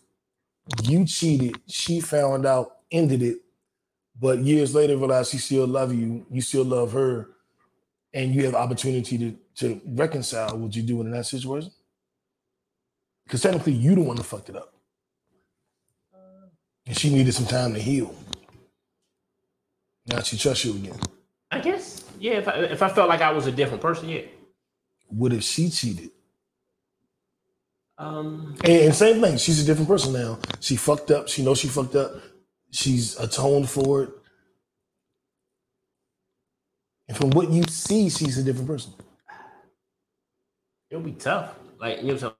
[0.83, 3.37] You cheated, she found out, ended it,
[4.19, 7.29] but years later realized she still love you, you still love her,
[8.13, 10.57] and you have opportunity to, to reconcile.
[10.57, 11.71] What you do in that situation?
[13.23, 14.73] Because technically you the one that fucked it up.
[16.85, 18.13] And she needed some time to heal.
[20.07, 20.99] Now she trusts you again.
[21.51, 22.05] I guess.
[22.19, 24.23] Yeah, if I if I felt like I was a different person, yeah.
[25.09, 26.11] What if she cheated?
[27.97, 30.39] Um And, and same thing, she's a different person now.
[30.61, 31.29] She fucked up.
[31.29, 32.11] She knows she fucked up.
[32.71, 34.09] She's atoned for it.
[37.09, 38.93] And from what you see, she's a different person.
[40.91, 41.55] it'll be tough.
[41.79, 42.33] Like you know what I'm saying?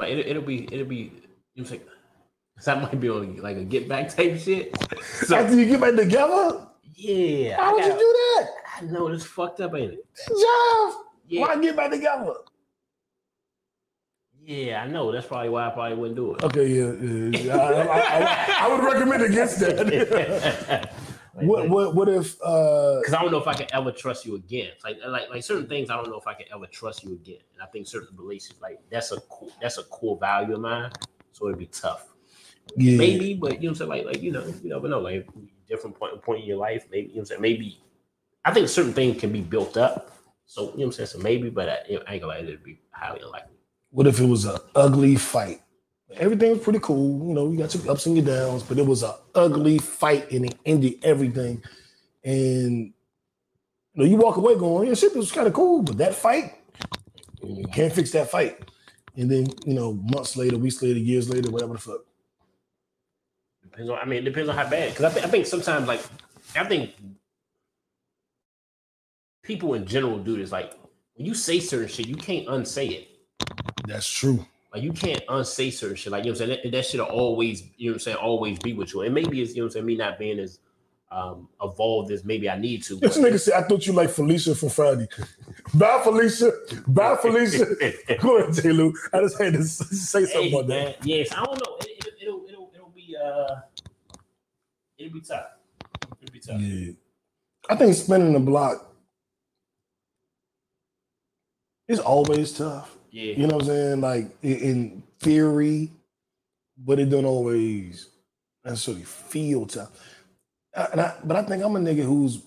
[0.00, 1.12] Like it, it'll be it'll be you know
[1.54, 1.82] what I'm saying?
[2.68, 4.74] I might be on like a get back type shit.
[5.02, 7.56] So After you get back together, yeah.
[7.56, 8.50] how would you do that?
[8.78, 10.06] I know it's fucked up, ain't it?
[10.28, 10.94] Jeff,
[11.26, 11.40] Yeah.
[11.42, 12.34] why get back together?
[14.44, 15.12] Yeah, I know.
[15.12, 16.42] That's probably why I probably wouldn't do it.
[16.42, 17.56] Okay, yeah, yeah.
[17.56, 20.90] I, I- I- I would recommend against that.
[21.34, 22.36] what, what, what if?
[22.42, 24.72] uh because I don't know if I can ever trust you again.
[24.82, 27.38] Like like like certain things, I don't know if I can ever trust you again.
[27.54, 30.90] And I think certain relationships, like that's a core, that's a core value of mine.
[31.30, 32.08] So it'd be tough.
[32.76, 33.90] Yeah, Maybe, but you know what I'm saying?
[33.90, 34.98] Like like you know, you never know.
[35.00, 35.28] Like
[35.72, 37.40] different point point in your life, maybe you know what I'm saying.
[37.42, 37.80] Maybe
[38.44, 40.12] I think certain things can be built up.
[40.46, 41.06] So you know what I'm saying.
[41.08, 43.56] So maybe, but I, I ain't gonna lie, it'd be highly unlikely.
[43.90, 45.60] What if it was an ugly fight?
[46.14, 47.26] Everything was pretty cool.
[47.26, 50.30] You know, you got your ups and your downs, but it was an ugly fight
[50.30, 51.62] and it ended everything.
[52.22, 52.92] And
[53.94, 56.54] you know, you walk away going, yeah, shit, was kind of cool, but that fight,
[57.42, 58.58] you can't fix that fight.
[59.16, 62.00] And then, you know, months later, weeks later, years later, whatever the fuck.
[63.72, 63.98] Depends on.
[63.98, 64.90] I mean, it depends on how bad.
[64.90, 66.00] Because I, think I think sometimes, like,
[66.54, 66.92] I think
[69.42, 70.52] people in general do this.
[70.52, 70.72] Like,
[71.14, 73.08] when you say certain shit, you can't unsay it.
[73.86, 74.44] That's true.
[74.72, 76.12] Like, you can't unsay certain shit.
[76.12, 76.60] Like, you know what I'm saying?
[76.64, 79.02] That, that should always, you know what I'm saying, always be with you.
[79.02, 80.58] And maybe it's, you know what I'm saying, me not being as
[81.10, 82.96] um evolved as maybe I need to.
[82.96, 85.06] This nigga said, I thought you like Felicia from Friday.
[85.74, 86.52] Bye, Felicia.
[86.86, 87.66] Bye, Felicia.
[88.22, 88.94] Go ahead, JLew.
[89.12, 90.84] I just had to say something Hey, about that.
[90.84, 91.76] man, yes, I don't know.
[91.82, 93.60] It, it, it'll, it'll, it'll be, uh,
[94.98, 95.46] it'll be tough.
[96.20, 96.60] It'll be tough.
[96.60, 96.92] Yeah.
[97.70, 98.92] I think spinning the block
[101.88, 102.96] is always tough.
[103.10, 103.34] Yeah.
[103.34, 104.00] You know what I'm saying?
[104.00, 105.92] Like in theory,
[106.78, 108.08] but it don't always
[108.64, 109.90] necessarily feel tough.
[110.74, 112.42] Uh, And I, but I think I'm a nigga who's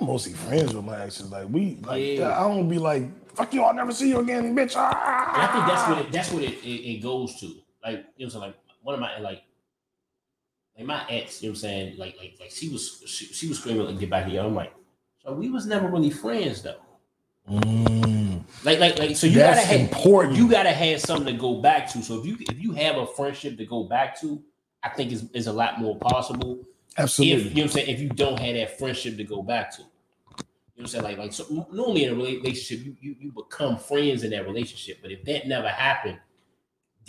[0.00, 1.30] I'm mostly friends with my exes.
[1.30, 2.38] Like we, like Yeah.
[2.38, 3.04] I don't be like,
[3.36, 3.62] "Fuck you!
[3.62, 5.32] I'll never see you again, bitch." Ah!
[5.34, 7.59] And I think that's what it, that's what it, it, it goes to.
[7.82, 8.40] Like you know, what I'm saying?
[8.42, 9.42] like one of my like
[10.76, 11.98] like my ex, you know what I'm saying?
[11.98, 14.42] Like like like she was she, she was screaming like get back here.
[14.42, 14.72] I'm like,
[15.24, 16.76] so we was never really friends though.
[17.50, 20.36] Mm, Like like like so you that's gotta have important.
[20.36, 22.02] you gotta have something to go back to.
[22.02, 24.42] So if you if you have a friendship to go back to,
[24.82, 26.60] I think is is a lot more possible.
[26.98, 27.34] Absolutely.
[27.36, 29.70] If you know what I'm saying, if you don't have that friendship to go back
[29.76, 29.82] to.
[29.82, 30.44] You know
[30.74, 31.04] what I'm saying?
[31.04, 34.98] Like, like so normally in a relationship, you, you you become friends in that relationship.
[35.02, 36.18] But if that never happened,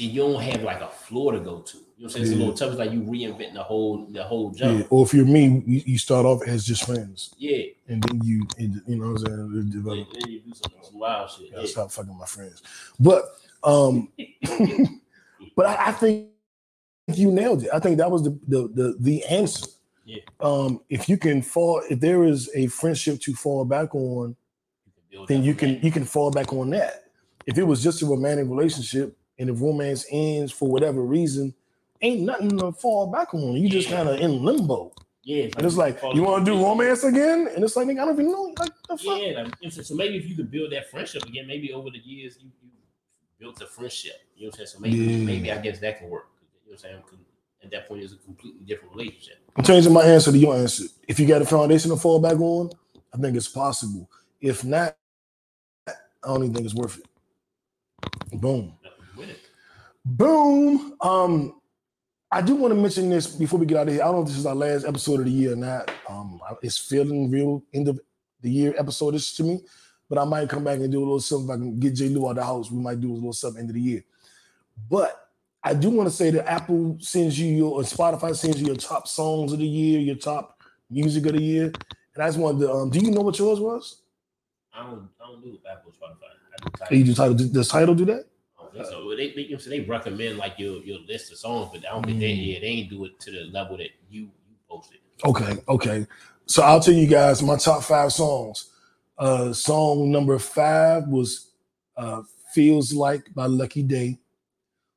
[0.02, 1.78] then you don't have like a floor to go to.
[1.78, 2.23] You know what I'm saying?
[2.23, 2.40] It's a Yeah.
[2.40, 2.69] little tough.
[2.72, 4.68] It's like you reinventing the whole the whole Yeah.
[4.68, 4.88] jump.
[4.91, 7.65] Or if you're me, you, you start off as just friends, Yeah.
[7.88, 10.07] and then you, and, you know what I'm saying, develop.
[10.14, 11.49] then you do some, some wild shit.
[11.52, 11.65] Yeah, Yeah.
[11.68, 12.61] stop fucking my friends.
[12.99, 13.26] But
[13.64, 14.10] um,
[15.56, 16.30] but I, I think
[17.14, 17.69] you nailed it.
[17.73, 19.68] I think that was the the the, the answer.
[20.06, 20.22] Yeah.
[20.40, 24.36] Um, if you can fall, if there is a friendship to fall back on,
[25.28, 27.03] then you can you can fall back on that.
[27.45, 31.53] If it was just a romantic relationship and if romance ends for whatever reason,
[32.01, 33.53] ain't nothing to fall back on.
[33.55, 34.93] You just kind of in limbo.
[35.23, 35.45] Yeah.
[35.57, 37.49] And it's like, you want to do romance again?
[37.53, 38.53] And it's like, nigga, I don't even know.
[38.59, 39.19] Like, the fuck?
[39.19, 42.38] Yeah, like, so- maybe if you could build that friendship again, maybe over the years
[42.39, 42.69] you, you
[43.39, 44.13] built a friendship.
[44.35, 44.68] You know what I'm saying?
[44.68, 45.26] So maybe Yeah.
[45.26, 46.27] maybe I guess that can work.
[46.65, 47.26] You know what I'm saying?
[47.63, 49.38] At that point, it's a completely different relationship.
[49.55, 50.85] I'm changing my answer to your answer.
[51.07, 52.69] If you got a foundation to fall back on,
[53.13, 54.09] I think it's possible.
[54.39, 54.95] If not,
[55.88, 55.93] I
[56.26, 58.39] don't even think it's worth it.
[58.41, 58.73] Boom.
[60.06, 60.90] Nothing with it.
[60.90, 60.98] Boom.
[61.02, 61.61] Um,
[62.32, 64.03] I do want to mention this before we get out of here.
[64.03, 65.91] I don't know if this is our last episode of the year or not.
[66.07, 67.99] Um, it's feeling real end of
[68.41, 69.60] the year episode is to me,
[70.10, 71.49] but I might come back and do a little something.
[71.49, 73.60] If I can get JLew out of the house, we might do a little something
[73.60, 74.03] end of the year.
[74.90, 75.28] But
[75.64, 78.78] I do want to say that Apple sends you your or Spotify sends you your
[78.78, 81.65] top songs of the year, your top music of the year.
[82.15, 84.02] And I just wanted to um, do you know what yours was?
[84.73, 86.32] I don't I don't do Apple Spotify.
[86.82, 88.31] I do Or You do Tidal does Tidal do that?
[88.73, 89.10] So.
[89.15, 91.91] They, they, you know, so they recommend like your your list of songs, but I
[91.93, 92.53] don't think they Mm.
[92.53, 94.99] yeah, they ain't do it to the level that you you posted.
[95.26, 96.07] Okay, okay.
[96.45, 98.69] So I'll tell you guys my top five songs.
[99.18, 101.52] Uh song number five was
[101.98, 102.22] uh
[102.53, 104.19] Feels Like by Lucky Daye.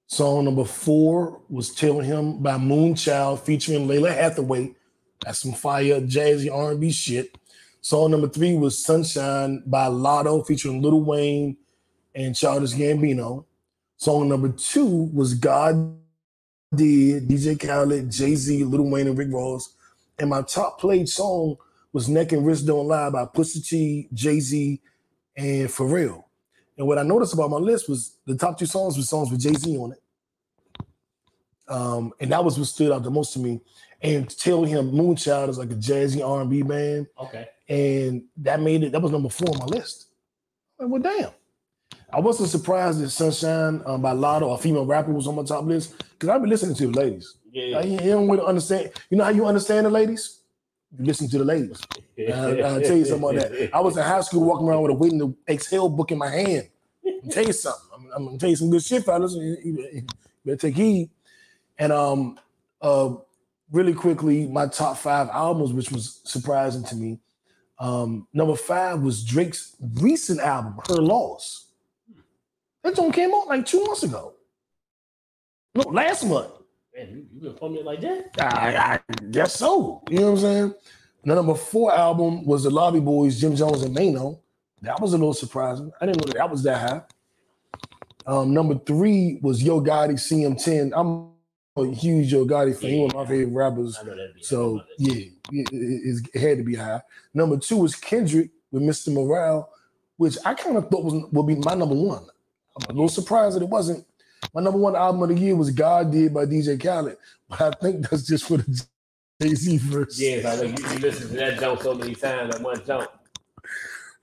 [0.07, 4.75] Song number four was Tell Him by Moonchild featuring Lalah Hathaway.
[5.25, 7.37] That's some fire jazzy R&B shit.
[7.81, 11.57] Song number three was Sunshine by Latto featuring Lil Wayne
[12.15, 13.45] and Childish Gambino.
[13.97, 15.97] Song number two was God
[16.75, 19.75] Did, DJ Khaled, Jay-Z, Lil Wayne, and Rick Ross.
[20.19, 21.57] And my top played song
[21.93, 24.81] was Neck and Wrist Don't Lie by Pusha T, Jay Z,
[25.37, 26.25] and Pharrell.
[26.77, 29.41] And what I noticed about my list was the top two songs were songs with
[29.41, 30.03] Jay Z on it.
[31.69, 33.61] Um, and that was what stood out the most to me.
[34.03, 37.49] And tell him Moonchild is like a jazzy R&B band, Okay.
[37.69, 38.93] and that made it.
[38.93, 40.07] That was number four on my list.
[40.79, 41.31] I'm like, well, damn.
[42.15, 45.65] I wasn't surprised that Sunshine um, by Latto, a female rapper, was on my top
[45.65, 47.37] list because I've been listening to the ladies.
[47.51, 47.79] Yeah.
[47.79, 48.93] I, you don't really understand.
[49.11, 50.41] You know how you understand the ladies?
[50.97, 51.81] You listen to the ladies.
[52.17, 53.75] Uh, I'll tell you something about that.
[53.75, 56.31] I was in high school walking around with a waiting to exhale book in my
[56.31, 56.69] hand.
[57.05, 57.91] I'll tell you something.
[57.93, 59.35] I'm, I'm gonna tell you some good shit, fellas.
[59.35, 60.07] You
[60.45, 61.11] better take heed.
[61.77, 62.39] And um,
[62.81, 63.17] uh,
[63.73, 67.19] really quickly, my top five albums, which was surprising to me.
[67.81, 71.73] Um, number five was Drake's recent album, Her Loss.
[72.85, 74.35] That one came out like two months ago.
[75.75, 76.53] No, last month.
[76.95, 78.31] Man, you, been pulling it like that?
[78.39, 80.03] I, I guess so.
[80.09, 80.75] You know what I'm saying?
[81.25, 84.39] The number four album was the Lobby Boyz, Jim Jones and Maino.
[84.83, 85.91] That was a little surprising.
[86.01, 87.03] I didn't know that, that was that high.
[88.27, 90.93] Um, number three was Yo Gotti CM10.
[90.95, 91.31] I'm
[91.77, 92.91] a huge Yo Gotti fan.
[92.91, 93.97] He one of my favorite rappers.
[93.99, 97.01] I know that'd be So yeah, it, it, it had to be high.
[97.33, 99.13] Number two was Kendrick with Mr.
[99.13, 99.71] Morale,
[100.19, 102.27] which I kind of thought was would be my number one.
[102.77, 104.05] I'm a little surprised that it wasn't.
[104.53, 107.17] My number one album of the year was God Did by DJ Khaled,
[107.49, 108.87] but I think that's just for the
[109.41, 110.19] Jay Z verse.
[110.21, 113.11] Yeah, I know you, you listen to that jump so many times, that one jump.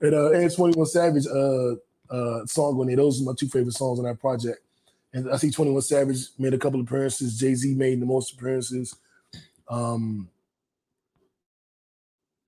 [0.00, 1.74] And uh, and 21 Savage uh,
[2.10, 2.96] uh, song on there.
[2.96, 4.60] Those are my two favorite songs on that project.
[5.12, 7.38] And I see 21 Savage made a couple appearances.
[7.38, 8.96] Jay Z made the most appearances.
[9.68, 10.28] Um,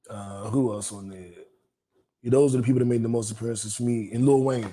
[0.09, 1.31] uh, who else on there?
[2.23, 4.11] Yeah, those are the people that made the most appearances for me.
[4.13, 4.73] And Lil Wayne.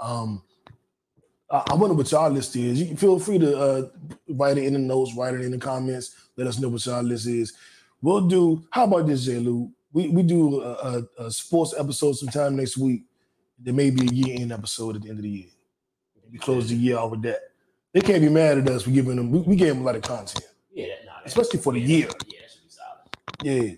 [0.00, 0.42] Um,
[1.50, 2.82] I, I wonder what y'all list is.
[2.82, 3.88] You feel free to uh,
[4.28, 6.14] write it in the notes, write it in the comments.
[6.36, 7.52] Let us know what y'all list is.
[8.02, 8.66] We'll do.
[8.70, 9.70] How about this, JLew?
[9.92, 10.72] We we do a,
[11.18, 13.04] a, a sports episode sometime next week.
[13.58, 15.50] There may be a year end episode at the end of the year.
[16.30, 17.38] We close the year out with that.
[17.92, 18.86] They can't be mad at us.
[18.86, 19.30] We giving them.
[19.30, 22.08] We, we gave them a lot of content, Yeah, nah, especially for the year.
[22.26, 22.98] Yeah, that should be solid.
[23.42, 23.76] Yeah.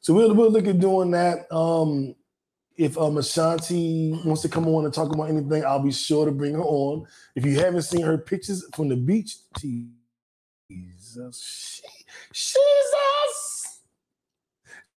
[0.00, 1.46] So we'll we'll look at doing that.
[1.54, 2.16] Um,
[2.76, 6.32] if um Ashanti wants to come on and talk about anything, I'll be sure to
[6.32, 7.06] bring her on.
[7.34, 11.82] If you haven't seen her pictures from the beach, Jesus,
[12.32, 13.80] Jesus,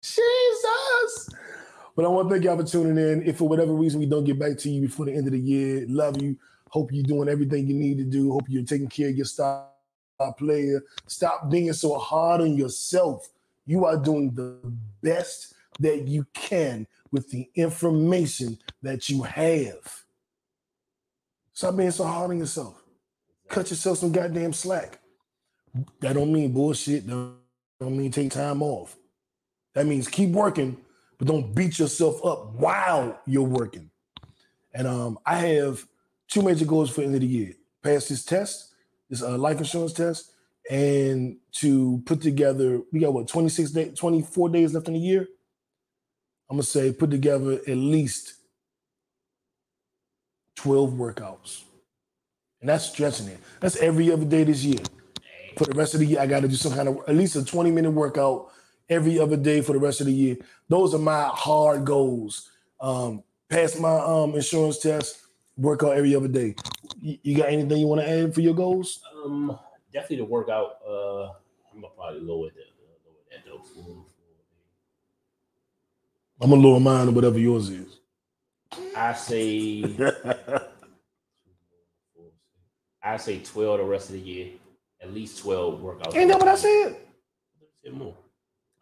[0.03, 1.31] Jesus.
[1.95, 3.23] But I want to thank y'all for tuning in.
[3.23, 5.41] If for whatever reason we don't get back to you before the end of the
[5.41, 6.37] year, love you.
[6.69, 8.33] Hope you're doing everything you need to do.
[8.33, 9.67] Hope you're taking care of your star
[10.39, 10.83] player.
[11.07, 13.29] Stop being so hard on yourself.
[13.67, 14.59] You are doing the
[15.03, 20.05] best that you can with the information that you have.
[21.53, 22.83] Stop being so hard on yourself.
[23.49, 24.99] Cut yourself some goddamn slack.
[26.01, 27.07] That don't mean bullshit.
[27.07, 27.37] Don't,
[27.79, 28.97] don't mean take time off.
[29.75, 30.77] That means keep working,
[31.19, 33.91] but don't beat yourself up while you're working.
[34.75, 35.85] And um, I have
[36.29, 38.75] two major goals for the end of the year: pass this test,
[39.09, 40.33] this uh, life insurance test,
[40.71, 42.81] and to put together.
[42.93, 45.29] We got what 26 days, 24 days left in the year.
[46.53, 48.35] I'm gonna say put together at least
[50.57, 51.63] 12 workouts.
[52.61, 53.39] And that's stretching it.
[53.61, 54.81] That's every other day this year.
[55.57, 57.37] For the rest of the year, I got to do some kind of at least
[57.37, 58.51] a 20 minute workout
[58.91, 60.37] every other day for the rest of the year.
[60.69, 62.51] Those are my hard goals.
[62.79, 65.23] Um, pass my um, insurance test
[65.57, 66.55] work out every other day.
[67.01, 69.01] You, you got anything you want to add for your goals?
[69.25, 69.59] Um,
[69.91, 70.81] definitely to work out.
[70.87, 71.31] Uh,
[71.73, 73.47] I'm gonna probably lower that.
[73.49, 74.12] Uh, lower that.
[76.43, 77.99] I'm gonna lower mine or whatever yours is.
[78.97, 79.83] I say.
[83.03, 84.49] I say twelve the rest of the year.
[85.01, 86.15] At least twelve workouts.
[86.17, 86.97] Ain't that what I said?
[87.93, 88.15] More.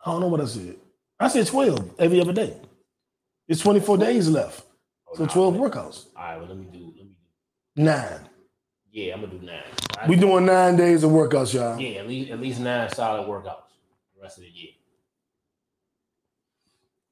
[0.05, 0.77] I don't know what I said.
[1.19, 2.55] I said 12 every other day.
[3.49, 4.65] It's 24 days left.
[5.09, 5.63] Oh, So nah, 12 man.
[5.63, 6.07] workouts.
[6.17, 6.79] All right, well let me do.
[6.97, 7.15] Let me
[7.77, 8.21] do Nine.
[8.93, 9.63] Yeah, I'm gonna do nine.
[9.99, 11.79] I- We doing nine days of workouts, y'all.
[11.81, 13.71] Yeah, at least at least nine solid workouts
[14.15, 14.71] the rest of the year.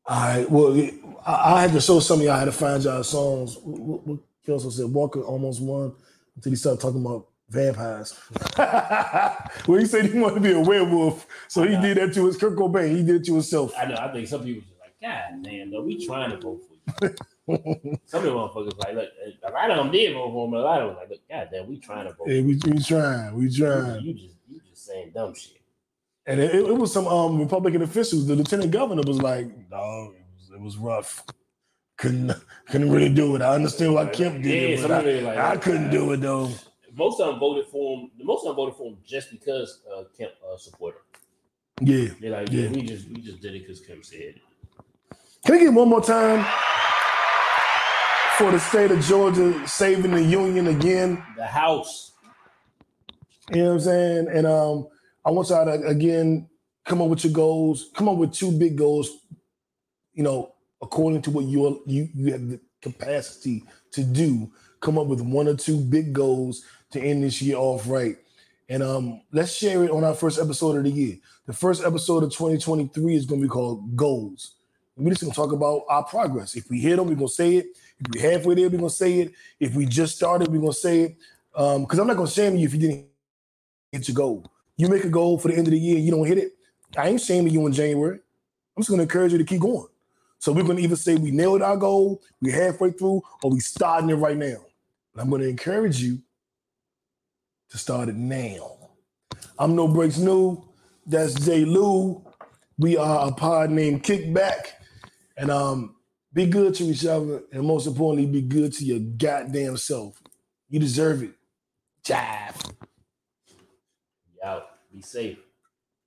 [0.08, 0.50] All right.
[0.50, 0.90] Well,
[1.26, 3.58] I, had to show some of y'all how to find y'all songs.
[3.62, 5.94] What, what, Kelso said, Walker almost won
[6.34, 8.18] until he started talking about vampires.
[8.58, 12.38] well, he said he wanted to be a werewolf, so he did that to his
[12.38, 12.96] Kurt Cobain.
[12.96, 13.74] He did it to himself.
[13.78, 13.96] I know.
[13.96, 17.14] I think some people just like, God damn, though, we trying to vote for you.
[18.06, 19.08] some of the motherfuckers like, look,
[19.42, 21.20] a lot of them did vote for him, but a lot of them like, look,
[21.28, 22.28] God damn, we trying to vote.
[22.28, 23.66] Hey, we, we trying, we for you.
[23.66, 24.02] trying.
[24.02, 25.57] You just you just saying dumb shit.
[26.28, 28.26] And it, it was some um Republican officials.
[28.28, 31.24] The lieutenant governor was like, "No, it was, it was rough.
[31.96, 32.32] Couldn't
[32.68, 33.42] couldn't really do it.
[33.42, 36.18] I understand why Kemp did Yeah, it, but it like I, I couldn't do it
[36.20, 36.50] though."
[36.94, 38.10] Most of them voted for him.
[38.22, 41.04] Most of them voted for him just because uh, Kemp uh, supported him.
[41.80, 42.08] Yeah.
[42.20, 42.70] They're like, yeah, Yeah.
[42.72, 44.36] we just we just did it because Kemp said it.
[45.46, 46.44] Can I get one more time
[48.36, 51.22] for the state of Georgia saving the union again?
[51.36, 52.12] The House.
[53.52, 54.28] You know what I'm saying?
[54.28, 54.88] And um,
[55.24, 56.48] I want y'all to again
[56.84, 57.90] come up with your goals.
[57.94, 59.10] Come up with two big goals.
[60.14, 64.50] You know, according to what you you you have the capacity to do.
[64.80, 68.16] Come up with one or two big goals to end this year off right.
[68.68, 71.16] And um, let's share it on our first episode of the year.
[71.46, 74.56] The first episode of 2023 is going to be called Goals.
[74.96, 76.56] We're just going to talk about our progress.
[76.56, 77.66] If we hit them, we're going to say it.
[78.00, 79.32] If we're halfway there, we're going to say it.
[79.58, 81.16] If we just started, we're going to say it.
[81.54, 83.06] Um, because I'm not going to shame you if you didn't
[83.92, 84.50] hit your goal.
[84.78, 86.52] You make a goal for the end of the year, you don't hit it.
[86.96, 88.20] I ain't shaming you in January.
[88.76, 89.88] I'm just going to encourage you to keep going.
[90.38, 93.58] So we're going to either say we nailed our goal, we're halfway through, or we
[93.58, 94.58] starting it right now.
[95.12, 96.20] But I'm going to encourage you
[97.70, 98.78] to start it now.
[99.58, 100.64] I'm No Breaks New.
[101.04, 102.24] That's JLew.
[102.78, 104.68] We are a pod named Kickback.
[105.36, 105.96] And um,
[106.32, 107.42] be good to each other.
[107.52, 110.22] And most importantly, be good to your goddamn self.
[110.68, 111.32] You deserve it.
[112.04, 112.87] Jive.
[114.44, 114.70] Out.
[114.92, 115.38] Be safe.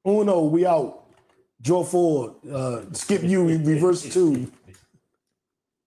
[0.05, 1.05] Uno, we out.
[1.61, 2.33] Draw forward.
[2.51, 4.51] Uh, skip you, reverse two.